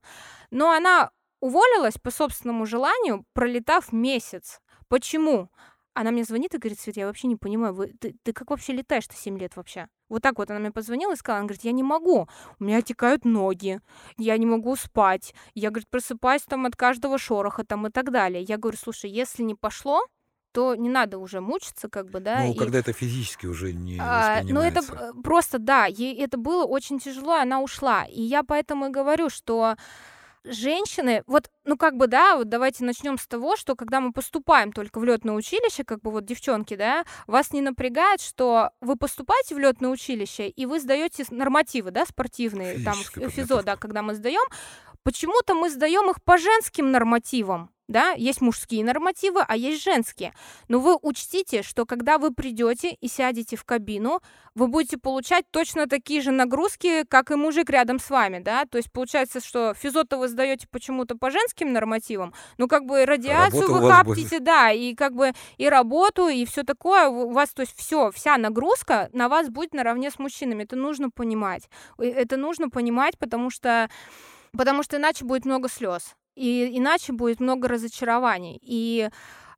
Но 0.52 0.72
она 0.72 1.12
уволилась 1.40 1.98
по 1.98 2.12
собственному 2.12 2.66
желанию, 2.66 3.26
пролетав 3.34 3.92
месяц. 3.92 4.62
Почему? 4.88 5.50
Она 5.96 6.12
мне 6.12 6.26
звонит 6.26 6.54
и 6.54 6.58
говорит, 6.58 6.80
Свет, 6.80 6.98
я 6.98 7.08
вообще 7.08 7.28
не 7.28 7.38
понимаю, 7.38 7.74
вы, 7.74 7.88
ты, 7.88 8.16
ты 8.22 8.34
как 8.34 8.50
вообще 8.50 8.74
летаешь-то 8.74 9.16
7 9.16 9.40
лет 9.40 9.56
вообще? 9.56 9.88
Вот 10.10 10.22
так 10.22 10.38
вот 10.38 10.52
она 10.52 10.60
мне 10.60 10.72
позвонила 10.72 11.14
и 11.14 11.16
сказала, 11.16 11.40
она 11.40 11.48
говорит, 11.48 11.64
я 11.64 11.72
не 11.72 11.84
могу, 11.84 12.28
у 12.60 12.64
меня 12.64 12.78
отекают 12.78 13.24
ноги, 13.24 13.80
я 14.18 14.38
не 14.38 14.46
могу 14.46 14.76
спать, 14.76 15.34
я, 15.54 15.70
говорит, 15.70 15.90
просыпаюсь 15.90 16.44
там 16.44 16.66
от 16.66 16.76
каждого 16.76 17.18
шороха 17.18 17.64
там 17.64 17.88
и 17.88 17.90
так 17.90 18.12
далее. 18.12 18.44
Я 18.44 18.58
говорю, 18.58 18.78
слушай, 18.78 19.10
если 19.10 19.42
не 19.42 19.56
пошло, 19.56 20.02
то 20.52 20.76
не 20.76 20.90
надо 20.90 21.18
уже 21.18 21.42
мучиться, 21.42 21.90
как 21.90 22.10
бы, 22.10 22.20
да. 22.20 22.44
Ну, 22.44 22.54
и... 22.54 22.58
когда 22.58 22.80
это 22.80 22.94
физически 22.94 23.46
уже 23.46 23.74
не 23.74 23.98
а, 24.00 24.42
Ну, 24.44 24.62
это 24.62 24.82
просто, 25.24 25.60
да, 25.60 25.86
ей 25.86 26.16
это 26.18 26.38
было 26.38 26.66
очень 26.66 27.00
тяжело, 27.00 27.34
она 27.34 27.62
ушла. 27.62 28.06
И 28.06 28.22
я 28.22 28.44
поэтому 28.44 28.88
и 28.88 28.90
говорю, 28.90 29.30
что 29.30 29.76
женщины, 30.46 31.24
вот, 31.28 31.50
ну 31.64 31.78
как 31.78 31.98
бы, 31.98 32.08
да, 32.08 32.38
вот 32.38 32.50
давайте 32.50 32.84
начнем 32.84 33.18
с 33.18 33.28
того, 33.28 33.56
что 33.56 33.76
когда 33.76 34.00
мы 34.00 34.12
поступаем 34.12 34.72
только 34.72 35.00
в 35.00 35.04
летное 35.04 35.36
училище, 35.36 35.84
как 35.84 36.02
бы 36.02 36.12
вот 36.12 36.26
девчонки, 36.26 36.76
да, 36.76 37.06
вас 37.28 37.52
не 37.52 37.62
напрягает, 37.62 38.22
что 38.22 38.72
вы 38.82 38.96
поступаете 38.96 39.56
в 39.56 39.60
летное 39.60 39.90
училище 39.90 40.48
и 40.48 40.66
вы 40.66 40.80
сдаете 40.80 41.26
нормативы, 41.30 41.92
да, 41.92 42.06
спортивные, 42.06 42.84
там 42.84 42.96
физо, 43.30 43.64
да, 43.64 43.76
когда 43.76 44.02
мы 44.02 44.16
сдаем, 44.16 44.46
почему-то 45.04 45.54
мы 45.54 45.70
сдаем 45.70 46.10
их 46.10 46.24
по 46.24 46.38
женским 46.38 46.92
нормативам 46.92 47.70
да, 47.88 48.12
есть 48.12 48.42
мужские 48.42 48.84
нормативы, 48.84 49.42
а 49.48 49.56
есть 49.56 49.84
женские. 49.84 50.34
Но 50.68 50.80
вы 50.80 50.98
учтите, 51.02 51.62
что 51.62 51.86
когда 51.86 52.18
вы 52.18 52.34
придете 52.34 52.92
и 52.94 53.08
сядете 53.08 53.56
в 53.56 53.64
кабину, 53.64 54.22
вы 54.56 54.68
будете 54.68 54.98
получать 54.98 55.46
точно 55.52 55.88
такие 55.88 56.22
же 56.22 56.32
нагрузки, 56.32 57.04
как 57.08 57.32
и 57.32 57.36
мужик 57.36 57.70
рядом 57.70 58.00
с 58.00 58.10
вами, 58.10 58.40
да, 58.40 58.66
то 58.66 58.78
есть 58.78 58.92
получается, 58.92 59.40
что 59.40 59.74
физота 59.74 60.18
вы 60.18 60.28
сдаете 60.28 60.68
почему-то 60.70 61.16
по 61.16 61.30
женским 61.30 61.74
нормативам, 61.74 62.34
ну 62.58 62.68
как 62.68 62.86
бы 62.86 63.06
радиацию 63.06 63.72
вы 63.72 63.92
хаптите, 63.92 64.40
да, 64.40 64.72
и 64.72 64.96
как 64.96 65.14
бы 65.14 65.34
и 65.58 65.70
работу, 65.70 66.28
и 66.28 66.46
все 66.46 66.64
такое, 66.64 67.08
у 67.08 67.32
вас, 67.32 67.50
то 67.50 67.62
есть 67.62 67.78
все, 67.78 68.12
вся 68.12 68.38
нагрузка 68.38 69.10
на 69.14 69.30
вас 69.30 69.50
будет 69.50 69.74
наравне 69.74 70.10
с 70.10 70.20
мужчинами, 70.20 70.64
это 70.64 70.76
нужно 70.76 71.10
понимать, 71.10 71.70
это 71.98 72.38
нужно 72.38 72.70
понимать, 72.70 73.18
потому 73.20 73.50
что 73.50 73.90
потому 74.58 74.84
что 74.84 74.98
иначе 74.98 75.26
будет 75.26 75.46
много 75.46 75.68
слез 75.68 76.16
и 76.36 76.78
иначе 76.78 77.14
будет 77.14 77.40
много 77.40 77.68
разочарований, 77.68 78.60
и 78.62 79.10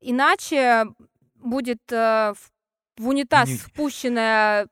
иначе 0.01 0.85
будет 1.35 1.81
э, 1.91 2.33
в 2.97 3.07
унитаз 3.07 3.49
не, 3.49 3.55
спущенная 3.55 4.67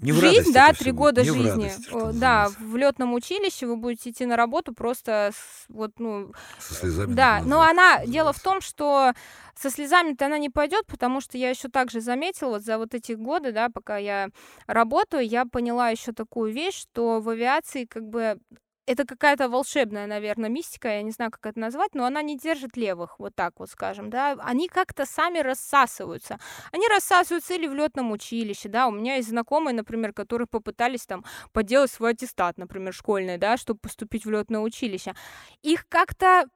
не 0.00 0.12
жизнь, 0.12 0.52
да, 0.52 0.72
три 0.72 0.90
года 0.90 1.22
жизни, 1.22 1.70
в 1.90 2.18
да, 2.18 2.48
в 2.58 2.76
летном 2.76 3.12
училище 3.12 3.66
вы 3.66 3.76
будете 3.76 4.10
идти 4.10 4.24
на 4.24 4.36
работу 4.36 4.72
просто 4.72 5.32
с, 5.34 5.66
вот, 5.68 5.92
ну, 5.98 6.32
со 6.58 6.74
слезами. 6.74 7.12
Да, 7.12 7.42
но 7.44 7.60
она 7.60 8.06
дело 8.06 8.32
в 8.32 8.40
том, 8.40 8.60
что 8.62 9.12
со 9.54 9.70
слезами-то 9.70 10.26
она 10.26 10.38
не 10.38 10.48
пойдет, 10.48 10.86
потому 10.86 11.20
что 11.20 11.36
я 11.36 11.50
еще 11.50 11.68
также 11.68 12.00
заметила 12.00 12.50
вот 12.50 12.62
за 12.62 12.78
вот 12.78 12.94
эти 12.94 13.12
годы, 13.12 13.52
да, 13.52 13.68
пока 13.68 13.98
я 13.98 14.28
работаю, 14.66 15.26
я 15.26 15.44
поняла 15.44 15.90
еще 15.90 16.12
такую 16.12 16.52
вещь, 16.52 16.80
что 16.80 17.20
в 17.20 17.28
авиации 17.28 17.84
как 17.84 18.08
бы 18.08 18.38
это 18.86 19.04
какая-то 19.04 19.48
волшебная, 19.48 20.06
наверное, 20.06 20.50
мистика, 20.50 20.88
я 20.88 21.02
не 21.02 21.10
знаю, 21.10 21.30
как 21.30 21.46
это 21.46 21.60
назвать, 21.60 21.94
но 21.94 22.04
она 22.04 22.22
не 22.22 22.36
держит 22.36 22.76
левых, 22.76 23.18
вот 23.18 23.34
так 23.34 23.58
вот 23.58 23.70
скажем, 23.70 24.10
да, 24.10 24.36
они 24.40 24.68
как-то 24.68 25.06
сами 25.06 25.38
рассасываются. 25.38 26.38
Они 26.72 26.86
рассасываются 26.88 27.54
или 27.54 27.66
в 27.66 27.74
летном 27.74 28.10
училище, 28.12 28.68
да, 28.68 28.88
у 28.88 28.90
меня 28.90 29.16
есть 29.16 29.28
знакомые, 29.28 29.74
например, 29.74 30.12
которые 30.12 30.48
попытались 30.48 31.06
там 31.06 31.24
поделать 31.52 31.90
свой 31.90 32.12
аттестат, 32.12 32.58
например, 32.58 32.92
школьный, 32.92 33.38
да, 33.38 33.56
чтобы 33.56 33.80
поступить 33.80 34.24
в 34.24 34.30
летное 34.30 34.60
училище. 34.60 35.14
Их 35.62 35.86
как-то 35.88 36.46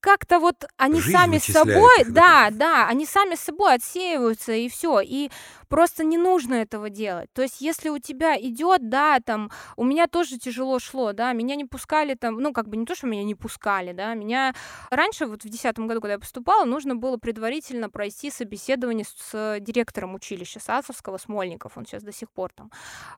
как-то 0.00 0.38
вот 0.38 0.64
они 0.76 1.00
Жизнь 1.00 1.16
сами 1.16 1.38
с 1.38 1.44
собой, 1.44 2.04
да, 2.06 2.50
да, 2.50 2.86
они 2.88 3.06
сами 3.06 3.34
с 3.34 3.40
собой 3.40 3.74
отсеиваются 3.74 4.52
и 4.52 4.68
все, 4.68 5.00
и 5.00 5.30
просто 5.68 6.04
не 6.04 6.18
нужно 6.18 6.54
этого 6.54 6.90
делать. 6.90 7.28
То 7.32 7.42
есть, 7.42 7.60
если 7.60 7.88
у 7.88 7.98
тебя 7.98 8.38
идет, 8.40 8.88
да, 8.88 9.20
там, 9.20 9.50
у 9.76 9.84
меня 9.84 10.06
тоже 10.06 10.38
тяжело 10.38 10.78
шло, 10.78 11.12
да, 11.12 11.32
меня 11.32 11.54
не 11.54 11.64
пускали 11.64 12.14
там, 12.14 12.36
ну, 12.36 12.52
как 12.52 12.68
бы 12.68 12.76
не 12.76 12.86
то, 12.86 12.94
что 12.94 13.06
меня 13.06 13.24
не 13.24 13.34
пускали, 13.34 13.92
да, 13.92 14.14
меня 14.14 14.54
раньше, 14.90 15.26
вот 15.26 15.44
в 15.44 15.48
десятом 15.48 15.86
году, 15.86 16.00
когда 16.00 16.14
я 16.14 16.18
поступала, 16.18 16.64
нужно 16.64 16.96
было 16.96 17.16
предварительно 17.16 17.88
пройти 17.90 18.30
собеседование 18.30 19.04
с 19.04 19.58
директором 19.60 20.14
училища 20.14 20.60
Сасовского, 20.60 21.18
Смольников, 21.18 21.76
он 21.76 21.86
сейчас 21.86 22.02
до 22.02 22.12
сих 22.12 22.30
пор 22.30 22.52
там 22.52 22.70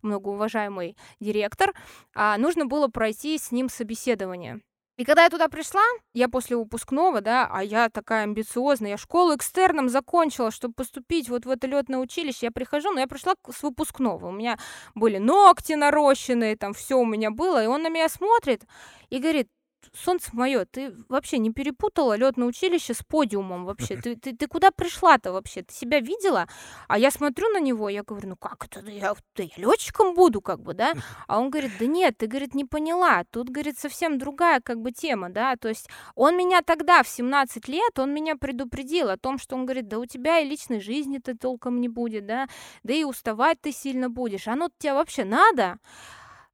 многоуважаемый 0.03 0.97
директор, 1.21 1.73
а 2.15 2.37
нужно 2.39 2.67
было 2.67 2.89
пройти 2.89 3.39
с 3.39 3.51
ним 3.51 3.69
собеседование. 3.69 4.61
И 4.99 5.05
когда 5.05 5.25
я 5.25 5.31
туда 5.31 5.49
пришла, 5.49 5.81
я 6.13 6.29
после 6.29 6.57
выпускного, 6.57 7.23
да, 7.23 7.49
а 7.51 7.65
я 7.65 7.89
такая 7.89 8.25
амбициозная, 8.25 8.91
я 8.91 8.97
школу 8.99 9.35
экстерном 9.35 9.89
закончила, 9.89 10.51
чтобы 10.51 10.75
поступить 10.75 11.31
вот 11.31 11.47
в 11.47 11.51
это 11.51 11.67
летное 11.67 11.99
училище, 11.99 12.47
я 12.47 12.51
прихожу, 12.51 12.91
но 12.91 13.01
я 13.01 13.07
пришла 13.07 13.35
с 13.51 13.63
выпускного, 13.63 14.27
у 14.27 14.33
меня 14.33 14.59
были 14.95 15.17
ногти 15.17 15.73
нарощенные, 15.73 16.57
там 16.57 16.75
все 16.75 16.97
у 16.97 17.07
меня 17.07 17.31
было, 17.31 17.65
и 17.65 17.67
он 17.67 17.83
на 17.83 17.89
меня 17.89 18.09
смотрит 18.11 18.65
и 19.09 19.19
говорит, 19.19 19.49
солнце 19.93 20.31
мое, 20.33 20.65
ты 20.65 20.95
вообще 21.09 21.39
не 21.39 21.53
перепутала 21.53 22.17
летное 22.17 22.47
училище 22.47 22.95
с 22.95 23.03
подиумом 23.03 23.65
вообще? 23.65 23.97
Ты, 23.97 24.17
ты, 24.17 24.35
ты 24.35 24.47
куда 24.47 24.71
пришла-то 24.71 25.33
вообще? 25.33 25.63
Ты 25.63 25.75
себя 25.75 26.01
видела? 26.01 26.47
А 26.89 26.99
я 26.99 27.11
смотрю 27.11 27.49
на 27.49 27.61
него, 27.61 27.89
я 27.89 28.03
говорю, 28.03 28.31
ну 28.31 28.37
как 28.37 28.65
это, 28.65 28.81
я, 28.91 29.15
да 29.37 29.43
я 29.43 29.51
летчиком 29.57 30.15
буду, 30.15 30.41
как 30.41 30.61
бы, 30.61 30.75
да? 30.75 30.95
А 31.27 31.39
он 31.39 31.51
говорит, 31.51 31.73
да 31.79 31.87
нет, 31.87 32.17
ты, 32.19 32.27
говорит, 32.27 32.55
не 32.55 32.65
поняла. 32.65 33.25
Тут, 33.31 33.49
говорит, 33.49 33.79
совсем 33.79 34.19
другая 34.19 34.61
как 34.61 34.81
бы 34.81 34.93
тема, 34.93 35.31
да? 35.31 35.57
То 35.57 35.69
есть 35.69 35.89
он 36.15 36.37
меня 36.37 36.63
тогда 36.63 37.03
в 37.03 37.09
17 37.09 37.69
лет, 37.69 37.99
он 37.99 38.13
меня 38.13 38.37
предупредил 38.37 39.09
о 39.09 39.17
том, 39.17 39.39
что 39.39 39.57
он 39.57 39.67
говорит, 39.67 39.89
да 39.89 39.99
у 39.99 40.07
тебя 40.07 40.41
и 40.41 40.49
личной 40.49 40.81
жизни-то 40.81 41.37
толком 41.37 41.81
не 41.81 41.89
будет, 41.89 42.27
да? 42.27 42.49
Да 42.83 42.93
и 42.93 43.05
уставать 43.05 43.61
ты 43.61 43.73
сильно 43.73 44.11
будешь. 44.11 44.49
Оно 44.49 44.69
тебе 44.79 44.95
вообще 44.95 45.25
надо? 45.25 45.79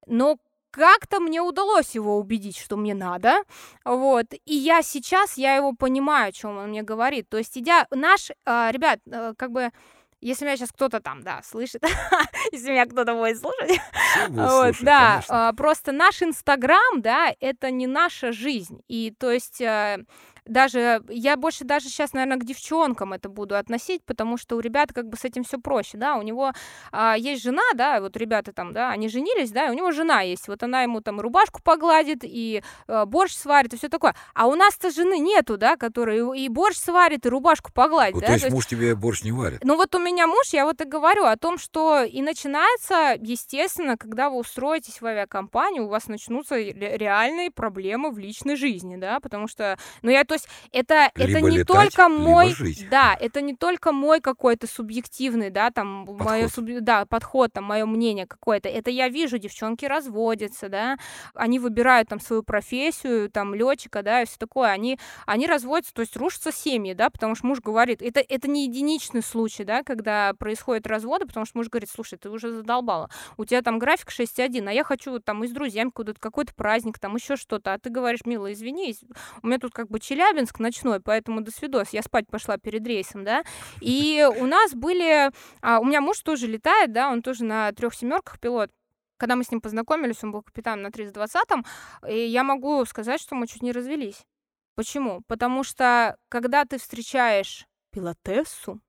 Но 0.07 0.39
как-то 0.71 1.21
мне 1.21 1.41
удалось 1.41 1.95
его 1.95 2.19
убедить, 2.19 2.59
что 2.59 2.77
мне 2.77 2.95
надо, 2.95 3.43
вот, 3.85 4.27
и 4.45 4.55
я 4.55 4.83
сейчас, 4.83 5.37
я 5.37 5.57
его 5.57 5.73
понимаю, 5.73 6.29
о 6.29 6.33
чем 6.33 6.59
он 6.59 6.71
мне 6.71 6.83
говорит, 6.83 7.29
то 7.29 7.39
есть 7.39 7.57
идя, 7.57 7.87
наш, 7.91 8.31
э, 8.31 8.69
ребят, 8.71 9.01
э, 9.07 9.35
как 9.37 9.53
бы, 9.53 9.71
если 10.21 10.45
меня 10.45 10.57
сейчас 10.57 10.73
кто-то 10.73 11.01
там, 11.01 11.23
да, 11.23 11.41
слышит, 11.45 11.83
если 12.53 12.71
меня 12.71 12.87
кто-то 12.87 13.15
будет 13.15 13.39
слушать, 13.39 13.81
вот, 14.29 14.51
слушать, 14.51 14.85
да, 14.85 15.23
э, 15.29 15.57
просто 15.57 15.93
наш 15.93 16.23
Инстаграм, 16.23 17.01
да, 17.01 17.33
это 17.41 17.71
не 17.71 17.87
наша 17.87 18.33
жизнь, 18.33 18.81
и 18.89 19.15
то 19.19 19.31
есть 19.31 19.61
э, 19.61 20.05
даже 20.49 21.03
я 21.09 21.37
больше 21.37 21.65
даже 21.65 21.89
сейчас, 21.89 22.13
наверное, 22.13 22.39
к 22.39 22.45
девчонкам 22.45 23.13
это 23.13 23.29
буду 23.29 23.57
относить, 23.57 24.03
потому 24.05 24.37
что 24.37 24.57
у 24.57 24.61
ребят 24.61 24.93
как 24.93 25.09
бы 25.09 25.17
с 25.17 25.25
этим 25.25 25.45
все 25.45 25.59
проще, 25.59 25.99
да, 25.99 26.17
у 26.17 26.23
него 26.23 26.53
а, 26.91 27.17
есть 27.17 27.43
жена, 27.43 27.63
да, 27.75 28.01
вот 28.01 28.17
ребята 28.17 28.53
там, 28.53 28.73
да, 28.73 28.91
они 28.91 29.09
женились, 29.09 29.51
да, 29.51 29.67
и 29.67 29.71
у 29.71 29.75
него 29.75 29.93
жена 29.93 30.23
есть, 30.23 30.49
вот 30.49 30.63
она 30.63 30.83
ему 30.83 31.01
там 31.01 31.21
рубашку 31.21 31.61
погладит 31.63 32.21
и 32.23 32.63
а, 32.87 33.07
борщ 33.07 33.35
сварит 33.35 33.75
и 33.75 33.77
все 33.77 33.89
такое, 33.89 34.15
а 34.35 34.47
у 34.47 34.55
нас-то 34.55 34.91
жены 34.91 35.19
нету, 35.19 35.59
да, 35.59 35.77
которая 35.77 36.33
и 36.33 36.49
борщ 36.49 36.77
сварит 36.77 37.27
и 37.27 37.29
рубашку 37.29 37.71
погладит, 37.73 38.15
вот, 38.15 38.23
да, 38.23 38.29
то 38.29 38.33
есть, 38.33 38.45
то 38.45 38.47
есть 38.47 38.55
муж 38.55 38.67
тебе 38.67 38.95
борщ 38.95 39.23
не 39.23 39.33
варит? 39.33 39.61
Ну 39.63 39.77
вот 39.77 39.95
у 39.95 39.99
меня 39.99 40.27
муж, 40.27 40.49
я 40.53 40.65
вот 40.65 40.81
и 40.81 40.85
говорю 40.85 41.25
о 41.25 41.37
том, 41.37 41.59
что 41.59 42.03
и 42.03 42.23
начинается, 42.23 43.17
естественно, 43.21 43.97
когда 43.97 44.31
вы 44.31 44.39
устроитесь 44.39 45.01
в 45.01 45.07
авиакомпанию, 45.07 45.85
у 45.85 45.89
вас 45.89 46.09
начнутся 46.09 46.57
реальные 46.57 47.51
проблемы 47.51 48.11
в 48.11 48.19
личной 48.19 48.57
жизни, 48.57 48.97
да, 48.97 49.21
потому 49.21 49.49
что, 49.49 49.79
ну 50.03 50.11
я 50.11 50.25
то 50.25 50.38
есть 50.39 50.49
это, 50.73 51.11
это 51.15 51.41
не 51.41 51.59
летать, 51.59 51.67
только 51.67 52.09
мой, 52.09 52.55
жить. 52.55 52.89
да, 52.91 53.17
это 53.19 53.41
не 53.41 53.55
только 53.55 53.93
мой 53.93 54.21
какой-то 54.21 54.67
субъективный, 54.67 55.51
да, 55.51 55.71
там, 55.71 56.07
подход. 56.07 56.27
мое, 56.27 56.49
суб, 56.49 56.67
да, 56.81 57.07
подход, 57.07 57.53
там, 57.53 57.65
мое 57.65 57.87
мнение 57.87 58.27
какое-то. 58.27 58.69
Это 58.69 58.91
я 58.91 59.09
вижу, 59.09 59.39
девчонки 59.39 59.85
разводятся, 59.85 60.69
да, 60.69 60.97
они 61.35 61.59
выбирают 61.59 62.09
там 62.09 62.21
свою 62.21 62.43
профессию, 62.43 63.31
там, 63.31 63.55
летчика, 63.55 64.03
да, 64.03 64.23
и 64.23 64.27
все 64.27 64.37
такое. 64.39 64.71
Они, 64.71 64.99
они 65.27 65.47
разводятся, 65.47 65.95
то 65.95 66.03
есть 66.03 66.17
рушатся 66.17 66.53
семьи, 66.53 66.93
да, 66.95 67.11
потому 67.11 67.35
что 67.35 67.47
муж 67.47 67.61
говорит, 67.61 68.03
это, 68.03 68.21
это 68.21 68.49
не 68.49 68.67
единичный 68.67 69.23
случай, 69.23 69.65
да, 69.65 69.83
когда 69.83 70.35
происходит 70.35 70.87
разводы, 70.87 71.27
потому 71.27 71.47
что 71.47 71.59
муж 71.59 71.69
говорит, 71.69 71.91
слушай, 71.91 72.19
ты 72.19 72.31
уже 72.31 72.51
задолбала, 72.51 73.11
у 73.37 73.45
тебя 73.45 73.63
там 73.63 73.79
график 73.79 74.11
6.1, 74.11 74.69
а 74.69 74.73
я 74.73 74.85
хочу 74.85 75.19
там 75.21 75.45
и 75.45 75.49
с 75.49 75.51
друзьями 75.51 75.91
куда-то 75.91 76.21
какой-то 76.21 76.55
праздник, 76.55 76.99
там 76.99 77.17
еще 77.17 77.37
что-то, 77.37 77.75
а 77.75 77.79
ты 77.79 77.91
говоришь, 77.91 78.25
милая, 78.25 78.53
извини, 78.53 78.95
у 79.43 79.47
меня 79.47 79.59
тут 79.59 79.73
как 79.73 79.89
бы 79.89 80.01
Челябинск, 80.01 80.28
Челябинск 80.29 80.59
ночной, 80.59 81.01
поэтому 81.01 81.41
до 81.41 81.51
свидос, 81.51 81.91
я 81.91 82.03
спать 82.03 82.27
пошла 82.29 82.59
перед 82.59 82.87
рейсом, 82.87 83.25
да, 83.25 83.45
и 83.81 84.27
у 84.39 84.47
нас 84.47 84.75
были, 84.75 85.31
а, 85.63 85.81
у 85.81 85.85
меня 85.85 86.01
муж 86.01 86.21
тоже 86.21 86.47
летает, 86.47 86.93
да, 86.93 87.11
он 87.11 87.23
тоже 87.23 87.45
на 87.45 87.73
трех 87.73 87.95
семерках 87.95 88.39
пилот, 88.39 88.71
когда 89.17 89.37
мы 89.37 89.45
с 89.45 89.51
ним 89.51 89.61
познакомились, 89.61 90.23
он 90.23 90.33
был 90.33 90.43
капитаном 90.43 90.83
на 90.83 90.89
320-м, 90.89 91.65
и 92.09 92.27
я 92.27 92.45
могу 92.45 92.85
сказать, 92.85 93.21
что 93.21 93.35
мы 93.35 93.47
чуть 93.47 93.63
не 93.63 93.73
развелись. 93.73 94.25
Почему? 94.75 95.23
Потому 95.27 95.65
что, 95.65 96.17
когда 96.29 96.65
ты 96.65 96.79
встречаешь 96.79 97.67
пилотессу, 97.91 98.81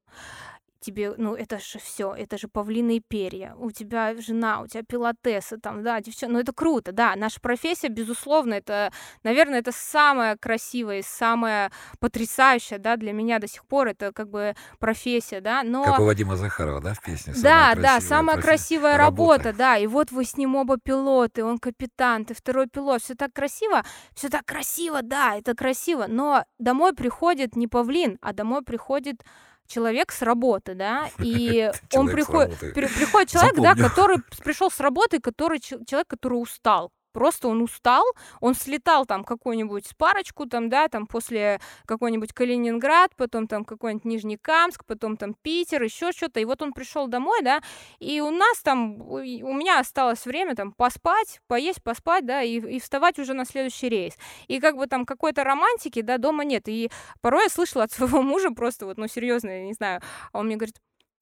тебе, 0.90 1.14
ну, 1.18 1.36
это 1.36 1.60
же 1.60 1.80
все, 1.80 2.14
это 2.14 2.38
же 2.38 2.48
павлиные 2.48 3.00
перья, 3.00 3.56
у 3.58 3.72
тебя 3.72 4.16
жена, 4.20 4.62
у 4.62 4.68
тебя 4.68 4.84
пилотесса, 4.84 5.60
там, 5.60 5.84
да, 5.84 6.02
девчонка, 6.02 6.34
ну, 6.34 6.40
это 6.40 6.54
круто, 6.54 6.92
да, 6.92 7.16
наша 7.16 7.40
профессия, 7.40 7.90
безусловно, 7.90 8.56
это, 8.56 8.92
наверное, 9.24 9.60
это 9.60 9.72
самая 9.72 10.36
красивая 10.36 11.00
и 11.00 11.04
самая 11.04 11.72
потрясающая, 12.00 12.80
да, 12.80 12.98
для 12.98 13.14
меня 13.14 13.40
до 13.40 13.48
сих 13.48 13.66
пор, 13.66 13.90
это 13.90 14.12
как 14.12 14.30
бы 14.30 14.56
профессия, 14.80 15.42
да, 15.42 15.64
но... 15.64 15.84
Как 15.84 16.00
у 16.00 16.06
Вадима 16.06 16.36
Захарова, 16.36 16.82
да, 16.82 16.94
в 16.94 17.02
песне? 17.02 17.34
Да, 17.42 17.76
да, 17.76 18.02
самая 18.02 18.42
красивая 18.42 18.98
работа. 18.98 19.44
работа, 19.44 19.58
да, 19.58 19.78
и 19.78 19.88
вот 19.88 20.12
вы 20.12 20.26
с 20.26 20.38
ним 20.38 20.56
оба 20.56 20.78
пилоты, 20.78 21.44
он 21.44 21.60
капитан, 21.60 22.26
ты 22.26 22.34
второй 22.34 22.68
пилот, 22.68 23.04
все 23.04 23.16
так 23.16 23.34
красиво, 23.34 23.84
все 24.16 24.30
так 24.30 24.46
красиво, 24.46 25.02
да, 25.04 25.36
это 25.36 25.56
красиво, 25.56 26.06
но 26.08 26.44
домой 26.58 26.94
приходит 26.94 27.56
не 27.56 27.68
павлин, 27.68 28.18
а 28.22 28.34
домой 28.34 28.64
приходит 28.64 29.24
человек 29.70 30.12
с 30.12 30.22
работы, 30.22 30.74
да, 30.74 31.10
и 31.20 31.72
он 31.94 32.10
приходит, 32.10 32.60
приходит 32.60 33.30
человек, 33.30 33.56
да, 33.56 33.76
который 33.76 34.18
пришел 34.44 34.70
с 34.70 34.80
работы, 34.80 35.22
который 35.22 35.60
человек, 35.60 36.08
который 36.08 36.36
устал, 36.36 36.92
Просто 37.12 37.48
он 37.48 37.62
устал, 37.62 38.04
он 38.40 38.54
слетал 38.54 39.06
там 39.06 39.24
какую-нибудь 39.24 39.96
парочку, 39.98 40.46
там, 40.46 40.70
да, 40.70 40.88
там 40.88 41.08
после 41.08 41.60
какой-нибудь 41.86 42.34
Калининград, 42.34 43.12
потом 43.16 43.48
там 43.48 43.66
какой-нибудь 43.66 44.06
Нижний 44.06 44.38
Камск, 44.38 44.86
потом 44.86 45.18
там 45.18 45.36
Питер, 45.42 45.84
еще 45.84 46.12
что-то, 46.12 46.40
и 46.40 46.46
вот 46.46 46.62
он 46.62 46.74
пришел 46.74 47.08
домой, 47.08 47.42
да, 47.42 47.62
и 48.00 48.22
у 48.22 48.30
нас 48.30 48.62
там, 48.62 49.02
у 49.02 49.20
меня 49.20 49.80
осталось 49.80 50.26
время 50.26 50.56
там 50.56 50.72
поспать, 50.72 51.40
поесть, 51.48 51.84
поспать, 51.84 52.26
да, 52.26 52.44
и, 52.44 52.60
и 52.60 52.80
вставать 52.80 53.20
уже 53.20 53.34
на 53.34 53.46
следующий 53.46 53.90
рейс. 53.90 54.14
И 54.48 54.60
как 54.60 54.76
бы 54.76 54.88
там 54.88 55.06
какой-то 55.06 55.44
романтики, 55.44 56.02
да, 56.02 56.18
дома 56.18 56.44
нет. 56.44 56.68
И 56.68 56.90
порой 57.22 57.44
я 57.44 57.50
слышала 57.50 57.86
от 57.86 57.92
своего 57.92 58.22
мужа 58.22 58.52
просто 58.52 58.86
вот, 58.86 58.98
ну, 58.98 59.08
серьезно, 59.08 59.50
я 59.50 59.64
не 59.64 59.74
знаю, 59.74 60.02
а 60.32 60.40
он 60.40 60.48
мне 60.48 60.56
говорит, 60.56 60.76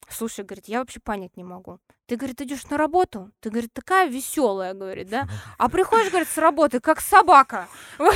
Слушай, 0.09 0.45
говорит, 0.45 0.67
я 0.67 0.79
вообще 0.79 0.99
понять 0.99 1.35
не 1.35 1.43
могу. 1.43 1.79
Ты, 2.05 2.15
говорит, 2.15 2.41
идешь 2.41 2.63
на 2.69 2.77
работу, 2.77 3.31
ты, 3.41 3.49
говорит, 3.49 3.73
такая 3.73 4.09
веселая, 4.09 4.73
говорит, 4.73 5.09
да, 5.09 5.27
а 5.57 5.67
приходишь, 5.69 6.09
говорит, 6.09 6.29
с 6.29 6.37
работы, 6.37 6.79
как 6.79 7.01
собака. 7.01 7.67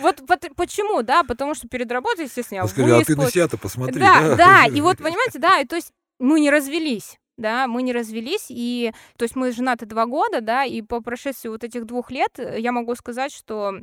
Вот 0.00 0.22
почему, 0.54 1.02
да, 1.02 1.24
потому 1.24 1.54
что 1.54 1.66
перед 1.66 1.90
работой, 1.90 2.26
естественно, 2.26 2.58
я 2.58 2.66
Скажи, 2.68 2.94
а 2.94 3.04
ты 3.04 3.16
на 3.16 3.30
себя-то 3.30 3.56
посмотри. 3.56 3.98
Да, 3.98 4.36
да, 4.36 4.66
и 4.66 4.80
вот, 4.80 4.98
понимаете, 5.02 5.38
да, 5.38 5.60
и 5.60 5.64
то 5.64 5.76
есть 5.76 5.92
мы 6.18 6.40
не 6.40 6.50
развелись 6.50 7.18
да, 7.38 7.68
мы 7.68 7.82
не 7.82 7.92
развелись, 7.92 8.46
и, 8.48 8.92
то 9.16 9.22
есть 9.22 9.36
мы 9.36 9.52
женаты 9.52 9.86
два 9.86 10.06
года, 10.06 10.40
да, 10.40 10.64
и 10.64 10.82
по 10.82 11.00
прошествии 11.00 11.48
вот 11.48 11.64
этих 11.64 11.86
двух 11.86 12.10
лет 12.10 12.38
я 12.38 12.72
могу 12.72 12.94
сказать, 12.96 13.32
что 13.32 13.74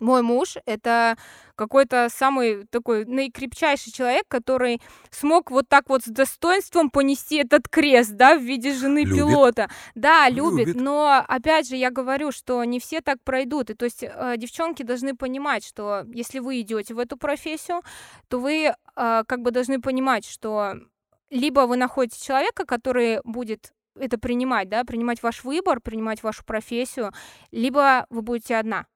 мой 0.00 0.22
муж— 0.22 0.56
это 0.66 1.16
какой-то 1.54 2.08
самый 2.10 2.66
такой 2.66 3.04
наикрепчайший 3.06 3.92
человек, 3.92 4.24
который 4.28 4.80
смог 5.10 5.50
вот 5.50 5.68
так 5.68 5.88
вот 5.88 6.02
с 6.02 6.06
достоинством 6.06 6.90
понести 6.90 7.36
этот 7.36 7.68
крест, 7.68 8.12
да, 8.12 8.36
в 8.36 8.42
виде 8.42 8.72
жены 8.72 9.04
любит. 9.04 9.16
пилота. 9.16 9.70
Да, 9.94 10.28
любит, 10.28 10.68
любит, 10.68 10.82
но 10.82 11.24
опять 11.26 11.68
же 11.68 11.76
я 11.76 11.90
говорю, 11.90 12.30
что 12.30 12.62
не 12.64 12.78
все 12.78 13.00
так 13.00 13.18
пройдут. 13.24 13.70
И 13.70 13.74
то 13.74 13.86
есть 13.86 14.02
э, 14.02 14.34
девчонки 14.36 14.82
должны 14.82 15.16
понимать, 15.16 15.64
что 15.64 16.04
если 16.12 16.38
вы 16.38 16.60
идете 16.60 16.94
в 16.94 16.98
эту 16.98 17.16
профессию, 17.16 17.82
то 18.28 18.38
вы 18.38 18.66
э, 18.66 18.74
как 18.94 19.40
бы 19.40 19.50
должны 19.50 19.80
понимать, 19.80 20.26
что 20.26 20.74
либо 21.30 21.60
вы 21.60 21.76
находите 21.76 22.22
человека, 22.22 22.66
который 22.66 23.20
будет 23.24 23.72
это 23.98 24.18
принимать, 24.18 24.68
да, 24.68 24.84
принимать 24.84 25.22
ваш 25.22 25.42
выбор, 25.42 25.80
принимать 25.80 26.22
вашу 26.22 26.44
профессию, 26.44 27.12
либо 27.50 28.06
вы 28.10 28.22
будете 28.22 28.56
одна. 28.56 28.86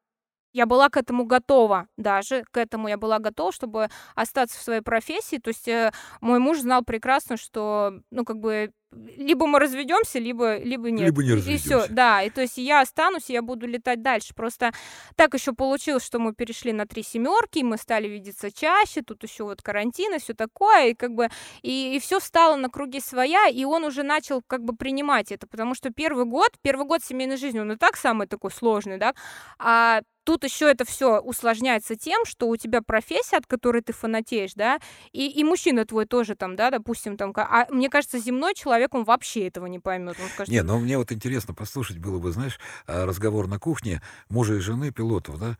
Я 0.52 0.66
была 0.66 0.88
к 0.88 0.96
этому 0.96 1.24
готова, 1.24 1.86
даже 1.96 2.44
к 2.50 2.56
этому 2.56 2.88
я 2.88 2.96
была 2.96 3.18
готова, 3.18 3.52
чтобы 3.52 3.88
остаться 4.14 4.58
в 4.58 4.62
своей 4.62 4.80
профессии. 4.80 5.36
То 5.38 5.48
есть 5.48 5.68
э, 5.68 5.92
мой 6.20 6.38
муж 6.38 6.58
знал 6.60 6.82
прекрасно, 6.82 7.36
что, 7.36 7.92
ну, 8.10 8.24
как 8.24 8.38
бы, 8.38 8.72
либо 8.92 9.46
мы 9.46 9.60
разведемся, 9.60 10.18
либо, 10.18 10.58
либо 10.58 10.90
нет. 10.90 11.06
Либо 11.06 11.22
не 11.22 11.54
И 11.54 11.56
все, 11.58 11.86
да. 11.88 12.22
И 12.22 12.30
то 12.30 12.40
есть 12.40 12.58
я 12.58 12.80
останусь, 12.80 13.30
и 13.30 13.32
я 13.32 13.42
буду 13.42 13.66
летать 13.66 14.02
дальше. 14.02 14.34
Просто 14.34 14.72
так 15.14 15.34
еще 15.34 15.52
получилось, 15.52 16.04
что 16.04 16.18
мы 16.18 16.34
перешли 16.34 16.72
на 16.72 16.86
три 16.86 17.02
семерки, 17.02 17.60
мы 17.60 17.76
стали 17.76 18.08
видеться 18.08 18.50
чаще, 18.50 19.02
тут 19.02 19.22
еще 19.22 19.44
вот 19.44 19.62
карантин 19.62 20.14
и 20.14 20.18
все 20.18 20.34
такое, 20.34 20.88
и 20.88 20.94
как 20.94 21.14
бы, 21.14 21.28
и, 21.62 21.96
и 21.96 22.00
все 22.00 22.18
встало 22.18 22.56
на 22.56 22.68
круги 22.68 23.00
своя, 23.00 23.46
и 23.46 23.64
он 23.64 23.84
уже 23.84 24.02
начал 24.02 24.42
как 24.44 24.64
бы 24.64 24.74
принимать 24.74 25.30
это, 25.30 25.46
потому 25.46 25.74
что 25.74 25.90
первый 25.90 26.24
год, 26.24 26.50
первый 26.62 26.86
год 26.86 27.04
семейной 27.04 27.36
жизни, 27.36 27.60
он 27.60 27.72
и 27.72 27.76
так 27.76 27.96
самый 27.96 28.26
такой 28.26 28.50
сложный, 28.50 28.98
да, 28.98 29.14
а 29.58 30.00
тут 30.24 30.44
еще 30.44 30.70
это 30.70 30.84
все 30.84 31.18
усложняется 31.18 31.96
тем, 31.96 32.24
что 32.24 32.46
у 32.46 32.56
тебя 32.56 32.82
профессия, 32.82 33.36
от 33.36 33.46
которой 33.46 33.82
ты 33.82 33.92
фанатеешь, 33.92 34.54
да, 34.54 34.78
и, 35.10 35.26
и 35.26 35.42
мужчина 35.42 35.84
твой 35.84 36.06
тоже 36.06 36.36
там, 36.36 36.54
да, 36.54 36.70
допустим, 36.70 37.16
там, 37.16 37.32
а 37.36 37.66
мне 37.70 37.88
кажется, 37.88 38.18
земной 38.18 38.54
человек, 38.54 38.79
он 38.94 39.04
вообще 39.04 39.46
этого 39.46 39.66
не 39.66 39.78
поймет. 39.78 40.16
Он 40.20 40.28
скажет, 40.28 40.52
не, 40.52 40.62
но 40.62 40.78
мне 40.78 40.98
вот 40.98 41.12
интересно 41.12 41.54
послушать 41.54 41.98
было 41.98 42.18
бы, 42.18 42.32
знаешь, 42.32 42.58
а, 42.86 43.06
разговор 43.06 43.46
на 43.46 43.58
кухне 43.58 44.02
мужа 44.28 44.54
и 44.54 44.60
жены 44.60 44.90
пилотов, 44.90 45.38
да, 45.38 45.58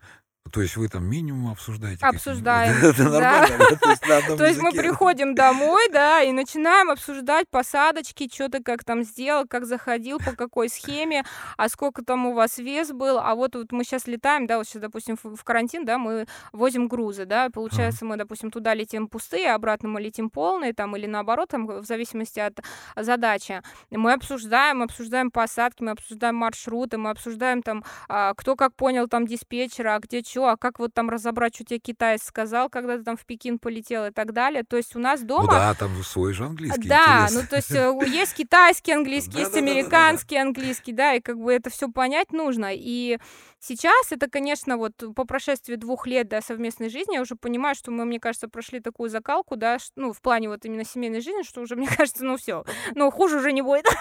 То 0.51 0.61
есть 0.61 0.75
вы 0.75 0.89
там 0.89 1.05
минимум 1.05 1.51
обсуждаете? 1.51 2.05
Обсуждаем. 2.05 2.75
Это 2.83 3.03
нормально? 3.03 4.37
То 4.37 4.45
есть 4.45 4.59
мы 4.59 4.71
приходим 4.71 5.35
домой, 5.35 5.87
да, 5.91 6.21
и 6.23 6.31
начинаем 6.31 6.89
обсуждать 6.89 7.47
посадочки, 7.49 8.29
что 8.31 8.49
ты 8.49 8.61
как 8.61 8.83
там 8.83 9.03
сделал, 9.03 9.45
как 9.47 9.65
заходил, 9.65 10.17
по 10.17 10.31
какой 10.33 10.67
схеме, 10.69 11.23
а 11.57 11.69
сколько 11.69 12.03
там 12.03 12.25
у 12.25 12.33
вас 12.33 12.57
вес 12.57 12.91
был, 12.91 13.17
а 13.19 13.35
вот, 13.35 13.55
вот 13.55 13.71
мы 13.71 13.83
сейчас 13.83 14.07
летаем, 14.07 14.47
да, 14.47 14.57
вот 14.57 14.67
сейчас, 14.67 14.81
допустим, 14.81 15.17
в 15.21 15.41
в 15.41 15.43
карантин, 15.43 15.85
да, 15.85 15.97
мы 15.97 16.25
возим 16.51 16.87
грузы, 16.87 17.25
да, 17.25 17.49
получается, 17.49 18.05
мы, 18.05 18.17
допустим, 18.17 18.51
туда 18.51 18.73
летим 18.73 19.07
пустые, 19.07 19.51
а 19.51 19.55
обратно 19.55 19.89
мы 19.89 20.01
летим 20.01 20.29
полные, 20.29 20.73
там, 20.73 20.95
или 20.95 21.05
наоборот, 21.05 21.49
там, 21.49 21.65
в 21.65 21.85
зависимости 21.85 22.39
от 22.39 22.59
задачи. 22.95 23.61
Мы 23.89 24.13
обсуждаем, 24.13 24.81
обсуждаем 24.81 25.31
посадки, 25.31 25.83
мы 25.83 25.91
обсуждаем 25.91 26.35
маршруты, 26.35 26.97
мы 26.97 27.09
обсуждаем 27.11 27.61
там, 27.63 27.83
а, 28.09 28.33
кто 28.33 28.55
как 28.55 28.75
понял 28.75 29.07
там 29.07 29.25
диспетчера, 29.25 29.95
а 29.95 29.99
где 29.99 30.21
что, 30.31 30.47
а 30.47 30.57
как 30.57 30.79
вот 30.79 30.93
там 30.93 31.09
разобрать, 31.09 31.55
что 31.55 31.65
тебе 31.65 31.79
китаец 31.79 32.23
сказал, 32.23 32.69
когда 32.69 32.97
ты 32.97 33.03
там 33.03 33.17
в 33.17 33.25
Пекин 33.25 33.59
полетел 33.59 34.05
и 34.05 34.11
так 34.11 34.33
далее. 34.33 34.63
То 34.63 34.77
есть 34.77 34.95
у 34.95 34.99
нас 34.99 35.21
Ну 35.21 35.27
дома... 35.27 35.51
да, 35.51 35.73
там 35.73 35.91
свой 36.03 36.33
же 36.33 36.45
английский. 36.45 36.87
Да, 36.87 37.25
интересно. 37.25 37.41
ну 37.41 37.47
то 37.47 37.55
есть 37.57 37.71
э, 37.71 38.15
есть 38.17 38.33
китайский 38.33 38.93
английский, 38.93 39.39
есть 39.39 39.55
американский 39.57 40.37
английский, 40.37 40.93
да, 40.93 41.13
и 41.13 41.21
как 41.21 41.37
бы 41.37 41.53
это 41.53 41.69
все 41.69 41.89
понять 41.89 42.31
нужно. 42.31 42.69
И 42.73 43.19
сейчас 43.59 44.11
это, 44.11 44.29
конечно, 44.29 44.77
вот 44.77 44.93
по 45.15 45.25
прошествии 45.25 45.75
двух 45.75 46.07
лет 46.07 46.29
да, 46.29 46.41
совместной 46.41 46.89
жизни 46.89 47.15
я 47.15 47.21
уже 47.21 47.35
понимаю, 47.35 47.75
что 47.75 47.91
мы, 47.91 48.05
мне 48.05 48.19
кажется, 48.19 48.47
прошли 48.47 48.79
такую 48.79 49.09
закалку, 49.09 49.55
да, 49.57 49.77
ну 49.95 50.13
в 50.13 50.21
плане 50.21 50.49
вот 50.49 50.65
именно 50.65 50.85
семейной 50.85 51.21
жизни, 51.21 51.43
что 51.43 51.61
уже, 51.61 51.75
мне 51.75 51.87
кажется, 51.97 52.23
ну 52.23 52.37
все, 52.37 52.63
ну 52.95 53.11
хуже 53.11 53.37
уже 53.37 53.51
не 53.51 53.61
будет. 53.61 53.85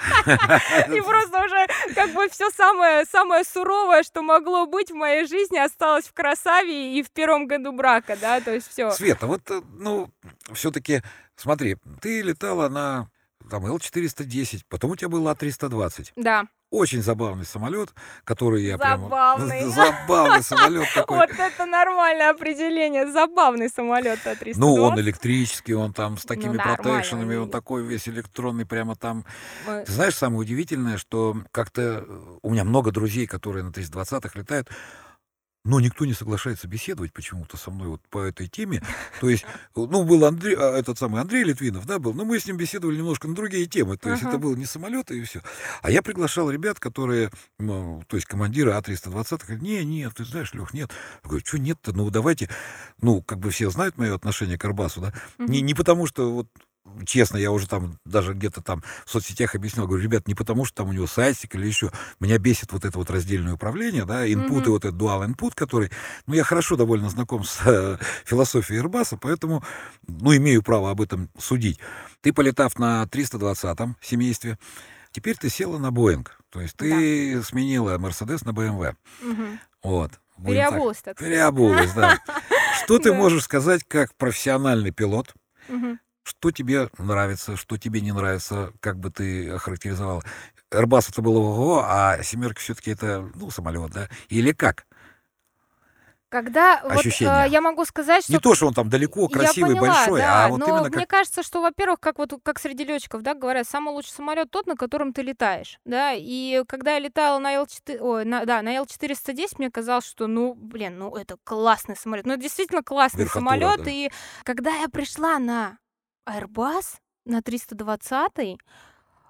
И 0.94 1.00
просто 1.00 1.44
уже 1.44 1.66
как 1.94 2.12
бы 2.12 2.28
все 2.28 2.50
самое, 2.50 3.04
самое 3.04 3.44
суровое, 3.44 4.02
что 4.02 4.22
могло 4.22 4.66
быть 4.66 4.90
в 4.90 4.94
моей 4.94 5.26
жизни, 5.26 5.58
осталось 5.58 6.06
в 6.06 6.12
красаве 6.12 6.98
и 6.98 7.02
в 7.02 7.10
первом 7.10 7.46
году 7.46 7.72
брака, 7.72 8.16
да, 8.16 8.40
то 8.40 8.54
есть 8.54 8.68
все. 8.68 8.90
Света, 8.90 9.26
вот, 9.26 9.50
э, 9.50 9.60
ну, 9.78 10.10
все-таки, 10.52 11.02
смотри, 11.36 11.76
ты 12.00 12.22
летала 12.22 12.68
на 12.68 13.08
там 13.50 13.66
Л-410, 13.66 14.62
потом 14.68 14.92
у 14.92 14.96
тебя 14.96 15.08
был 15.08 15.26
А-320. 15.28 16.12
Да, 16.16 16.44
Очень 16.70 17.02
забавный 17.02 17.44
самолет, 17.44 17.90
который 18.22 18.62
я 18.62 18.76
Забавный. 18.78 19.48
прямо... 19.50 19.70
Забавный 19.72 20.42
самолет 20.44 20.88
такой. 20.94 21.16
вот 21.18 21.30
это 21.30 21.66
нормальное 21.66 22.30
определение, 22.30 23.10
забавный 23.10 23.68
самолет 23.68 24.20
А320. 24.24 24.54
Ну, 24.56 24.74
он 24.74 24.98
электрический, 25.00 25.74
он 25.74 25.92
там 25.92 26.16
с 26.16 26.24
такими 26.24 26.56
нормально, 26.56 26.76
протекшенами, 26.82 27.34
он 27.36 27.50
такой 27.50 27.82
весь 27.82 28.08
электронный, 28.08 28.66
прямо 28.66 28.94
там. 28.94 29.24
Мы- 29.66 29.84
Ты 29.84 29.90
знаешь, 29.92 30.14
самое 30.14 30.40
удивительное, 30.42 30.96
что 30.96 31.36
как-то 31.50 32.04
э, 32.06 32.38
у 32.42 32.50
меня 32.50 32.62
много 32.62 32.92
друзей, 32.92 33.26
которые 33.26 33.64
на 33.64 33.70
320-х 33.70 34.30
летают, 34.38 34.68
но 35.64 35.78
никто 35.78 36.06
не 36.06 36.14
соглашается 36.14 36.68
беседовать 36.68 37.12
почему-то 37.12 37.56
со 37.56 37.70
мной 37.70 37.88
вот 37.88 38.00
по 38.08 38.18
этой 38.20 38.46
теме. 38.48 38.82
То 39.20 39.28
есть, 39.28 39.44
ну, 39.76 40.04
был 40.04 40.24
Андрей, 40.24 40.56
а, 40.56 40.76
этот 40.78 40.98
самый 40.98 41.20
Андрей 41.20 41.44
Литвинов, 41.44 41.86
да, 41.86 41.98
был, 41.98 42.14
но 42.14 42.24
мы 42.24 42.40
с 42.40 42.46
ним 42.46 42.56
беседовали 42.56 42.96
немножко 42.96 43.28
на 43.28 43.34
другие 43.34 43.66
темы. 43.66 43.96
То 43.98 44.10
есть 44.10 44.22
Ага. 44.22 44.30
это 44.32 44.38
было 44.38 44.54
не 44.56 44.64
самолеты 44.64 45.18
и 45.18 45.22
все. 45.22 45.42
А 45.82 45.90
я 45.90 46.02
приглашал 46.02 46.50
ребят, 46.50 46.80
которые, 46.80 47.30
ну, 47.58 48.02
то 48.06 48.16
есть 48.16 48.26
командиры 48.26 48.70
А320, 48.70 49.40
говорят, 49.46 49.62
не, 49.62 49.84
нет, 49.84 50.14
ты 50.14 50.24
знаешь, 50.24 50.54
Лех, 50.54 50.72
нет. 50.72 50.90
Я 51.24 51.28
говорю, 51.28 51.44
что 51.46 51.58
нет-то, 51.58 51.92
ну, 51.92 52.08
давайте, 52.10 52.48
ну, 53.02 53.22
как 53.22 53.38
бы 53.38 53.50
все 53.50 53.70
знают 53.70 53.98
мое 53.98 54.14
отношение 54.14 54.56
к 54.58 54.64
Арбасу, 54.64 55.00
да, 55.02 55.12
не, 55.38 55.58
Мгм. 55.58 55.66
не 55.66 55.74
потому, 55.74 56.06
что 56.06 56.32
вот 56.32 56.48
честно, 57.06 57.36
я 57.36 57.50
уже 57.52 57.66
там 57.68 57.98
даже 58.04 58.34
где-то 58.34 58.62
там 58.62 58.82
в 59.04 59.10
соцсетях 59.10 59.54
объяснял, 59.54 59.86
говорю, 59.86 60.02
ребят, 60.02 60.28
не 60.28 60.34
потому, 60.34 60.64
что 60.64 60.76
там 60.76 60.88
у 60.88 60.92
него 60.92 61.06
сайтик 61.06 61.54
или 61.54 61.66
еще, 61.66 61.90
меня 62.20 62.38
бесит 62.38 62.72
вот 62.72 62.84
это 62.84 62.96
вот 62.98 63.10
раздельное 63.10 63.54
управление, 63.54 64.04
да, 64.04 64.26
input 64.26 64.32
и 64.32 64.36
Мгм. 64.60 64.70
вот 64.72 64.84
этот 64.84 65.00
dual 65.00 65.26
input, 65.26 65.52
который, 65.54 65.90
ну, 66.26 66.34
я 66.34 66.44
хорошо 66.44 66.76
довольно 66.76 67.08
знаком 67.10 67.44
с 67.44 67.58
э, 67.64 67.98
философией 68.24 68.82
Airbus, 68.82 69.18
поэтому, 69.20 69.62
ну, 70.06 70.36
имею 70.36 70.62
право 70.62 70.90
об 70.90 71.00
этом 71.00 71.30
судить. 71.38 71.78
Ты, 72.20 72.32
полетав 72.32 72.78
на 72.78 73.04
320-м 73.06 73.96
семействе, 74.00 74.58
теперь 75.12 75.36
ты 75.36 75.48
села 75.48 75.78
на 75.78 75.90
Боинг, 75.90 76.38
то 76.50 76.60
есть 76.60 76.76
ты 76.76 77.42
сменила 77.42 77.96
Mercedes 77.98 78.44
на 78.44 78.50
BMW, 78.50 78.94
Мгм. 79.22 79.60
вот. 79.82 80.12
так. 80.12 80.20
Переобулась, 80.46 80.98
так 81.02 81.16
сказать. 81.16 81.32
Переобулась, 81.32 81.92
да. 81.92 82.18
Что 82.84 82.98
ты 82.98 83.10
Да. 83.10 83.16
можешь 83.16 83.44
сказать 83.44 83.82
как 83.86 84.14
профессиональный 84.14 84.90
пилот. 84.90 85.34
Что 86.30 86.50
тебе 86.50 86.88
нравится, 86.98 87.56
что 87.56 87.76
тебе 87.76 88.00
не 88.00 88.12
нравится, 88.12 88.72
как 88.80 88.98
бы 88.98 89.10
ты 89.10 89.50
охарактеризовал? 89.50 90.22
Airbus 90.70 91.10
это 91.10 91.20
было 91.20 91.38
ого, 91.38 91.84
а 91.84 92.22
семерка 92.22 92.60
все-таки 92.60 92.92
это, 92.92 93.28
ну, 93.34 93.50
самолет, 93.50 93.90
да? 93.90 94.08
Или 94.28 94.52
как? 94.52 94.86
Когда 96.30 96.80
вот, 96.84 96.92
Ощущения. 96.92 97.46
э, 97.46 97.48
я 97.48 97.60
могу 97.60 97.84
сказать, 97.84 98.22
что 98.22 98.32
Не 98.32 98.38
то, 98.38 98.54
что 98.54 98.68
он 98.68 98.74
там 98.74 98.88
далеко, 98.88 99.26
красивый, 99.26 99.74
я 99.74 99.80
поняла, 99.80 99.96
большой, 99.96 100.20
да, 100.20 100.44
а 100.44 100.48
вот 100.48 100.60
но 100.60 100.66
именно 100.66 100.88
мне 100.88 101.00
как... 101.00 101.08
кажется, 101.08 101.42
что, 101.42 101.60
во-первых, 101.60 101.98
как 101.98 102.18
вот 102.18 102.34
как 102.44 102.60
среди 102.60 102.84
летчиков, 102.84 103.22
да, 103.22 103.34
говорят, 103.34 103.66
самый 103.66 103.92
лучший 103.92 104.12
самолет 104.12 104.48
тот, 104.48 104.68
на 104.68 104.76
котором 104.76 105.12
ты 105.12 105.22
летаешь, 105.22 105.80
да. 105.84 106.12
И 106.14 106.62
когда 106.68 106.92
я 106.92 106.98
летала 107.00 107.40
на 107.40 107.56
Л4, 107.56 107.98
ой, 107.98 108.24
на, 108.24 108.44
да, 108.44 108.62
на 108.62 108.76
Л410, 108.76 109.56
мне 109.58 109.72
казалось, 109.72 110.06
что, 110.06 110.28
ну, 110.28 110.54
блин, 110.54 110.98
ну 110.98 111.16
это 111.16 111.36
классный 111.42 111.96
самолет, 111.96 112.26
ну 112.26 112.34
это 112.34 112.42
действительно 112.42 112.84
классный 112.84 113.24
Верхотура, 113.24 113.50
самолет. 113.50 113.82
да. 113.82 113.90
И 113.90 114.10
когда 114.44 114.70
я 114.70 114.88
пришла 114.88 115.40
на 115.40 115.78
Airbus 116.26 116.98
на 117.24 117.42
320, 117.42 118.58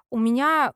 у 0.09 0.19
меня, 0.19 0.73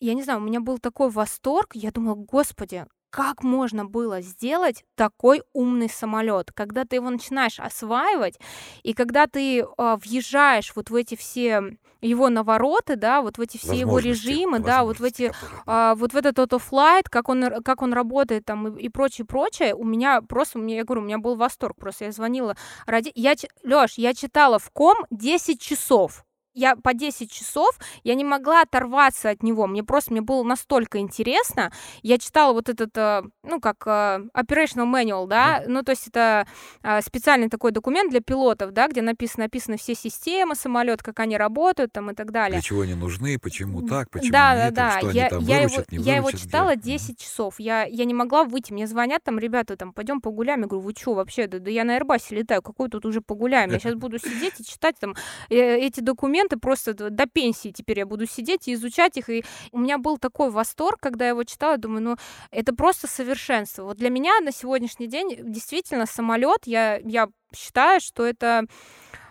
я 0.00 0.14
не 0.14 0.22
знаю, 0.22 0.40
у 0.40 0.42
меня 0.42 0.60
был 0.60 0.78
такой 0.78 1.10
восторг, 1.10 1.74
я 1.74 1.90
думала, 1.90 2.14
господи, 2.14 2.86
как 3.10 3.42
можно 3.42 3.84
было 3.84 4.20
сделать 4.20 4.84
такой 4.94 5.42
умный 5.52 5.88
самолет, 5.88 6.52
когда 6.52 6.84
ты 6.84 6.96
его 6.96 7.10
начинаешь 7.10 7.60
осваивать, 7.60 8.38
и 8.82 8.92
когда 8.92 9.26
ты 9.26 9.66
а, 9.76 9.96
въезжаешь 9.96 10.72
вот 10.74 10.90
в 10.90 10.94
эти 10.94 11.16
все 11.16 11.76
его 12.00 12.28
навороты, 12.28 12.96
да, 12.96 13.22
вот 13.22 13.38
в 13.38 13.40
эти 13.40 13.56
все 13.56 13.74
его 13.74 13.98
режимы, 13.98 14.58
да, 14.58 14.84
вот 14.84 15.00
в 15.00 15.04
эти 15.04 15.32
а, 15.66 15.94
вот 15.94 16.12
в 16.12 16.16
этот 16.16 16.38
autoflight, 16.38 17.04
как 17.10 17.28
он, 17.28 17.62
как 17.62 17.82
он 17.82 17.92
работает 17.92 18.44
там 18.44 18.68
и, 18.68 18.82
и 18.82 18.88
прочее, 18.88 19.26
прочее, 19.26 19.74
у 19.74 19.84
меня 19.84 20.20
просто, 20.22 20.58
у 20.58 20.62
меня, 20.62 20.76
я 20.76 20.84
говорю, 20.84 21.02
у 21.02 21.04
меня 21.04 21.18
был 21.18 21.36
восторг 21.36 21.76
просто. 21.76 22.04
Я 22.04 22.12
звонила 22.12 22.56
ради... 22.86 23.10
Я, 23.14 23.34
Лёш, 23.62 23.94
я 23.96 24.14
читала 24.14 24.58
в 24.58 24.70
ком 24.70 24.96
10 25.10 25.60
часов. 25.60 26.25
Я 26.56 26.74
по 26.74 26.94
10 26.94 27.30
часов, 27.30 27.78
я 28.02 28.14
не 28.14 28.24
могла 28.24 28.62
оторваться 28.62 29.30
от 29.30 29.42
него. 29.42 29.66
Мне 29.66 29.84
просто, 29.84 30.12
мне 30.12 30.22
было 30.22 30.42
настолько 30.42 30.98
интересно. 30.98 31.70
Я 32.02 32.18
читала 32.18 32.52
вот 32.52 32.68
этот, 32.68 32.96
э, 32.96 33.22
ну, 33.42 33.60
как 33.60 33.86
э, 33.86 34.20
operational 34.34 34.90
manual, 34.90 35.26
да, 35.26 35.62
ну, 35.66 35.82
то 35.82 35.90
есть 35.90 36.08
это 36.08 36.46
а, 36.82 37.02
специальный 37.02 37.48
такой 37.48 37.72
документ 37.72 38.10
для 38.10 38.20
пилотов, 38.20 38.72
да, 38.72 38.88
где 38.88 39.02
написано, 39.02 39.44
написаны 39.44 39.76
все 39.76 39.94
системы 39.94 40.54
самолет, 40.54 41.02
как 41.02 41.20
они 41.20 41.36
работают 41.36 41.92
там 41.92 42.10
и 42.10 42.14
так 42.14 42.30
далее. 42.32 42.52
Для 42.58 42.62
чего 42.62 42.82
они 42.82 42.94
нужны, 42.94 43.38
почему 43.38 43.82
так, 43.82 44.10
почему 44.10 44.32
Да, 44.32 44.64
нет, 44.64 44.74
да, 44.74 44.92
да. 44.92 44.98
что 44.98 45.10
Я, 45.10 45.22
они 45.22 45.30
там 45.30 45.44
я 45.44 45.56
его, 45.56 45.68
выручат, 45.68 45.92
не 45.92 45.98
я 45.98 46.16
его 46.16 46.24
выручат, 46.24 46.40
где. 46.40 46.48
читала 46.48 46.70
Мгм. 46.70 46.80
10 46.80 47.18
часов. 47.18 47.54
Я, 47.58 47.84
я 47.84 48.04
не 48.04 48.14
могла 48.14 48.44
выйти. 48.44 48.72
Мне 48.72 48.86
звонят 48.86 49.22
там 49.24 49.38
ребята, 49.38 49.76
там, 49.76 49.92
пойдем 49.92 50.20
погуляем. 50.20 50.60
Я 50.60 50.66
говорю, 50.66 50.86
вы 50.86 50.94
что 50.96 51.14
вообще? 51.14 51.46
Да, 51.46 51.58
да 51.58 51.70
я 51.70 51.84
на 51.84 51.98
Airbus 51.98 52.22
летаю, 52.30 52.62
какой 52.62 52.88
тут 52.88 53.04
уже 53.06 53.20
погуляем? 53.20 53.70
Я 53.70 53.78
сейчас 53.80 53.94
буду 53.94 54.18
сидеть 54.18 54.60
и 54.60 54.64
читать 54.64 54.96
там 54.98 55.14
э, 55.50 55.76
эти 55.78 56.00
документы 56.00 56.45
просто 56.54 56.94
д- 56.94 57.10
до 57.10 57.26
пенсии 57.26 57.72
теперь 57.72 57.98
я 57.98 58.06
буду 58.06 58.26
сидеть 58.26 58.68
и 58.68 58.74
изучать 58.74 59.16
их. 59.16 59.28
И 59.28 59.44
у 59.72 59.78
меня 59.78 59.98
был 59.98 60.18
такой 60.18 60.50
восторг, 60.50 60.98
когда 61.00 61.24
я 61.24 61.30
его 61.30 61.42
читала. 61.44 61.76
Думаю, 61.76 62.02
ну, 62.02 62.16
это 62.52 62.72
просто 62.74 63.08
совершенство. 63.08 63.82
Вот 63.82 63.96
для 63.96 64.10
меня 64.10 64.38
на 64.40 64.52
сегодняшний 64.52 65.08
день 65.08 65.36
действительно 65.52 66.06
самолет, 66.06 66.60
я, 66.66 66.98
я 67.04 67.28
считаю, 67.54 68.00
что 68.00 68.24
это 68.24 68.64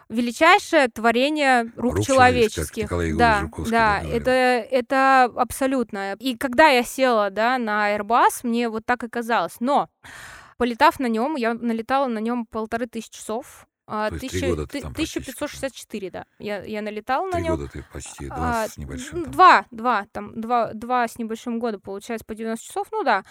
величайшее 0.10 0.88
творение 0.88 1.71
рук, 1.75 1.95
Рук 1.95 2.06
человеческих, 2.06 2.89
да, 3.17 3.41
да, 3.41 3.69
да, 3.71 3.99
говорил. 4.01 4.17
это, 4.21 4.32
это 4.32 5.23
абсолютно. 5.36 6.15
И 6.19 6.38
когда 6.38 6.67
я 6.67 6.84
села, 6.84 7.30
да, 7.32 7.58
на 7.58 7.95
Airbus, 7.95 8.41
мне 8.43 8.69
вот 8.69 8.86
так 8.86 9.04
и 9.04 9.10
казалось. 9.10 9.56
Но 9.60 9.89
полетав 10.58 10.99
на 10.99 11.08
нем, 11.08 11.36
я 11.36 11.54
налетала 11.54 12.08
на 12.08 12.19
нем 12.19 12.45
полторы 12.45 12.86
тысячи 12.88 13.12
часов. 13.17 13.65
А, 13.88 14.10
То 14.10 14.15
есть 14.15 14.30
три 14.30 14.50
года 14.50 14.65
ты 14.67 14.82
там 14.82 14.93
практически, 14.93 15.19
да. 15.19 15.32
1564, 15.34 16.10
да. 16.12 16.26
Я, 16.39 16.63
я 16.63 16.82
налетала 16.82 17.26
на 17.28 17.34
Три 17.34 17.43
нем. 17.43 17.56
года 17.56 17.69
ты 17.71 17.86
почти, 17.93 18.28
А, 18.30 18.36
два 18.36 18.67
с 18.67 18.78
небольшим. 18.78 19.24
там. 19.24 19.32
Два, 19.32 19.65
два, 19.71 20.06
там, 20.12 20.41
два, 20.41 20.74
два 20.74 21.08
с 21.08 21.17
небольшим 21.19 21.60
года, 21.60 21.80
получается, 21.80 22.26
по 22.26 22.34
90 22.36 22.65
часов, 22.65 22.88
ну 22.91 23.04
да. 23.04 23.24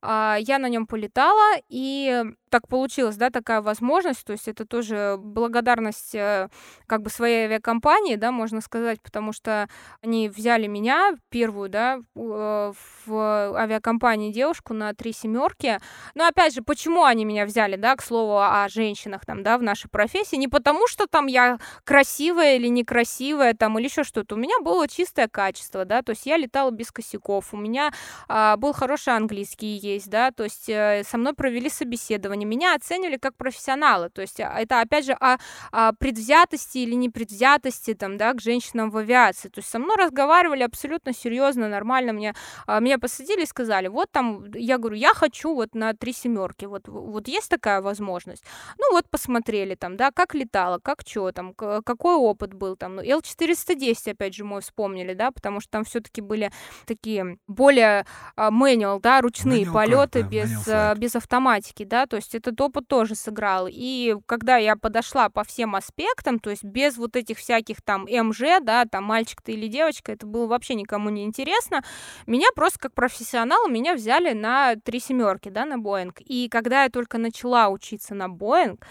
А, 0.00 0.36
я 0.40 0.58
на 0.58 0.68
нем 0.68 0.86
полетала, 0.86 1.56
и 1.68 2.24
так 2.48 2.66
получилось, 2.68 3.16
да, 3.16 3.30
такая 3.30 3.60
возможность, 3.60 4.24
то 4.24 4.32
есть 4.32 4.48
это 4.48 4.64
тоже 4.64 5.16
благодарность 5.18 6.14
э, 6.14 6.48
как 6.86 7.02
бы 7.02 7.10
своей 7.10 7.44
авиакомпании, 7.44 8.16
да, 8.16 8.32
можно 8.32 8.60
сказать, 8.60 9.00
потому 9.02 9.32
что 9.32 9.68
они 10.02 10.28
взяли 10.28 10.66
меня, 10.66 11.14
первую, 11.28 11.68
да, 11.68 11.98
э, 12.16 12.72
в 13.06 13.56
авиакомпании 13.56 14.32
девушку 14.32 14.72
на 14.72 14.94
три 14.94 15.12
семерки. 15.12 15.78
Но 16.14 16.26
опять 16.26 16.54
же, 16.54 16.62
почему 16.62 17.04
они 17.04 17.24
меня 17.24 17.44
взяли, 17.44 17.76
да, 17.76 17.96
к 17.96 18.02
слову 18.02 18.38
о 18.38 18.66
женщинах 18.68 19.24
там, 19.26 19.42
да, 19.42 19.58
в 19.58 19.62
нашей 19.62 19.88
профессии? 19.88 20.36
Не 20.36 20.48
потому, 20.48 20.86
что 20.86 21.06
там 21.06 21.26
я 21.26 21.58
красивая 21.84 22.56
или 22.56 22.68
некрасивая 22.68 23.54
там 23.54 23.78
или 23.78 23.86
еще 23.86 24.04
что-то. 24.04 24.34
У 24.34 24.38
меня 24.38 24.58
было 24.60 24.88
чистое 24.88 25.28
качество, 25.28 25.84
да, 25.84 26.02
то 26.02 26.10
есть 26.10 26.26
я 26.26 26.36
летала 26.36 26.70
без 26.70 26.90
косяков, 26.90 27.52
у 27.52 27.56
меня 27.56 27.92
а, 28.28 28.56
был 28.56 28.72
хороший 28.72 29.14
английский 29.14 29.66
есть, 29.94 30.08
да, 30.08 30.30
то 30.30 30.44
есть 30.44 30.68
э, 30.68 31.02
со 31.06 31.18
мной 31.18 31.34
провели 31.34 31.68
собеседование, 31.68 32.46
меня 32.46 32.74
оценивали 32.74 33.16
как 33.16 33.36
профессионала, 33.36 34.10
то 34.10 34.20
есть 34.22 34.40
а, 34.40 34.58
это 34.60 34.80
опять 34.80 35.06
же 35.06 35.12
о, 35.12 35.38
о 35.72 35.92
предвзятости 35.92 36.78
или 36.78 36.94
непредвзятости 36.94 37.94
там, 37.94 38.16
да, 38.16 38.32
к 38.32 38.40
женщинам 38.40 38.90
в 38.90 38.96
авиации, 38.96 39.48
то 39.48 39.58
есть 39.58 39.68
со 39.68 39.78
мной 39.78 39.96
разговаривали 39.96 40.62
абсолютно 40.62 41.12
серьезно, 41.12 41.68
нормально, 41.68 42.12
мне, 42.12 42.34
а, 42.66 42.80
меня 42.80 42.98
посадили 42.98 43.42
и 43.42 43.46
сказали, 43.46 43.88
вот 43.88 44.10
там, 44.10 44.44
я 44.54 44.78
говорю, 44.78 44.96
я 44.96 45.14
хочу 45.14 45.54
вот 45.54 45.74
на 45.74 45.94
три 45.94 46.12
семерки, 46.12 46.64
вот, 46.66 46.88
вот 46.88 47.28
есть 47.28 47.48
такая 47.48 47.80
возможность, 47.80 48.44
ну 48.78 48.92
вот 48.92 49.08
посмотрели 49.10 49.74
там, 49.74 49.96
да, 49.96 50.10
как 50.10 50.34
летала, 50.34 50.78
как 50.78 51.02
что 51.06 51.32
там, 51.32 51.54
какой 51.54 52.16
опыт 52.16 52.54
был 52.54 52.76
там, 52.76 52.96
ну, 52.96 53.02
L410 53.02 54.12
опять 54.12 54.34
же 54.34 54.44
мой 54.44 54.60
вспомнили, 54.60 55.14
да, 55.14 55.30
потому 55.30 55.60
что 55.60 55.70
там 55.70 55.84
все-таки 55.84 56.20
были 56.20 56.50
такие 56.86 57.38
более 57.46 58.06
manual, 58.36 59.00
да, 59.00 59.20
ручные 59.20 59.64
manual 59.64 59.77
полеты 59.78 60.22
да, 60.22 60.28
без, 60.28 60.68
а, 60.68 60.94
без 60.94 61.16
автоматики, 61.16 61.84
да, 61.84 62.06
то 62.06 62.16
есть 62.16 62.34
этот 62.34 62.60
опыт 62.60 62.88
тоже 62.88 63.14
сыграл. 63.14 63.66
И 63.70 64.16
когда 64.26 64.56
я 64.56 64.76
подошла 64.76 65.28
по 65.28 65.44
всем 65.44 65.74
аспектам, 65.74 66.38
то 66.38 66.50
есть 66.50 66.64
без 66.64 66.96
вот 66.96 67.16
этих 67.16 67.38
всяких 67.38 67.82
там 67.82 68.04
МЖ, 68.04 68.60
да, 68.62 68.84
там 68.84 69.04
мальчик 69.04 69.42
ты 69.42 69.52
или 69.52 69.68
девочка, 69.68 70.12
это 70.12 70.26
было 70.26 70.46
вообще 70.46 70.74
никому 70.74 71.10
не 71.10 71.24
интересно, 71.24 71.82
меня 72.26 72.48
просто 72.54 72.78
как 72.78 72.94
профессионал 72.94 73.68
меня 73.68 73.94
взяли 73.94 74.32
на 74.32 74.76
три 74.76 75.00
семерки, 75.00 75.48
да, 75.48 75.64
на 75.64 75.78
Боинг. 75.78 76.20
И 76.20 76.48
когда 76.50 76.84
я 76.84 76.90
только 76.90 77.18
начала 77.18 77.68
учиться 77.68 78.14
на 78.14 78.28
Боинг, 78.28 78.84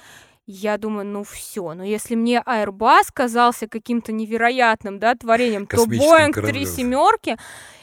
я 0.50 0.78
думаю, 0.78 1.06
ну 1.06 1.26
все, 1.26 1.74
но 1.74 1.84
если 1.84 2.16
мне 2.16 2.42
Airbus 2.46 3.08
казался 3.14 3.68
каким-то 3.68 4.14
невероятным, 4.14 4.98
да, 4.98 5.14
творением, 5.14 5.68
то 5.68 5.84
Boeing 5.84 6.32
три 6.32 6.66
семерки 6.66 7.38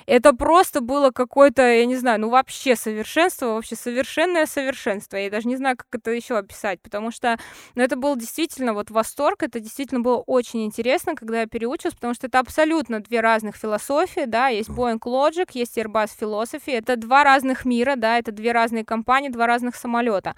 это 0.06 0.32
просто 0.32 0.80
было 0.80 1.10
какое-то, 1.10 1.62
я 1.62 1.86
не 1.86 1.96
знаю, 1.96 2.20
ну 2.20 2.28
вообще 2.28 2.76
совершенство, 2.76 3.46
вообще 3.46 3.76
совершенное 3.76 4.46
совершенство. 4.46 5.16
Я 5.16 5.30
даже 5.30 5.48
не 5.48 5.56
знаю, 5.56 5.76
как 5.76 5.86
это 5.92 6.10
еще 6.10 6.36
описать, 6.36 6.80
потому 6.80 7.10
что 7.10 7.38
ну, 7.74 7.82
это 7.82 7.96
был 7.96 8.16
действительно 8.16 8.74
вот 8.74 8.90
восторг, 8.90 9.42
это 9.42 9.60
действительно 9.60 10.00
было 10.00 10.18
очень 10.18 10.64
интересно, 10.64 11.14
когда 11.14 11.40
я 11.40 11.46
переучилась, 11.46 11.94
потому 11.94 12.14
что 12.14 12.26
это 12.26 12.38
абсолютно 12.38 13.00
две 13.00 13.20
разных 13.20 13.56
философии, 13.56 14.24
да, 14.26 14.48
есть 14.48 14.68
Boeing 14.68 15.00
Logic, 15.00 15.48
есть 15.52 15.78
Airbus 15.78 16.10
Philosophy, 16.20 16.72
это 16.72 16.96
два 16.96 17.24
разных 17.24 17.64
мира, 17.64 17.96
да, 17.96 18.18
это 18.18 18.32
две 18.32 18.52
разные 18.52 18.84
компании, 18.84 19.28
два 19.28 19.46
разных 19.46 19.76
самолета. 19.76 20.34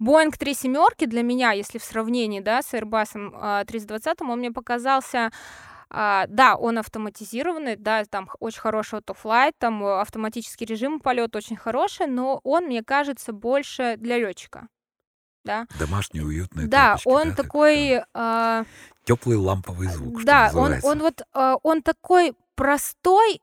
Boeing 0.00 0.32
3 0.36 0.54
семерки 0.54 1.04
для 1.04 1.22
меня, 1.22 1.52
если 1.52 1.78
в 1.78 1.84
сравнении, 1.84 2.40
да, 2.40 2.62
с 2.62 2.72
Airbus 2.72 3.64
320, 3.66 4.22
он 4.22 4.38
мне 4.38 4.50
показался 4.50 5.30
а, 5.94 6.26
да, 6.26 6.56
он 6.56 6.78
автоматизированный, 6.78 7.76
да, 7.76 8.02
там 8.06 8.30
очень 8.40 8.60
хороший 8.60 9.00
autoflight, 9.00 9.52
там 9.58 9.84
э, 9.84 10.00
автоматический 10.00 10.64
режим 10.64 11.00
полета 11.00 11.36
очень 11.36 11.56
хороший, 11.56 12.06
но 12.06 12.40
он, 12.44 12.64
мне 12.64 12.82
кажется, 12.82 13.34
больше 13.34 13.96
для 13.98 14.16
летчика. 14.16 14.68
Да. 15.44 15.66
Домашний 15.78 16.22
уютный. 16.22 16.66
Да, 16.66 16.96
тряпочки, 16.96 17.08
он 17.08 17.28
да, 17.28 17.34
такой. 17.34 17.88
Так, 17.90 18.08
а... 18.14 18.64
Теплый 19.04 19.36
ламповый 19.36 19.88
звук. 19.88 20.24
Да, 20.24 20.50
он, 20.54 20.76
он 20.82 21.00
вот 21.00 21.22
а, 21.34 21.56
он 21.62 21.82
такой 21.82 22.32
простой, 22.54 23.42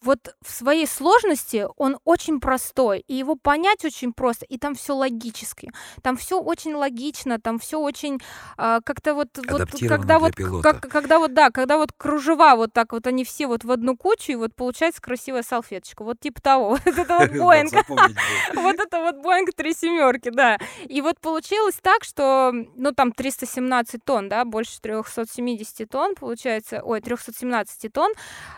вот 0.00 0.34
в 0.42 0.50
своей 0.52 0.86
сложности 0.86 1.66
он 1.76 1.98
очень 2.04 2.40
простой, 2.40 3.00
и 3.00 3.14
его 3.14 3.34
понять 3.34 3.84
очень 3.84 4.12
просто, 4.12 4.44
и 4.46 4.58
там 4.58 4.74
все 4.74 4.94
логически, 4.94 5.70
там 6.02 6.16
все 6.16 6.40
очень 6.40 6.74
логично, 6.74 7.40
там 7.40 7.58
все 7.58 7.80
очень 7.80 8.20
э, 8.56 8.80
как-то 8.84 9.14
вот, 9.14 9.28
вот 9.48 9.68
когда 9.80 10.18
вот 10.18 10.34
как, 10.62 10.80
когда 10.80 11.18
вот 11.18 11.34
да, 11.34 11.50
когда 11.50 11.78
вот 11.78 11.92
кружева 11.96 12.54
вот 12.54 12.72
так 12.72 12.92
вот 12.92 13.06
они 13.06 13.24
все 13.24 13.46
вот 13.46 13.64
в 13.64 13.70
одну 13.70 13.96
кучу, 13.96 14.32
и 14.32 14.36
вот 14.36 14.54
получается 14.54 15.02
красивая 15.02 15.42
салфеточка, 15.42 16.04
вот 16.04 16.20
типа 16.20 16.40
того, 16.40 16.68
вот 16.84 16.98
это 16.98 17.18
вот 17.18 17.30
Боинг, 17.36 17.72
вот 18.54 18.76
это 18.78 19.00
вот 19.00 19.16
Боинг 19.16 19.52
три 19.54 19.74
семерки, 19.74 20.30
да, 20.30 20.58
и 20.84 21.00
вот 21.00 21.18
получилось 21.20 21.78
так, 21.82 22.04
что 22.04 22.52
ну 22.76 22.92
там 22.92 23.10
317 23.10 24.04
тонн, 24.04 24.28
да, 24.28 24.44
больше 24.44 24.80
370 24.80 25.90
тонн 25.90 26.14
получается, 26.14 26.82
ой 26.84 27.00
317 27.00 27.92
тонн, 27.92 28.12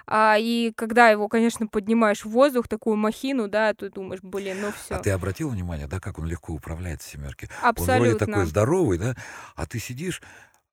а, 0.07 0.37
и 0.39 0.73
когда 0.77 1.09
его 1.09 1.30
конечно, 1.31 1.67
поднимаешь 1.67 2.25
в 2.25 2.29
воздух 2.29 2.69
такую 2.69 2.97
махину, 2.97 3.49
да, 3.49 3.73
ты 3.73 3.89
думаешь, 3.89 4.21
блин, 4.23 4.61
ну 4.61 4.73
все. 4.73 4.97
А 4.97 4.99
ты 4.99 5.11
обратил 5.11 5.49
внимание, 5.49 5.87
да, 5.87 6.01
как 6.01 6.19
он 6.19 6.27
легко 6.27 6.53
управляется 6.53 7.09
семерки? 7.09 7.49
Абсолютно. 7.63 7.95
Он 7.95 8.01
вроде 8.01 8.19
такой 8.19 8.45
здоровый, 8.47 8.99
да, 8.99 9.17
а 9.57 9.67
ты 9.67 9.79
сидишь, 9.79 10.21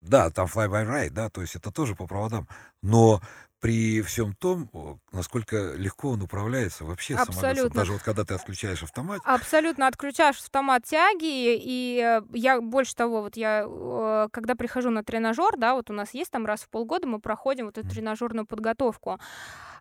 да, 0.02 0.30
там 0.30 0.48
fly 0.48 0.68
by 0.70 0.86
ride, 0.86 1.12
да, 1.12 1.30
то 1.30 1.42
есть 1.42 1.56
это 1.56 1.72
тоже 1.72 1.96
по 1.96 2.08
проводам, 2.08 2.48
но 2.82 3.22
при 3.60 4.04
всем 4.04 4.36
том, 4.36 4.70
насколько 5.12 5.74
легко 5.74 6.10
он 6.10 6.22
управляется 6.22 6.86
вообще 6.86 7.16
Абсолютно. 7.16 7.42
самолетом. 7.42 7.72
Даже 7.72 7.94
вот 7.94 8.04
когда 8.04 8.24
ты 8.24 8.36
отключаешь 8.36 8.84
автомат. 8.84 9.20
Абсолютно 9.26 9.88
отключаешь 9.88 10.38
автомат 10.38 10.84
тяги, 10.86 11.56
и 11.60 12.00
э, 12.00 12.22
я 12.34 12.62
больше 12.62 12.96
того, 12.96 13.22
вот 13.22 13.36
я 13.36 13.64
когда 14.32 14.56
прихожу 14.56 14.92
на 14.92 15.04
тренажер, 15.04 15.58
да, 15.58 15.74
вот 15.74 15.90
у 15.90 15.94
нас 15.94 16.14
есть 16.14 16.32
там 16.32 16.46
раз 16.46 16.62
в 16.62 16.70
полгода 16.70 17.08
мы 17.08 17.20
проходим 17.20 17.66
вот 17.66 17.78
эту 17.78 17.90
тренажерную 17.90 18.46
подготовку. 18.46 19.20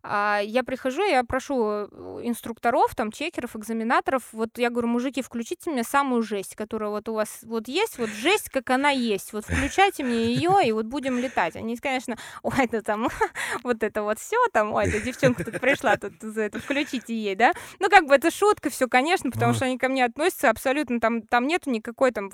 А 0.03 0.41
я 0.43 0.63
прихожу, 0.63 1.05
я 1.05 1.25
прошу 1.25 1.65
э, 1.65 1.87
инструкторов, 2.25 2.95
там, 2.95 3.11
чекеров, 3.11 3.57
экзаменаторов, 3.57 4.23
вот 4.33 4.59
я 4.59 4.71
говорю, 4.71 4.89
мужики, 4.89 5.23
включите 5.23 5.71
мне 5.71 5.85
самую 5.85 6.23
жесть, 6.23 6.55
которая 6.55 6.91
вот 6.91 7.09
у 7.09 7.15
вас 7.15 7.41
вот 7.43 7.69
есть, 7.69 7.99
вот 7.99 8.11
жесть, 8.11 8.51
как 8.51 8.71
она 8.71 8.91
есть, 8.91 9.33
вот 9.33 9.45
включайте 9.45 10.05
мне 10.05 10.35
ее, 10.35 10.59
и 10.65 10.73
вот 10.73 10.87
будем 10.87 11.19
летать. 11.19 11.57
Они, 11.57 11.77
конечно, 11.77 12.17
ой, 12.43 12.55
это 12.59 12.83
там, 12.83 13.09
вот 13.63 13.83
это 13.83 14.03
вот 14.03 14.19
все 14.19 14.37
там, 14.53 14.73
ой, 14.73 14.87
эта 14.87 15.01
девчонка 15.01 15.45
тут 15.45 15.61
пришла, 15.61 15.97
тут 15.97 16.23
это, 16.23 16.61
включите 16.61 17.15
ей, 17.15 17.35
да. 17.35 17.53
Ну, 17.79 17.89
как 17.89 18.07
бы 18.07 18.15
это 18.15 18.31
шутка, 18.31 18.71
все, 18.71 18.89
конечно, 18.89 19.31
потому 19.31 19.55
что 19.55 19.65
они 19.65 19.79
ко 19.79 19.89
мне 19.89 20.05
относятся 20.05 20.51
абсолютно, 20.51 21.01
там, 21.01 21.23
там 21.23 21.47
нету 21.47 21.71
никакой 21.71 22.13
там 22.13 22.31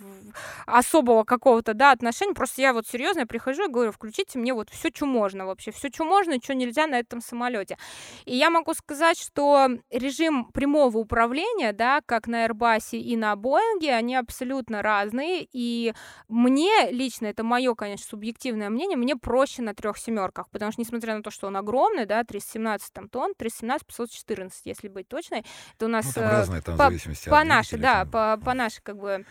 особого 0.66 1.24
какого-то, 1.24 1.74
да, 1.74 1.92
отношения, 1.92 2.34
просто 2.34 2.62
я 2.62 2.72
вот 2.72 2.86
серьезно 2.86 3.26
прихожу 3.26 3.68
и 3.68 3.72
говорю, 3.72 3.92
включите 3.92 4.38
мне 4.38 4.52
вот 4.52 4.70
все, 4.70 4.90
что 4.94 5.06
можно 5.06 5.46
вообще, 5.46 5.70
все, 5.70 5.88
что 5.88 6.04
можно, 6.04 6.34
что 6.42 6.54
нельзя 6.54 6.86
на 6.86 6.98
этом 6.98 7.20
самолете 7.20 7.51
самолете. 7.53 7.76
И 8.24 8.36
я 8.36 8.50
могу 8.50 8.74
сказать, 8.74 9.18
что 9.18 9.68
режим 9.90 10.46
прямого 10.53 10.98
управления, 10.98 11.72
да, 11.72 12.00
как 12.05 12.26
на 12.26 12.46
Airbus 12.46 12.96
и 12.96 13.16
на 13.16 13.36
Боинге, 13.36 13.94
они 13.94 14.16
абсолютно 14.16 14.82
разные. 14.82 15.46
И 15.53 15.94
мне 16.28 16.90
лично, 16.90 17.26
это 17.26 17.44
мое, 17.44 17.74
конечно, 17.74 18.07
субъективное 18.07 18.70
мнение, 18.70 18.96
мне 18.96 19.16
проще 19.16 19.62
на 19.62 19.74
трех 19.74 19.98
семерках, 19.98 20.48
потому 20.50 20.72
что 20.72 20.80
несмотря 20.80 21.16
на 21.16 21.22
то, 21.22 21.30
что 21.30 21.46
он 21.46 21.57
огромный, 21.57 22.07
да, 22.07 22.24
317 22.24 22.92
там, 22.92 23.09
тонн, 23.09 23.34
317 23.36 23.86
514, 23.86 24.66
если 24.66 24.88
быть 24.88 25.09
точной, 25.09 25.44
это 25.74 25.86
у 25.86 25.88
нас 25.88 26.07
ну, 26.07 26.12
там 26.12 26.30
разные, 26.30 26.62
там, 26.62 26.76
по, 26.76 26.90
по 27.30 27.44
нашей, 27.44 27.78
да, 27.78 28.05
по, 28.05 28.38
по 28.42 28.55
нашей 28.55 28.82
как 28.82 28.98
бы 28.98 29.24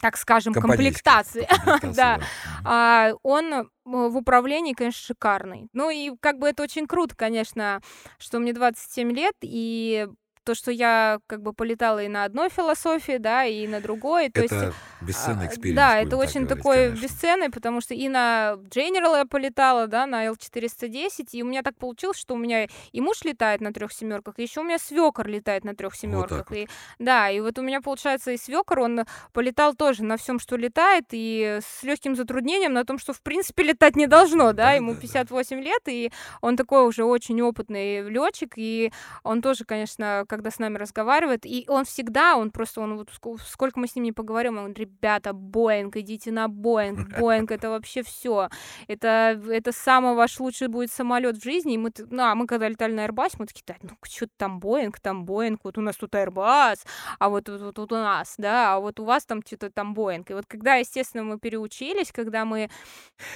так 0.00 0.16
скажем, 0.16 0.52
комплектации, 0.54 1.48
да, 1.94 2.20
а, 2.64 3.12
он 3.22 3.52
э, 3.52 3.64
в 3.84 4.16
управлении, 4.16 4.72
конечно, 4.72 5.06
шикарный. 5.06 5.68
Ну 5.72 5.90
и 5.90 6.12
как 6.20 6.38
бы 6.38 6.48
это 6.48 6.62
очень 6.62 6.86
круто, 6.86 7.14
конечно, 7.14 7.80
что 8.18 8.38
мне 8.38 8.52
27 8.52 9.12
лет, 9.12 9.34
и 9.42 10.08
то, 10.44 10.54
что 10.54 10.70
я 10.70 11.18
как 11.26 11.42
бы 11.42 11.52
полетала 11.52 12.02
и 12.02 12.08
на 12.08 12.24
одной 12.24 12.48
философии, 12.50 13.18
да, 13.18 13.44
и 13.44 13.66
на 13.66 13.80
другой. 13.80 14.30
То 14.30 14.42
это 14.42 14.54
есть, 14.54 14.76
бесценный 15.00 15.46
experience. 15.46 15.76
Да, 15.76 15.98
это 15.98 16.16
очень 16.16 16.42
говорить, 16.42 16.48
такой 16.48 16.76
конечно. 16.76 17.02
бесценный, 17.02 17.50
потому 17.50 17.80
что 17.80 17.94
и 17.94 18.08
на 18.08 18.56
General 18.68 19.16
я 19.18 19.24
полетала, 19.24 19.86
да, 19.86 20.06
на 20.06 20.26
L410, 20.26 21.28
и 21.32 21.42
у 21.42 21.46
меня 21.46 21.62
так 21.62 21.76
получилось, 21.76 22.18
что 22.18 22.34
у 22.34 22.36
меня 22.36 22.66
и 22.92 23.00
муж 23.00 23.22
летает 23.24 23.60
на 23.60 23.72
трех 23.72 23.92
семерках, 23.92 24.38
еще 24.38 24.60
у 24.60 24.64
меня 24.64 24.78
свекор 24.78 25.26
летает 25.26 25.64
на 25.64 25.74
трех 25.74 25.94
семерках. 25.94 26.50
Вот 26.50 26.56
и, 26.56 26.68
да, 26.98 27.30
и 27.30 27.40
вот 27.40 27.58
у 27.58 27.62
меня 27.62 27.80
получается 27.80 28.32
и 28.32 28.36
свекор, 28.36 28.80
он 28.80 29.04
полетал 29.32 29.74
тоже 29.74 30.04
на 30.04 30.16
всем, 30.16 30.38
что 30.38 30.56
летает, 30.56 31.06
и 31.10 31.60
с 31.62 31.82
легким 31.82 32.16
затруднением 32.16 32.72
на 32.72 32.84
том, 32.84 32.98
что 32.98 33.12
в 33.12 33.22
принципе 33.22 33.62
летать 33.62 33.96
не 33.96 34.06
должно, 34.06 34.52
да, 34.52 34.64
да 34.64 34.72
ему 34.72 34.94
58 34.94 35.56
да. 35.56 35.62
лет, 35.62 35.82
и 35.86 36.12
он 36.40 36.56
такой 36.56 36.86
уже 36.86 37.04
очень 37.04 37.40
опытный 37.42 38.08
летчик, 38.08 38.54
и 38.56 38.92
он 39.22 39.42
тоже, 39.42 39.64
конечно, 39.64 40.24
когда 40.34 40.50
с 40.50 40.58
нами 40.58 40.76
разговаривает, 40.76 41.46
и 41.46 41.64
он 41.68 41.84
всегда, 41.84 42.36
он 42.36 42.50
просто, 42.50 42.80
он 42.80 42.96
вот 42.96 43.10
сколько 43.46 43.78
мы 43.78 43.86
с 43.86 43.94
ним 43.94 44.04
не 44.04 44.12
поговорим, 44.12 44.58
он, 44.58 44.72
ребята, 44.72 45.32
Боинг, 45.32 45.96
идите 45.96 46.32
на 46.32 46.48
Боинг, 46.48 47.08
Боинг, 47.18 47.50
это 47.52 47.70
вообще 47.70 48.02
все, 48.02 48.48
это, 48.88 49.40
это 49.48 49.72
самый 49.72 50.14
ваш 50.14 50.40
лучший 50.40 50.68
будет 50.68 50.90
самолет 50.90 51.36
в 51.36 51.44
жизни, 51.44 51.74
и 51.74 51.78
мы, 51.78 51.92
ну, 52.10 52.22
а 52.24 52.34
мы 52.34 52.46
когда 52.46 52.68
летали 52.68 52.92
на 52.92 53.06
Airbus, 53.06 53.36
мы 53.38 53.46
такие, 53.46 53.64
да, 53.66 53.76
ну, 53.82 53.90
что 54.02 54.26
там 54.36 54.58
Боинг, 54.58 55.00
там 55.00 55.24
Боинг, 55.24 55.60
вот 55.64 55.78
у 55.78 55.80
нас 55.80 55.96
тут 55.96 56.14
Airbus, 56.14 56.80
а 57.18 57.28
вот, 57.28 57.48
вот, 57.48 57.60
вот, 57.60 57.78
вот 57.78 57.92
у 57.92 57.96
нас, 57.96 58.34
да, 58.38 58.74
а 58.74 58.80
вот 58.80 58.98
у 59.00 59.04
вас 59.04 59.24
там 59.24 59.42
что-то 59.46 59.70
там 59.70 59.94
Боинг, 59.94 60.30
и 60.30 60.34
вот 60.34 60.46
когда, 60.46 60.74
естественно, 60.74 61.24
мы 61.24 61.38
переучились, 61.38 62.12
когда 62.12 62.44
мы... 62.44 62.68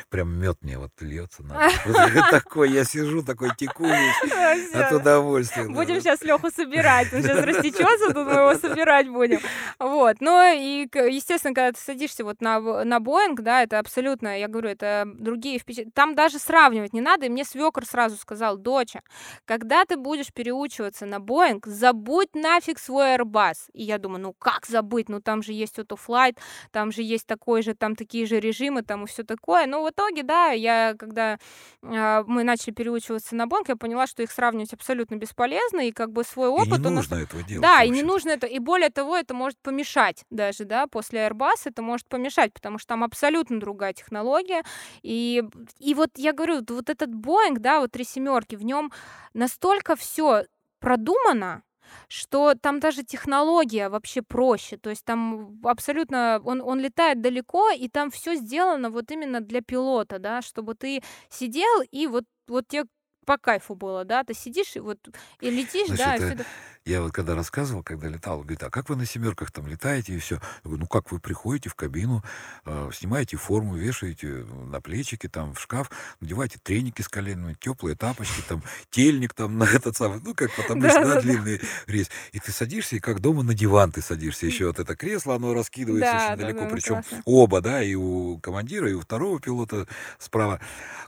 Прям 0.09 0.39
мед 0.39 0.59
мне 0.63 0.79
вот 0.79 0.91
льется 1.01 1.45
такой, 2.31 2.71
я 2.71 2.85
сижу 2.85 3.23
такой 3.23 3.51
теку 3.57 3.85
от 3.85 4.93
удовольствия. 4.93 5.69
Будем 5.69 6.01
сейчас 6.01 6.23
Леху 6.23 6.51
собирать 6.51 6.88
собирать. 6.89 7.13
Он 7.13 7.23
сейчас 7.23 7.45
растечется, 7.45 8.13
тут 8.13 8.27
мы 8.27 8.33
его 8.33 8.55
собирать 8.55 9.09
будем. 9.09 9.41
Вот. 9.79 10.17
Ну 10.21 10.55
и, 10.55 10.89
естественно, 11.11 11.55
когда 11.55 11.73
ты 11.73 11.81
садишься 11.81 12.25
вот 12.25 12.41
на, 12.41 12.85
на 12.85 13.01
Боинг, 13.01 13.41
да, 13.41 13.63
это 13.63 13.79
абсолютно, 13.79 14.39
я 14.39 14.49
говорю, 14.49 14.71
это 14.71 15.05
другие 15.07 15.59
впечатления. 15.59 15.93
Там 15.95 16.15
даже 16.15 16.39
сравнивать 16.39 16.93
не 16.93 17.01
надо. 17.01 17.27
И 17.27 17.29
мне 17.29 17.45
свекор 17.45 17.85
сразу 17.85 18.17
сказал, 18.17 18.57
доча, 18.57 19.03
когда 19.45 19.85
ты 19.85 19.97
будешь 19.97 20.33
переучиваться 20.33 21.07
на 21.07 21.21
Боинг, 21.21 21.67
забудь 21.67 22.35
нафиг 22.35 22.79
свой 22.79 23.17
Airbus. 23.17 23.71
И 23.73 23.83
я 23.83 23.99
думаю, 23.99 24.21
ну 24.21 24.33
как 24.33 24.67
забыть? 24.67 25.09
Ну 25.09 25.21
там 25.21 25.43
же 25.43 25.53
есть 25.53 25.79
Autoflight, 25.79 26.39
там 26.71 26.93
же 26.93 27.03
есть 27.03 27.27
такой 27.27 27.63
же, 27.63 27.75
там 27.75 27.97
такие 27.97 28.27
же 28.27 28.41
режимы, 28.41 28.83
там 28.83 29.05
и 29.05 29.07
все 29.07 29.23
такое. 29.23 29.67
Но 29.67 29.83
в 29.83 29.91
итоге, 29.91 30.23
да, 30.23 30.51
я 30.51 30.95
когда 30.99 31.39
э, 31.83 32.25
мы 32.27 32.45
начали 32.45 32.73
переучиваться 32.73 33.35
на 33.35 33.47
Боинг, 33.47 33.69
я 33.69 33.77
поняла, 33.77 34.07
что 34.07 34.23
их 34.23 34.31
сравнивать 34.31 34.73
абсолютно 34.73 35.17
бесполезно, 35.17 35.81
и 35.87 35.93
как 35.93 36.13
бы 36.13 36.25
свой 36.25 36.49
опыт... 36.49 36.78
Нужно 36.79 37.17
этого 37.17 37.43
делать. 37.43 37.63
Да, 37.63 37.83
и 37.83 37.91
не 37.91 38.03
нужно 38.03 38.31
это. 38.31 38.47
И 38.47 38.59
более 38.59 38.91
того, 38.91 39.17
это 39.17 39.35
может 39.35 39.59
помешать 39.63 40.25
даже, 40.31 40.65
да, 40.65 40.87
после 40.87 41.27
Airbus 41.27 41.63
это 41.65 41.83
может 41.83 42.09
помешать, 42.09 42.53
потому 42.53 42.79
что 42.79 42.89
там 42.89 43.05
абсолютно 43.05 43.61
другая 43.61 43.93
технология. 43.93 44.63
И, 45.03 45.43
и 45.79 45.95
вот 45.95 46.11
я 46.17 46.33
говорю, 46.33 46.65
вот 46.69 46.91
этот 46.91 47.15
Боинг, 47.15 47.61
да, 47.61 47.81
вот 47.81 47.93
три 47.93 48.05
семерки, 48.05 48.57
в 48.57 48.65
нем 48.65 48.93
настолько 49.35 49.97
все 49.97 50.45
продумано, 50.81 51.63
что 52.09 52.55
там 52.55 52.81
даже 52.81 53.03
технология 53.03 53.89
вообще 53.89 54.23
проще. 54.23 54.77
То 54.77 54.91
есть 54.91 55.05
там 55.05 55.59
абсолютно 55.65 56.41
он, 56.45 56.61
он 56.61 56.81
летает 56.81 57.21
далеко, 57.21 57.71
и 57.71 57.89
там 57.89 58.11
все 58.11 58.35
сделано 58.35 58.91
вот 58.91 59.11
именно 59.11 59.41
для 59.41 59.61
пилота, 59.61 60.19
да, 60.19 60.43
чтобы 60.43 60.75
ты 60.75 61.03
сидел 61.31 61.83
и 61.91 62.07
вот, 62.07 62.25
вот 62.47 62.69
тебе 62.69 62.85
по 63.29 63.37
кайфу 63.37 63.75
было, 63.75 64.07
да, 64.07 64.25
ты 64.25 64.33
сидишь 64.33 64.75
и 64.75 64.81
вот 64.81 64.99
и 65.41 65.51
летишь, 65.51 65.89
Значит, 65.89 65.99
да, 65.99 66.17
и 66.17 66.33
это- 66.33 66.45
я 66.89 67.03
вот 67.03 67.13
когда 67.13 67.35
рассказывал, 67.35 67.83
когда 67.83 68.09
летал, 68.09 68.41
говорит, 68.41 68.63
а 68.63 68.71
как 68.71 68.89
вы 68.89 68.97
на 68.97 69.05
семерках 69.05 69.51
там 69.51 69.67
летаете 69.67 70.15
и 70.15 70.19
все? 70.19 70.37
Я 70.37 70.41
говорю, 70.65 70.81
ну 70.81 70.87
как 70.87 71.13
вы 71.13 71.21
приходите 71.21 71.69
в 71.69 71.75
кабину, 71.75 72.25
э, 72.65 72.91
снимаете 72.95 73.37
форму, 73.37 73.77
вешаете 73.77 74.27
на 74.27 74.81
плечики, 74.81 75.29
там 75.29 75.55
в 75.55 75.61
шкаф, 75.61 75.91
надеваете 76.21 76.59
треники 76.63 77.03
с 77.03 77.09
коленами, 77.09 77.55
теплые 77.61 77.95
тапочки, 77.95 78.43
там 78.49 78.63
тельник 78.91 79.35
там 79.35 79.59
на 79.59 79.65
этот 79.65 79.97
самый, 79.97 80.21
ну 80.25 80.35
как 80.35 80.57
вот 80.57 80.71
обычно, 80.71 81.05
да, 81.05 81.21
длинный 81.21 81.61
рейс. 81.87 82.09
И 82.33 82.39
ты 82.39 82.53
садишься, 82.53 82.97
и 82.97 83.01
как 83.01 83.21
дома 83.21 83.43
на 83.43 83.55
диван 83.55 83.93
ты 83.93 84.01
садишься. 84.01 84.47
Еще 84.47 84.67
вот 84.67 84.79
это 84.79 84.97
кресло, 84.97 85.35
оно 85.35 85.53
раскидывается 85.53 86.11
Да, 86.11 86.17
очень 86.17 86.37
да, 86.37 86.47
далеко, 86.47 86.65
да, 86.65 86.71
причем 86.71 86.95
классно. 86.95 87.23
оба, 87.27 87.61
да, 87.61 87.83
и 87.83 87.95
у 87.95 88.39
командира, 88.39 88.91
и 88.91 88.95
у 88.95 89.01
второго 89.01 89.41
пилота 89.41 89.87
справа. 90.19 90.61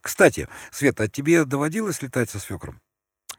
Кстати, 0.03 0.47
Света, 0.71 1.05
а 1.05 1.09
тебе 1.09 1.45
доводилось 1.45 2.03
летать 2.03 2.29
со 2.29 2.39
свекром? 2.39 2.81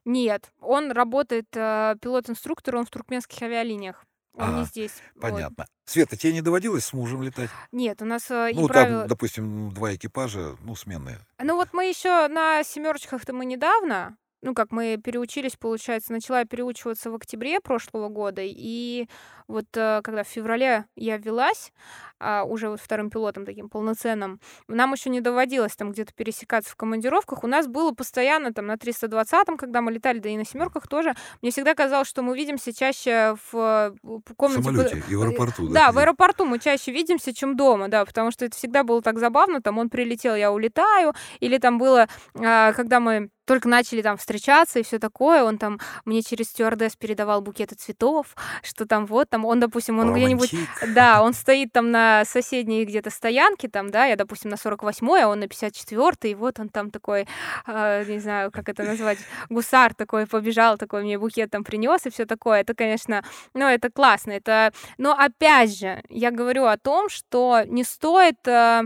Нет, 0.06 0.52
он 0.62 0.91
работает, 0.91 1.47
э, 1.54 1.95
пилот-инструктор, 2.02 2.76
он 2.76 2.86
в 2.86 2.89
туркменских 2.89 3.41
авиалиниях. 3.41 4.04
Он 4.34 4.56
не 4.56 4.62
А, 4.62 4.66
здесь. 4.66 4.93
Вот. 5.16 5.22
понятно. 5.22 5.66
Света, 5.86 6.16
тебе 6.16 6.32
не 6.34 6.41
доводилось 6.41 6.86
с 6.86 6.93
мужем 6.93 7.22
летать? 7.22 7.49
Нет, 7.74 8.02
у 8.02 8.06
нас 8.06 8.32
э, 8.32 8.52
и 8.52 8.56
Ну, 8.56 8.68
правила. 8.68 8.99
там, 9.02 9.08
допустим, 9.10 9.72
два 9.74 9.93
экипажа, 9.93 10.56
ну, 10.62 10.74
сменные. 10.76 11.20
Ну 11.43 11.56
вот 11.58 11.70
мы 11.74 11.86
еще 11.86 12.28
на 12.30 12.64
семерочках-то 12.64 13.34
мы 13.34 13.43
недавно, 13.45 14.16
ну 14.41 14.53
как 14.53 14.71
мы 14.71 14.97
переучились, 14.97 15.55
получается, 15.55 16.11
начала 16.13 16.39
я 16.39 16.45
переучиваться 16.45 17.11
в 17.11 17.15
октябре 17.15 17.59
прошлого 17.59 18.09
года, 18.09 18.41
и 18.43 19.07
вот 19.47 19.65
э, 19.75 20.01
когда 20.03 20.23
в 20.23 20.27
феврале 20.27 20.85
я 20.95 21.17
ввелась, 21.17 21.71
а, 22.19 22.43
уже 22.43 22.69
вот 22.69 22.79
вторым 22.79 23.09
пилотом 23.09 23.45
таким 23.45 23.67
полноценным, 23.69 24.39
нам 24.67 24.93
еще 24.93 25.09
не 25.09 25.21
доводилось 25.21 25.75
там 25.75 25.91
где-то 25.91 26.13
пересекаться 26.13 26.71
в 26.71 26.75
командировках. 26.75 27.43
У 27.43 27.47
нас 27.47 27.67
было 27.67 27.91
постоянно 27.91 28.53
там 28.53 28.67
на 28.67 28.75
320-м, 28.77 29.57
когда 29.57 29.81
мы 29.81 29.91
летали, 29.91 30.19
да 30.19 30.29
и 30.29 30.37
на 30.37 30.45
семерках 30.45 30.87
тоже. 30.87 31.15
Мне 31.41 31.51
всегда 31.51 31.73
казалось, 31.75 32.07
что 32.07 32.21
мы 32.21 32.35
видимся 32.37 32.73
чаще 32.73 33.35
в, 33.51 33.55
э, 33.57 33.91
в 34.03 34.21
В 34.25 34.35
комнате. 34.35 34.63
под- 34.63 34.75
самолете 34.75 35.03
и 35.09 35.15
в 35.15 35.21
аэропорту, 35.23 35.67
да, 35.67 35.73
Да, 35.87 35.91
в 35.91 35.97
аэропорту 35.97 36.45
мы 36.45 36.59
чаще 36.59 36.91
видимся, 36.91 37.33
чем 37.33 37.55
дома, 37.57 37.87
да, 37.89 38.05
потому 38.05 38.31
что 38.31 38.45
это 38.45 38.55
всегда 38.55 38.83
было 38.83 39.01
так 39.01 39.19
забавно, 39.19 39.61
там 39.61 39.77
он 39.79 39.89
прилетел, 39.89 40.35
я 40.35 40.51
улетаю, 40.51 41.13
или 41.39 41.57
там 41.57 41.77
было, 41.77 42.07
а, 42.35 42.71
когда 42.73 42.99
мы 42.99 43.29
только 43.45 43.67
начали 43.67 44.01
там 44.01 44.17
встречаться 44.17 44.79
и 44.79 44.83
все 44.83 44.99
такое, 44.99 45.43
он 45.43 45.57
там 45.57 45.79
мне 46.05 46.21
через 46.21 46.47
стюардесс 46.49 46.95
передавал 46.95 47.41
букеты 47.41 47.75
цветов, 47.75 48.35
что 48.63 48.85
там 48.85 49.05
вот 49.05 49.29
там, 49.29 49.45
он, 49.45 49.59
допустим, 49.59 49.99
он 49.99 50.13
где-нибудь, 50.13 50.53
да, 50.95 51.21
он 51.21 51.33
стоит 51.33 51.71
там 51.71 51.91
на 51.91 52.23
соседней 52.25 52.85
где-то 52.85 53.09
стоянке, 53.09 53.67
там, 53.67 53.89
да, 53.89 54.05
я, 54.05 54.15
допустим, 54.15 54.51
на 54.51 54.55
48-й, 54.55 55.23
а 55.23 55.27
он 55.27 55.39
на 55.39 55.45
54-й, 55.45 56.31
и 56.31 56.35
вот 56.35 56.59
он 56.59 56.69
там 56.69 56.91
такой, 56.91 57.27
а, 57.65 58.03
не 58.03 58.19
знаю, 58.19 58.51
как 58.51 58.69
это 58.69 58.83
назвать, 58.83 59.19
гусар 59.49 59.93
такой 59.93 60.27
побежал, 60.27 60.77
такой 60.77 61.03
мне 61.03 61.17
букет 61.17 61.51
там 61.51 61.63
принес 61.63 62.05
и 62.05 62.09
все 62.09 62.25
такое. 62.25 62.61
Это, 62.61 62.73
конечно, 62.73 63.23
ну, 63.53 63.67
это 63.67 63.89
классно, 63.89 64.31
это... 64.31 64.73
Но 64.97 65.13
опять 65.13 65.77
же, 65.77 66.01
я 66.09 66.31
говорю 66.31 66.65
о 66.65 66.77
том, 66.77 67.09
что 67.09 67.63
не 67.65 67.83
стоит 67.83 68.47
э, 68.47 68.83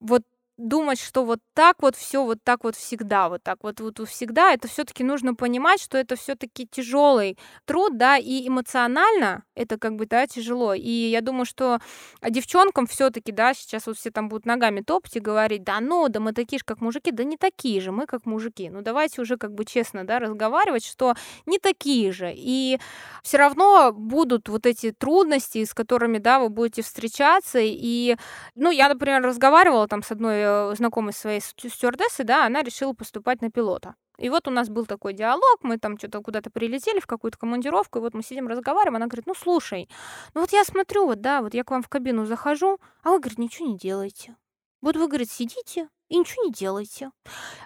вот 0.00 0.22
думать, 0.56 1.00
что 1.00 1.24
вот 1.24 1.40
так 1.54 1.76
вот 1.82 1.96
все, 1.96 2.24
вот 2.24 2.38
так 2.42 2.64
вот 2.64 2.76
всегда, 2.76 3.28
вот 3.28 3.42
так 3.42 3.58
вот, 3.62 3.80
вот 3.80 4.08
всегда, 4.08 4.52
это 4.52 4.68
все-таки 4.68 5.04
нужно 5.04 5.34
понимать, 5.34 5.80
что 5.80 5.98
это 5.98 6.16
все-таки 6.16 6.66
тяжелый 6.66 7.38
труд, 7.64 7.96
да, 7.96 8.16
и 8.16 8.48
эмоционально 8.48 9.44
это 9.54 9.78
как 9.78 9.96
бы, 9.96 10.06
да, 10.06 10.26
тяжело. 10.26 10.74
И 10.74 10.90
я 10.90 11.20
думаю, 11.20 11.44
что 11.44 11.78
девчонкам 12.22 12.86
все-таки, 12.86 13.32
да, 13.32 13.54
сейчас 13.54 13.86
вот 13.86 13.98
все 13.98 14.10
там 14.10 14.28
будут 14.28 14.46
ногами 14.46 14.80
топать 14.80 15.16
и 15.16 15.20
говорить, 15.20 15.64
да 15.64 15.80
ну, 15.80 16.08
да 16.08 16.20
мы 16.20 16.32
такие 16.32 16.58
же, 16.58 16.64
как 16.64 16.80
мужики, 16.80 17.10
да 17.10 17.24
не 17.24 17.36
такие 17.36 17.80
же, 17.80 17.92
мы 17.92 18.06
как 18.06 18.26
мужики. 18.26 18.70
Ну 18.70 18.82
давайте 18.82 19.20
уже 19.20 19.36
как 19.36 19.54
бы 19.54 19.64
честно, 19.64 20.06
да, 20.06 20.18
разговаривать, 20.18 20.84
что 20.84 21.14
не 21.44 21.58
такие 21.58 22.12
же. 22.12 22.32
И 22.34 22.78
все 23.22 23.38
равно 23.38 23.92
будут 23.92 24.48
вот 24.48 24.66
эти 24.66 24.92
трудности, 24.92 25.64
с 25.64 25.74
которыми, 25.74 26.18
да, 26.18 26.40
вы 26.40 26.48
будете 26.48 26.82
встречаться. 26.82 27.58
И, 27.60 28.16
ну, 28.54 28.70
я, 28.70 28.88
например, 28.88 29.22
разговаривала 29.22 29.88
там 29.88 30.02
с 30.02 30.10
одной 30.10 30.45
знакомой 30.76 31.12
своей 31.12 31.40
стю- 31.40 31.68
стюардессой, 31.68 32.24
да, 32.24 32.46
она 32.46 32.62
решила 32.62 32.92
поступать 32.92 33.42
на 33.42 33.50
пилота. 33.50 33.94
И 34.18 34.30
вот 34.30 34.48
у 34.48 34.50
нас 34.50 34.68
был 34.68 34.86
такой 34.86 35.12
диалог, 35.12 35.58
мы 35.62 35.78
там 35.78 35.98
что-то 35.98 36.22
куда-то 36.22 36.50
прилетели 36.50 37.00
в 37.00 37.06
какую-то 37.06 37.38
командировку, 37.38 37.98
и 37.98 38.00
вот 38.02 38.14
мы 38.14 38.22
сидим, 38.22 38.48
разговариваем, 38.48 38.96
она 38.96 39.06
говорит, 39.06 39.26
ну, 39.26 39.34
слушай, 39.34 39.88
ну 40.34 40.40
вот 40.40 40.52
я 40.52 40.64
смотрю, 40.64 41.06
вот, 41.06 41.20
да, 41.20 41.42
вот 41.42 41.52
я 41.54 41.64
к 41.64 41.70
вам 41.70 41.82
в 41.82 41.88
кабину 41.88 42.24
захожу, 42.24 42.78
а 43.02 43.10
вы, 43.10 43.18
говорит, 43.18 43.38
ничего 43.38 43.68
не 43.68 43.76
делаете. 43.76 44.36
Вот 44.80 44.96
вы, 44.96 45.08
говорит, 45.08 45.30
сидите 45.30 45.88
и 46.08 46.18
ничего 46.18 46.44
не 46.44 46.52
делаете. 46.52 47.10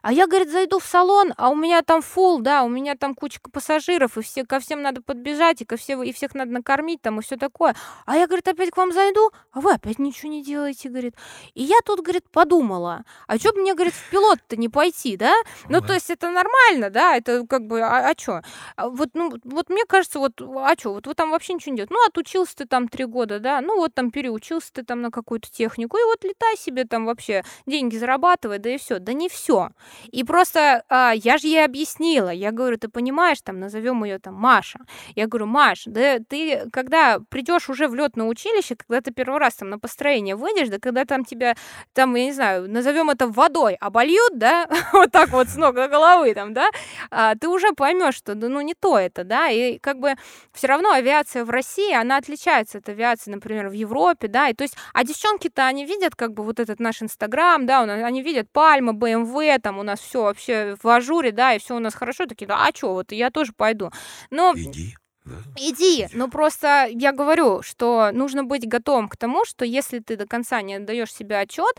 А 0.02 0.12
я, 0.12 0.26
говорит, 0.26 0.50
зайду 0.50 0.78
в 0.78 0.84
салон, 0.84 1.34
а 1.36 1.50
у 1.50 1.54
меня 1.54 1.82
там 1.82 2.00
фул, 2.00 2.40
да, 2.40 2.62
у 2.62 2.68
меня 2.68 2.94
там 2.96 3.14
куча 3.14 3.38
пассажиров, 3.52 4.16
и 4.16 4.22
все, 4.22 4.44
ко 4.44 4.60
всем 4.60 4.80
надо 4.82 5.02
подбежать, 5.02 5.60
и, 5.60 5.64
ко 5.64 5.76
все, 5.76 6.02
и 6.02 6.12
всех 6.12 6.34
надо 6.34 6.50
накормить, 6.52 7.02
там, 7.02 7.20
и 7.20 7.22
все 7.22 7.36
такое. 7.36 7.74
А 8.06 8.16
я, 8.16 8.26
говорит, 8.26 8.48
опять 8.48 8.70
к 8.70 8.76
вам 8.76 8.92
зайду, 8.92 9.30
а 9.52 9.60
вы 9.60 9.74
опять 9.74 9.98
ничего 9.98 10.30
не 10.30 10.42
делаете, 10.42 10.88
говорит. 10.88 11.14
И 11.54 11.62
я 11.62 11.76
тут, 11.84 12.00
говорит, 12.00 12.30
подумала, 12.30 13.04
а 13.26 13.38
что 13.38 13.52
бы 13.52 13.60
мне, 13.60 13.74
говорит, 13.74 13.94
в 13.94 14.10
пилот-то 14.10 14.56
не 14.56 14.68
пойти, 14.68 15.16
да? 15.16 15.34
Ну, 15.68 15.80
Да. 15.80 15.88
то 15.88 15.92
есть 15.94 16.08
это 16.10 16.30
нормально, 16.30 16.88
да, 16.90 17.16
это 17.16 17.46
как 17.46 17.66
бы, 17.66 17.82
а, 17.82 18.10
а 18.10 18.14
что? 18.18 18.42
Вот, 18.78 19.10
ну, 19.14 19.32
вот 19.44 19.68
мне 19.68 19.84
кажется, 19.84 20.18
вот, 20.18 20.40
а 20.40 20.74
что, 20.78 20.94
вот 20.94 21.06
вы 21.06 21.14
там 21.14 21.30
вообще 21.30 21.52
ничего 21.54 21.72
не 21.72 21.76
делаете. 21.76 21.94
Ну, 21.94 22.06
отучился 22.06 22.56
ты 22.56 22.64
там 22.66 22.88
три 22.88 23.04
года, 23.04 23.38
да, 23.38 23.60
ну, 23.60 23.76
вот 23.76 23.94
там 23.94 24.10
переучился 24.10 24.72
ты 24.72 24.82
там 24.82 25.02
на 25.02 25.10
какую-то 25.10 25.50
технику, 25.50 25.98
и 25.98 26.04
вот 26.04 26.24
летай 26.24 26.56
себе 26.56 26.84
там 26.84 27.04
вообще, 27.04 27.44
деньги 27.66 27.96
зарабатывай, 27.96 28.29
да 28.38 28.70
и 28.70 28.78
все. 28.78 28.98
Да 28.98 29.12
не 29.12 29.28
все. 29.28 29.70
И 30.10 30.24
просто 30.24 30.84
а, 30.88 31.12
я 31.14 31.38
же 31.38 31.46
ей 31.46 31.64
объяснила, 31.64 32.30
я 32.30 32.52
говорю, 32.52 32.78
ты 32.78 32.88
понимаешь, 32.88 33.40
там, 33.42 33.60
назовем 33.60 34.04
ее 34.04 34.18
там 34.18 34.34
Маша. 34.34 34.80
Я 35.14 35.26
говорю, 35.26 35.46
Маш, 35.46 35.82
да 35.86 36.18
ты, 36.28 36.68
когда 36.72 37.20
придешь 37.28 37.68
уже 37.68 37.88
в 37.88 37.94
летное 37.94 38.26
училище, 38.26 38.76
когда 38.76 39.00
ты 39.00 39.12
первый 39.12 39.38
раз 39.38 39.54
там 39.54 39.70
на 39.70 39.78
построение 39.78 40.36
выйдешь, 40.36 40.68
да 40.68 40.78
когда 40.78 41.04
там 41.04 41.24
тебя, 41.24 41.54
там, 41.92 42.14
я 42.14 42.24
не 42.24 42.32
знаю, 42.32 42.70
назовем 42.70 43.10
это 43.10 43.26
водой, 43.28 43.74
обольют, 43.74 44.38
да, 44.38 44.68
вот 44.92 45.10
так 45.10 45.30
вот 45.30 45.48
с 45.48 45.56
ног 45.56 45.74
до 45.74 45.88
головы 45.88 46.34
там, 46.34 46.54
да, 46.54 46.68
а, 47.10 47.34
ты 47.34 47.48
уже 47.48 47.72
поймешь, 47.72 48.14
что 48.14 48.34
да, 48.34 48.48
ну 48.48 48.60
не 48.60 48.74
то 48.74 48.98
это, 48.98 49.24
да, 49.24 49.48
и 49.48 49.78
как 49.78 49.98
бы 49.98 50.14
все 50.52 50.66
равно 50.66 50.92
авиация 50.92 51.44
в 51.44 51.50
России, 51.50 51.92
она 51.92 52.16
отличается 52.16 52.78
от 52.78 52.88
авиации, 52.88 53.30
например, 53.30 53.68
в 53.68 53.72
Европе, 53.72 54.28
да, 54.28 54.48
и 54.48 54.54
то 54.54 54.62
есть, 54.62 54.76
а 54.92 55.04
девчонки-то, 55.04 55.66
они 55.66 55.84
видят 55.84 56.14
как 56.16 56.32
бы 56.32 56.42
вот 56.42 56.60
этот 56.60 56.80
наш 56.80 57.02
Инстаграм, 57.02 57.66
да, 57.66 57.82
у 57.82 57.86
они 58.20 58.22
видят 58.22 58.50
Пальма, 58.52 58.92
БМВ, 58.92 59.60
там 59.62 59.78
у 59.78 59.82
нас 59.82 60.00
все 60.00 60.22
вообще 60.22 60.76
в 60.82 60.88
ажуре, 60.88 61.32
да, 61.32 61.54
и 61.54 61.58
все 61.58 61.76
у 61.76 61.78
нас 61.78 61.94
хорошо, 61.94 62.26
такие, 62.26 62.46
да, 62.46 62.66
а 62.66 62.74
что, 62.74 62.92
вот 62.92 63.12
я 63.12 63.30
тоже 63.30 63.52
пойду. 63.52 63.90
Но 64.30 64.52
Иди. 64.56 64.94
Да. 65.30 65.36
Иди, 65.56 66.08
но 66.12 66.28
просто 66.28 66.88
я 66.90 67.12
говорю, 67.12 67.62
что 67.62 68.10
нужно 68.12 68.44
быть 68.44 68.68
готовым 68.68 69.08
к 69.08 69.16
тому, 69.16 69.44
что 69.44 69.64
если 69.64 70.00
ты 70.00 70.16
до 70.16 70.26
конца 70.26 70.60
не 70.62 70.74
отдаешь 70.74 71.12
себе 71.12 71.38
отчет, 71.38 71.76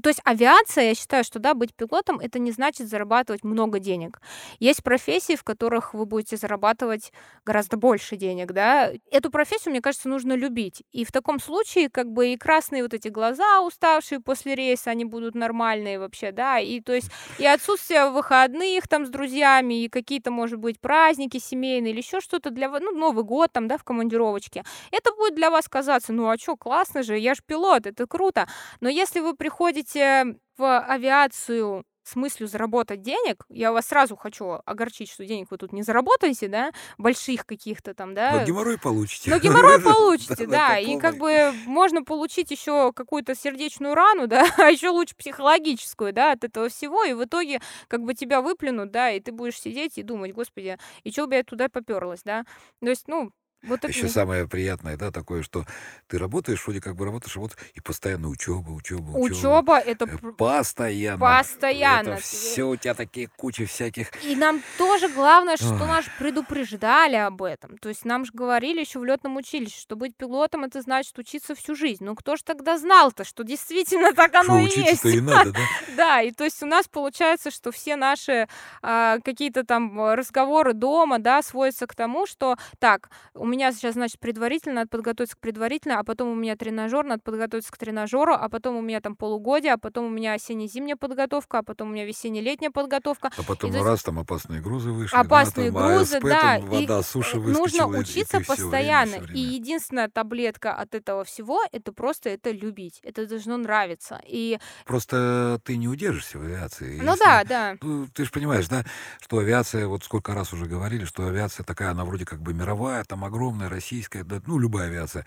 то 0.00 0.08
есть 0.08 0.20
авиация, 0.24 0.84
я 0.84 0.94
считаю, 0.94 1.24
что 1.24 1.38
да, 1.38 1.54
быть 1.54 1.74
пилотом 1.74 2.20
это 2.20 2.38
не 2.38 2.52
значит 2.52 2.88
зарабатывать 2.88 3.42
много 3.42 3.78
денег. 3.78 4.20
Есть 4.60 4.82
профессии, 4.82 5.34
в 5.36 5.42
которых 5.42 5.94
вы 5.94 6.06
будете 6.06 6.36
зарабатывать 6.36 7.12
гораздо 7.44 7.76
больше 7.76 8.16
денег, 8.16 8.52
да. 8.52 8.92
Эту 9.10 9.30
профессию, 9.30 9.72
мне 9.72 9.80
кажется, 9.80 10.08
нужно 10.08 10.34
любить. 10.34 10.84
И 10.92 11.04
в 11.04 11.12
таком 11.12 11.40
случае, 11.40 11.90
как 11.90 12.10
бы 12.10 12.28
и 12.32 12.36
красные 12.36 12.82
вот 12.82 12.94
эти 12.94 13.08
глаза 13.08 13.60
уставшие 13.62 14.20
после 14.20 14.54
рейса, 14.54 14.90
они 14.90 15.04
будут 15.04 15.34
нормальные 15.34 15.98
вообще, 15.98 16.30
да. 16.32 16.58
И 16.60 16.80
то 16.80 16.92
есть 16.92 17.10
и 17.38 17.46
отсутствие 17.46 18.10
выходных 18.10 18.86
там 18.88 19.06
с 19.06 19.10
друзьями, 19.10 19.84
и 19.84 19.88
какие-то, 19.88 20.30
может 20.30 20.58
быть, 20.58 20.80
праздники 20.80 21.38
семейные 21.38 21.92
или 21.92 22.00
еще 22.00 22.20
что-то 22.20 22.50
для 22.50 22.68
вас, 22.68 22.80
ну, 22.82 22.89
ну, 22.92 22.98
Новый 22.98 23.24
год 23.24 23.52
там, 23.52 23.68
да, 23.68 23.76
в 23.78 23.84
командировочке, 23.84 24.64
это 24.92 25.12
будет 25.16 25.34
для 25.34 25.50
вас 25.50 25.68
казаться, 25.68 26.12
ну, 26.12 26.28
а 26.28 26.36
чё, 26.38 26.56
классно 26.56 27.02
же, 27.02 27.18
я 27.18 27.34
ж 27.34 27.38
пилот, 27.46 27.86
это 27.86 28.06
круто. 28.06 28.46
Но 28.80 28.88
если 28.88 29.20
вы 29.20 29.34
приходите 29.34 30.36
в 30.58 30.78
авиацию 30.80 31.84
с 32.10 32.16
мыслью 32.16 32.48
заработать 32.48 33.02
денег, 33.02 33.44
я 33.48 33.72
вас 33.72 33.86
сразу 33.86 34.16
хочу 34.16 34.60
огорчить, 34.64 35.10
что 35.10 35.24
денег 35.24 35.48
вы 35.50 35.58
тут 35.58 35.72
не 35.72 35.82
заработаете, 35.82 36.48
да, 36.48 36.72
больших 36.98 37.46
каких-то 37.46 37.94
там, 37.94 38.10
Но 38.10 38.14
да, 38.16 38.44
геморрой 38.44 38.78
получите. 38.78 39.30
но 39.30 39.38
геморрой 39.38 39.80
получите, 39.82 40.46
да, 40.46 40.78
и 40.78 40.98
как 40.98 41.16
бы 41.18 41.52
можно 41.66 42.02
получить 42.02 42.50
еще 42.50 42.92
какую-то 42.92 43.34
сердечную 43.34 43.94
рану, 43.94 44.26
да, 44.26 44.44
а 44.58 44.70
еще 44.70 44.88
лучше 44.88 45.14
психологическую, 45.16 46.12
да, 46.12 46.32
от 46.32 46.44
этого 46.44 46.68
всего, 46.68 47.04
и 47.04 47.12
в 47.12 47.24
итоге 47.24 47.60
как 47.88 48.02
бы 48.02 48.14
тебя 48.14 48.40
выплюнут, 48.40 48.90
да, 48.90 49.10
и 49.10 49.20
ты 49.20 49.32
будешь 49.32 49.60
сидеть 49.60 49.98
и 49.98 50.02
думать, 50.02 50.32
господи, 50.32 50.78
и 51.04 51.12
чё 51.12 51.26
бы 51.26 51.36
я 51.36 51.44
туда 51.44 51.68
попёрлась, 51.68 52.22
да. 52.24 52.44
То 52.80 52.90
есть, 52.90 53.06
ну, 53.06 53.30
вот 53.62 53.84
Еще 53.84 54.02
мне 54.02 54.10
самое 54.10 54.48
приятное, 54.48 54.96
да, 54.96 55.10
такое, 55.10 55.42
что 55.42 55.64
ты 56.08 56.18
работаешь, 56.18 56.62
вроде 56.64 56.80
как 56.80 56.96
бы 56.96 57.04
работаешь, 57.04 57.36
а 57.36 57.40
вот 57.40 57.56
и 57.74 57.80
постоянно 57.80 58.28
учеба, 58.28 58.70
учеба, 58.70 59.10
учеба. 59.10 59.58
Учеба 59.58 59.78
это 59.78 60.04
Э, 60.06 60.32
Постоянно. 60.32 61.18
постоянно. 61.18 62.08
Это 62.10 62.22
все 62.22 62.64
у 62.64 62.76
тебя 62.76 62.94
такие 62.94 63.28
кучи 63.36 63.64
всяких. 63.66 64.10
И 64.24 64.34
нам 64.36 64.62
тоже 64.78 65.08
главное, 65.08 65.56
что 65.56 65.72
Ой. 65.74 65.86
нас 65.86 66.04
предупреждали 66.18 67.16
об 67.16 67.42
этом. 67.42 67.76
То 67.78 67.88
есть 67.88 68.04
нам 68.04 68.24
же 68.24 68.32
говорили 68.32 68.80
еще 68.80 68.98
в 68.98 69.04
летном 69.04 69.36
училище, 69.36 69.78
что 69.80 69.96
быть 69.96 70.16
пилотом 70.16 70.64
это 70.64 70.80
значит 70.80 71.18
учиться 71.18 71.54
всю 71.54 71.74
жизнь. 71.74 72.04
Ну 72.04 72.14
кто 72.14 72.36
ж 72.36 72.42
тогда 72.42 72.78
знал-то, 72.78 73.24
что 73.24 73.44
действительно 73.44 74.12
так 74.14 74.30
Что 74.30 74.40
оно 74.40 74.58
и 74.60 74.70
есть? 74.70 75.04
и 75.04 75.20
надо, 75.20 75.52
да? 75.52 75.60
Да, 75.96 76.22
и 76.22 76.30
то 76.32 76.44
есть 76.44 76.62
у 76.62 76.66
нас 76.66 76.88
получается, 76.88 77.50
что 77.50 77.72
все 77.72 77.96
наши 77.96 78.48
а, 78.82 79.18
какие-то 79.24 79.64
там 79.64 80.00
а, 80.00 80.16
разговоры 80.16 80.72
дома, 80.72 81.18
да, 81.18 81.42
сводятся 81.42 81.86
к 81.86 81.94
тому, 81.94 82.26
что 82.26 82.56
так, 82.78 83.10
у 83.34 83.44
меня 83.50 83.72
сейчас, 83.72 83.94
значит, 83.94 84.18
предварительно, 84.20 84.74
надо 84.76 84.88
подготовиться 84.88 85.36
к 85.36 85.40
предварительно, 85.40 85.98
а 85.98 86.04
потом 86.04 86.28
у 86.30 86.34
меня 86.34 86.56
тренажер, 86.56 87.04
надо 87.04 87.20
подготовиться 87.22 87.70
к 87.72 87.76
тренажеру, 87.78 88.32
а 88.34 88.48
потом 88.48 88.76
у 88.76 88.80
меня 88.80 89.00
там 89.00 89.16
полугодие, 89.16 89.72
а 89.72 89.78
потом 89.78 90.06
у 90.06 90.08
меня 90.08 90.34
осенне-зимняя 90.34 90.96
подготовка, 90.96 91.58
а 91.58 91.62
потом 91.62 91.90
у 91.90 91.92
меня 91.92 92.04
весенне-летняя 92.06 92.70
подготовка. 92.70 93.30
А 93.36 93.42
потом 93.42 93.70
то 93.72 93.76
есть- 93.76 93.86
раз 93.88 94.02
там 94.02 94.18
опасные 94.18 94.60
грузы 94.60 94.90
вышли, 94.90 95.16
Опасные 95.16 95.70
да, 95.72 95.78
там 95.80 95.88
грузы, 95.96 96.16
АСП, 96.16 96.24
да, 96.24 96.40
там 96.40 96.66
и, 96.72 96.80
вода, 96.86 97.02
суши 97.02 97.36
э, 97.36 97.40
выскочила, 97.40 97.86
нужно 97.86 97.96
и- 97.96 97.98
и 97.98 98.00
учиться 98.02 98.38
ты 98.38 98.44
всё 98.44 98.54
время, 98.54 98.70
постоянно. 98.70 99.12
всё 99.12 99.20
И 99.24 99.26
время. 99.26 99.40
единственная 99.52 100.08
таблетка 100.08 100.74
от 100.74 100.94
этого 100.94 101.24
всего 101.24 101.60
это 101.72 101.92
просто 101.92 102.30
это 102.30 102.50
любить. 102.52 103.00
Это 103.02 103.26
должно 103.26 103.56
нравиться. 103.56 104.20
И 104.26 104.58
Просто 104.86 105.60
ты 105.64 105.76
не 105.76 105.88
удержишься 105.88 106.38
в 106.38 106.42
авиации. 106.42 106.98
ну 107.00 107.12
если- 107.12 107.24
да, 107.24 107.44
да. 107.44 107.76
Ну, 107.82 108.06
ты 108.14 108.24
же 108.24 108.30
понимаешь, 108.30 108.68
да, 108.68 108.84
что 109.20 109.38
авиация, 109.38 109.86
вот 109.86 110.04
сколько 110.04 110.34
раз 110.34 110.52
уже 110.52 110.66
говорили, 110.66 111.04
что 111.04 111.26
авиация 111.26 111.64
такая, 111.64 111.90
она 111.90 112.04
вроде 112.04 112.24
как 112.24 112.40
бы 112.40 112.52
мировая, 112.52 113.04
там 113.04 113.24
огромная, 113.24 113.39
российская, 113.68 114.24
да, 114.24 114.40
ну, 114.46 114.58
любая 114.58 114.88
авиация, 114.88 115.24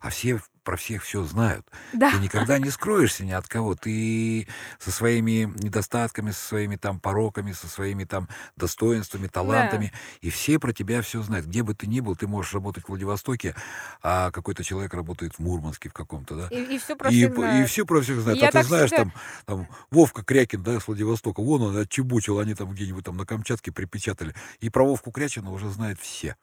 а 0.00 0.10
все 0.10 0.40
про 0.64 0.76
всех 0.76 1.02
все 1.04 1.22
знают. 1.24 1.66
Да. 1.92 2.10
Ты 2.10 2.18
никогда 2.18 2.58
не 2.58 2.70
скроешься 2.70 3.24
ни 3.24 3.30
от 3.32 3.46
кого. 3.46 3.74
Ты 3.74 4.48
со 4.78 4.90
своими 4.90 5.52
недостатками, 5.62 6.30
со 6.32 6.40
своими 6.48 6.76
там 6.76 6.98
пороками, 6.98 7.52
со 7.52 7.68
своими 7.68 8.04
там 8.04 8.28
достоинствами, 8.56 9.26
талантами, 9.28 9.92
и 10.20 10.30
все 10.30 10.58
про 10.58 10.72
тебя 10.72 11.02
все 11.02 11.22
знают. 11.22 11.46
Где 11.46 11.62
бы 11.62 11.74
ты 11.74 11.86
ни 11.86 12.00
был, 12.00 12.16
ты 12.16 12.26
можешь 12.26 12.54
работать 12.54 12.84
в 12.84 12.88
Владивостоке, 12.88 13.54
а 14.02 14.30
какой-то 14.30 14.64
человек 14.64 14.94
работает 14.94 15.34
в 15.34 15.38
Мурманске 15.38 15.88
в 15.88 15.92
каком-то, 15.92 16.34
да. 16.34 16.48
И, 16.48 16.78
все 16.78 16.96
про 16.96 17.10
И, 17.10 17.14
всех 17.14 17.34
п- 17.34 17.42
и 17.42 17.44
знают. 17.44 17.70
все 17.70 17.84
про 17.86 18.00
всех 18.00 18.20
знают. 18.20 18.40
Я 18.40 18.48
а 18.48 18.52
ты 18.52 18.62
знаешь, 18.62 18.90
всегда- 18.90 19.04
там, 19.04 19.12
там 19.44 19.68
Вовка 19.90 20.24
Крякин, 20.24 20.62
да, 20.62 20.80
с 20.80 20.86
Владивостока, 20.88 21.40
вон 21.42 21.62
он 21.62 21.76
отчебучил, 21.76 22.38
они 22.38 22.54
там 22.54 22.70
где-нибудь 22.72 23.04
там 23.04 23.16
на 23.16 23.26
Камчатке 23.26 23.70
припечатали. 23.70 24.34
И 24.60 24.70
про 24.70 24.84
Вовку 24.86 25.10
Крячина 25.12 25.50
уже 25.50 25.68
знают 25.70 26.00
все. 26.00 26.36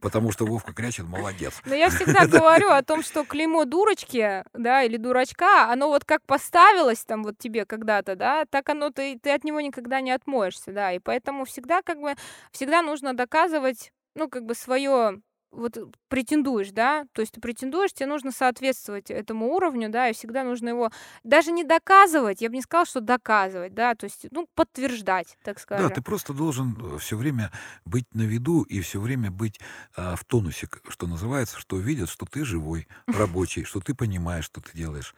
Потому 0.00 0.32
что 0.32 0.46
Вовка 0.46 0.72
Крячин 0.72 1.06
молодец. 1.06 1.54
Но 1.66 1.74
я 1.74 1.90
всегда 1.90 2.26
говорю 2.26 2.70
о 2.70 2.82
том, 2.82 3.02
что 3.02 3.24
клеймо 3.24 3.57
дурочки, 3.64 4.44
да, 4.54 4.82
или 4.82 4.96
дурачка, 4.96 5.70
оно 5.72 5.88
вот 5.88 6.04
как 6.04 6.22
поставилось 6.26 7.04
там 7.04 7.24
вот 7.24 7.38
тебе 7.38 7.64
когда-то, 7.66 8.16
да, 8.16 8.44
так 8.50 8.68
оно 8.68 8.90
ты, 8.90 9.18
ты 9.22 9.30
от 9.32 9.44
него 9.44 9.60
никогда 9.60 10.00
не 10.00 10.12
отмоешься, 10.12 10.72
да, 10.72 10.92
и 10.92 10.98
поэтому 10.98 11.44
всегда 11.44 11.82
как 11.82 12.00
бы, 12.00 12.14
всегда 12.52 12.82
нужно 12.82 13.14
доказывать, 13.14 13.92
ну, 14.14 14.28
как 14.28 14.44
бы 14.44 14.54
свое 14.54 15.20
вот 15.50 15.76
э, 15.76 15.84
претендуешь, 16.08 16.70
да, 16.70 17.04
то 17.12 17.20
есть 17.20 17.32
ты 17.32 17.40
претендуешь, 17.40 17.92
тебе 17.92 18.06
нужно 18.06 18.32
соответствовать 18.32 19.10
этому 19.10 19.48
уровню, 19.54 19.88
да, 19.88 20.08
и 20.08 20.12
всегда 20.12 20.44
нужно 20.44 20.70
его 20.70 20.90
даже 21.24 21.52
не 21.52 21.64
доказывать, 21.64 22.40
я 22.40 22.48
бы 22.48 22.54
не 22.56 22.62
сказала, 22.62 22.86
что 22.86 23.00
доказывать, 23.00 23.74
да, 23.74 23.94
то 23.94 24.04
есть, 24.04 24.26
ну, 24.30 24.46
подтверждать, 24.54 25.38
так 25.42 25.56
Да, 25.56 25.62
скажем. 25.62 25.90
ты 25.90 26.02
просто 26.02 26.32
должен 26.34 26.98
все 26.98 27.16
время 27.16 27.50
быть 27.84 28.06
на 28.14 28.22
виду 28.22 28.62
и 28.62 28.80
все 28.80 29.00
время 29.00 29.30
быть 29.30 29.58
а, 29.96 30.16
в 30.16 30.24
тонусе, 30.24 30.68
что 30.88 31.06
называется, 31.06 31.58
что 31.58 31.78
видят, 31.78 32.08
что 32.10 32.26
ты 32.26 32.44
живой, 32.44 32.86
рабочий, 33.06 33.64
что 33.64 33.80
ты 33.80 33.94
понимаешь, 33.94 34.44
что 34.44 34.60
ты 34.60 34.70
делаешь. 34.76 35.14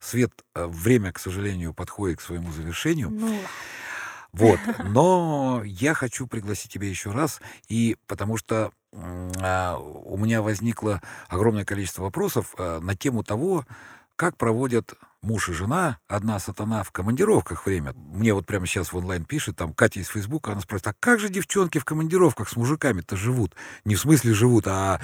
Свет, 0.00 0.32
а, 0.54 0.68
время, 0.68 1.12
к 1.12 1.18
сожалению, 1.18 1.74
подходит 1.74 2.18
к 2.18 2.22
своему 2.22 2.50
завершению. 2.52 3.10
Ну. 3.10 3.38
Вот, 4.32 4.60
но 4.84 5.62
я 5.64 5.94
хочу 5.94 6.26
пригласить 6.26 6.70
тебя 6.70 6.88
еще 6.88 7.10
раз, 7.10 7.40
и 7.68 7.96
потому 8.06 8.36
что 8.36 8.70
у 8.96 10.16
меня 10.16 10.42
возникло 10.42 11.00
огромное 11.28 11.64
количество 11.64 12.02
вопросов 12.02 12.54
а, 12.58 12.80
на 12.80 12.96
тему 12.96 13.22
того, 13.22 13.64
как 14.16 14.36
проводят 14.36 14.94
муж 15.20 15.48
и 15.48 15.52
жена, 15.52 15.98
одна 16.08 16.38
сатана 16.38 16.82
в 16.82 16.90
командировках 16.92 17.66
время. 17.66 17.92
Мне 17.94 18.32
вот 18.32 18.46
прямо 18.46 18.66
сейчас 18.66 18.92
в 18.92 18.96
онлайн 18.96 19.24
пишет, 19.24 19.56
там 19.56 19.74
Катя 19.74 20.00
из 20.00 20.08
Фейсбука, 20.08 20.52
она 20.52 20.60
спрашивает, 20.60 20.96
а 20.96 20.96
как 20.98 21.20
же 21.20 21.28
девчонки 21.28 21.78
в 21.78 21.84
командировках 21.84 22.48
с 22.48 22.56
мужиками-то 22.56 23.16
живут? 23.16 23.54
Не 23.84 23.96
в 23.96 24.00
смысле 24.00 24.32
живут, 24.32 24.66
а 24.66 25.00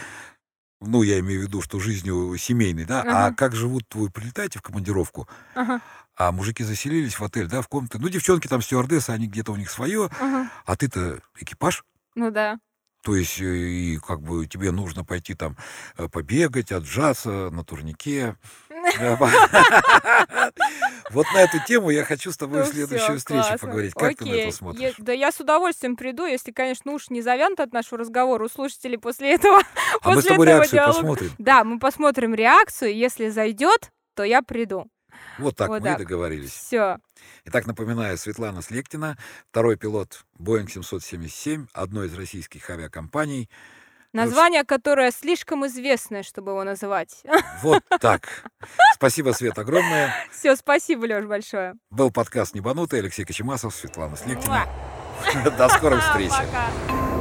ну, 0.81 1.03
я 1.03 1.21
имею 1.21 1.41
в 1.41 1.45
виду, 1.45 1.61
что 1.61 1.79
жизнью 1.79 2.37
семейной, 2.39 2.85
да, 2.85 3.03
а 3.03 3.27
Ага. 3.27 3.37
как 3.37 3.55
живут, 3.55 3.85
вы 3.95 4.11
прилетаете 4.11 4.59
в 4.59 4.63
командировку, 4.63 5.29
Ага, 5.55 5.81
а 6.17 6.33
мужики 6.33 6.65
заселились 6.65 7.19
в 7.19 7.25
отель, 7.25 7.47
да, 7.47 7.63
в 7.63 7.69
комнаты. 7.69 7.99
Ну, 7.99 8.09
девчонки 8.09 8.49
там 8.49 8.63
стюардессы, 8.63 9.11
они 9.11 9.29
где-то 9.29 9.53
у 9.53 9.57
них 9.57 9.71
свое, 9.71 10.11
ага. 10.21 10.51
а 10.67 10.77
ты-то 10.77 11.21
экипаж. 11.39 11.85
Ну 12.15 12.31
да. 12.31 12.59
То 13.03 13.17
есть, 13.17 13.41
и 13.41 13.99
как 14.07 14.21
бы 14.23 14.47
тебе 14.47 14.71
нужно 14.71 15.05
пойти 15.05 15.35
там 15.35 15.57
э, 15.99 16.09
побегать, 16.09 16.71
отжаться 16.71 17.51
на 17.51 17.65
турнике. 17.65 18.37
Вот 21.11 21.27
на 21.35 21.43
эту 21.43 21.59
тему 21.67 21.91
я 21.91 22.05
хочу 22.05 22.33
с 22.33 22.37
тобой 22.37 22.61
Ну 22.61 22.65
в 22.65 22.69
встрече 22.71 23.19
классно. 23.25 23.59
поговорить. 23.59 23.93
Как 23.95 24.17
ты 24.17 24.25
на 24.25 24.33
это 24.33 24.57
смотришь? 24.57 24.95
да 24.99 25.13
я 25.13 25.31
с 25.31 25.41
удовольствием 25.41 25.95
приду, 25.97 26.25
если, 26.25 26.53
конечно, 26.53 26.93
уж 26.93 27.11
не 27.11 27.21
завянут 27.21 27.61
от 27.61 27.73
нашего 27.73 27.99
разговора 27.99 28.45
у 28.45 28.49
слушателей 28.49 28.99
после 28.99 29.35
этого. 29.35 29.61
А 30.01 30.11
мы 30.11 30.23
с 30.23 30.25
тобой 30.25 30.47
реакцию 30.47 30.87
посмотрим. 30.87 31.31
Да, 31.39 31.65
мы 31.65 31.79
посмотрим 31.79 32.35
реакцию. 32.35 32.97
Если 32.97 33.29
зайдет, 33.29 33.93
то 34.15 34.25
я 34.25 34.43
приду. 34.43 34.87
Вот 35.39 35.57
так 35.57 35.69
Вот 35.69 35.81
мы 35.81 35.89
так. 35.89 35.99
договорились. 35.99 36.51
Все. 36.53 36.99
Итак, 37.45 37.67
напоминаю, 37.67 38.17
Светлана 38.19 38.63
Слектина, 38.63 39.17
второй 39.51 39.77
пилот 39.77 40.25
Boeing 40.39 40.69
777, 40.69 41.67
одной 41.73 42.07
из 42.09 42.15
российских 42.15 42.69
авиакомпаний. 42.69 43.49
Название, 44.13 44.65
которое 44.65 45.11
слишком 45.11 45.67
известное, 45.67 46.23
чтобы 46.23 46.51
его 46.53 46.65
называть. 46.65 47.23
Вот 47.63 47.83
так. 48.01 48.45
Спасибо, 48.95 49.31
Свет, 49.31 49.59
огромное. 49.59 50.15
Все, 50.31 50.55
спасибо, 50.55 51.07
Леш, 51.07 51.25
большое. 51.25 51.75
Был 51.91 52.11
подкаст 52.11 52.55
«Небанутый». 52.55 53.01
Алексей 53.01 53.25
Кочемасов, 53.25 53.75
Светлана 53.75 54.17
Слектина. 54.17 54.67
До 55.57 55.69
скорой 55.71 56.01
встречи. 56.03 56.31
Пока. 56.31 57.12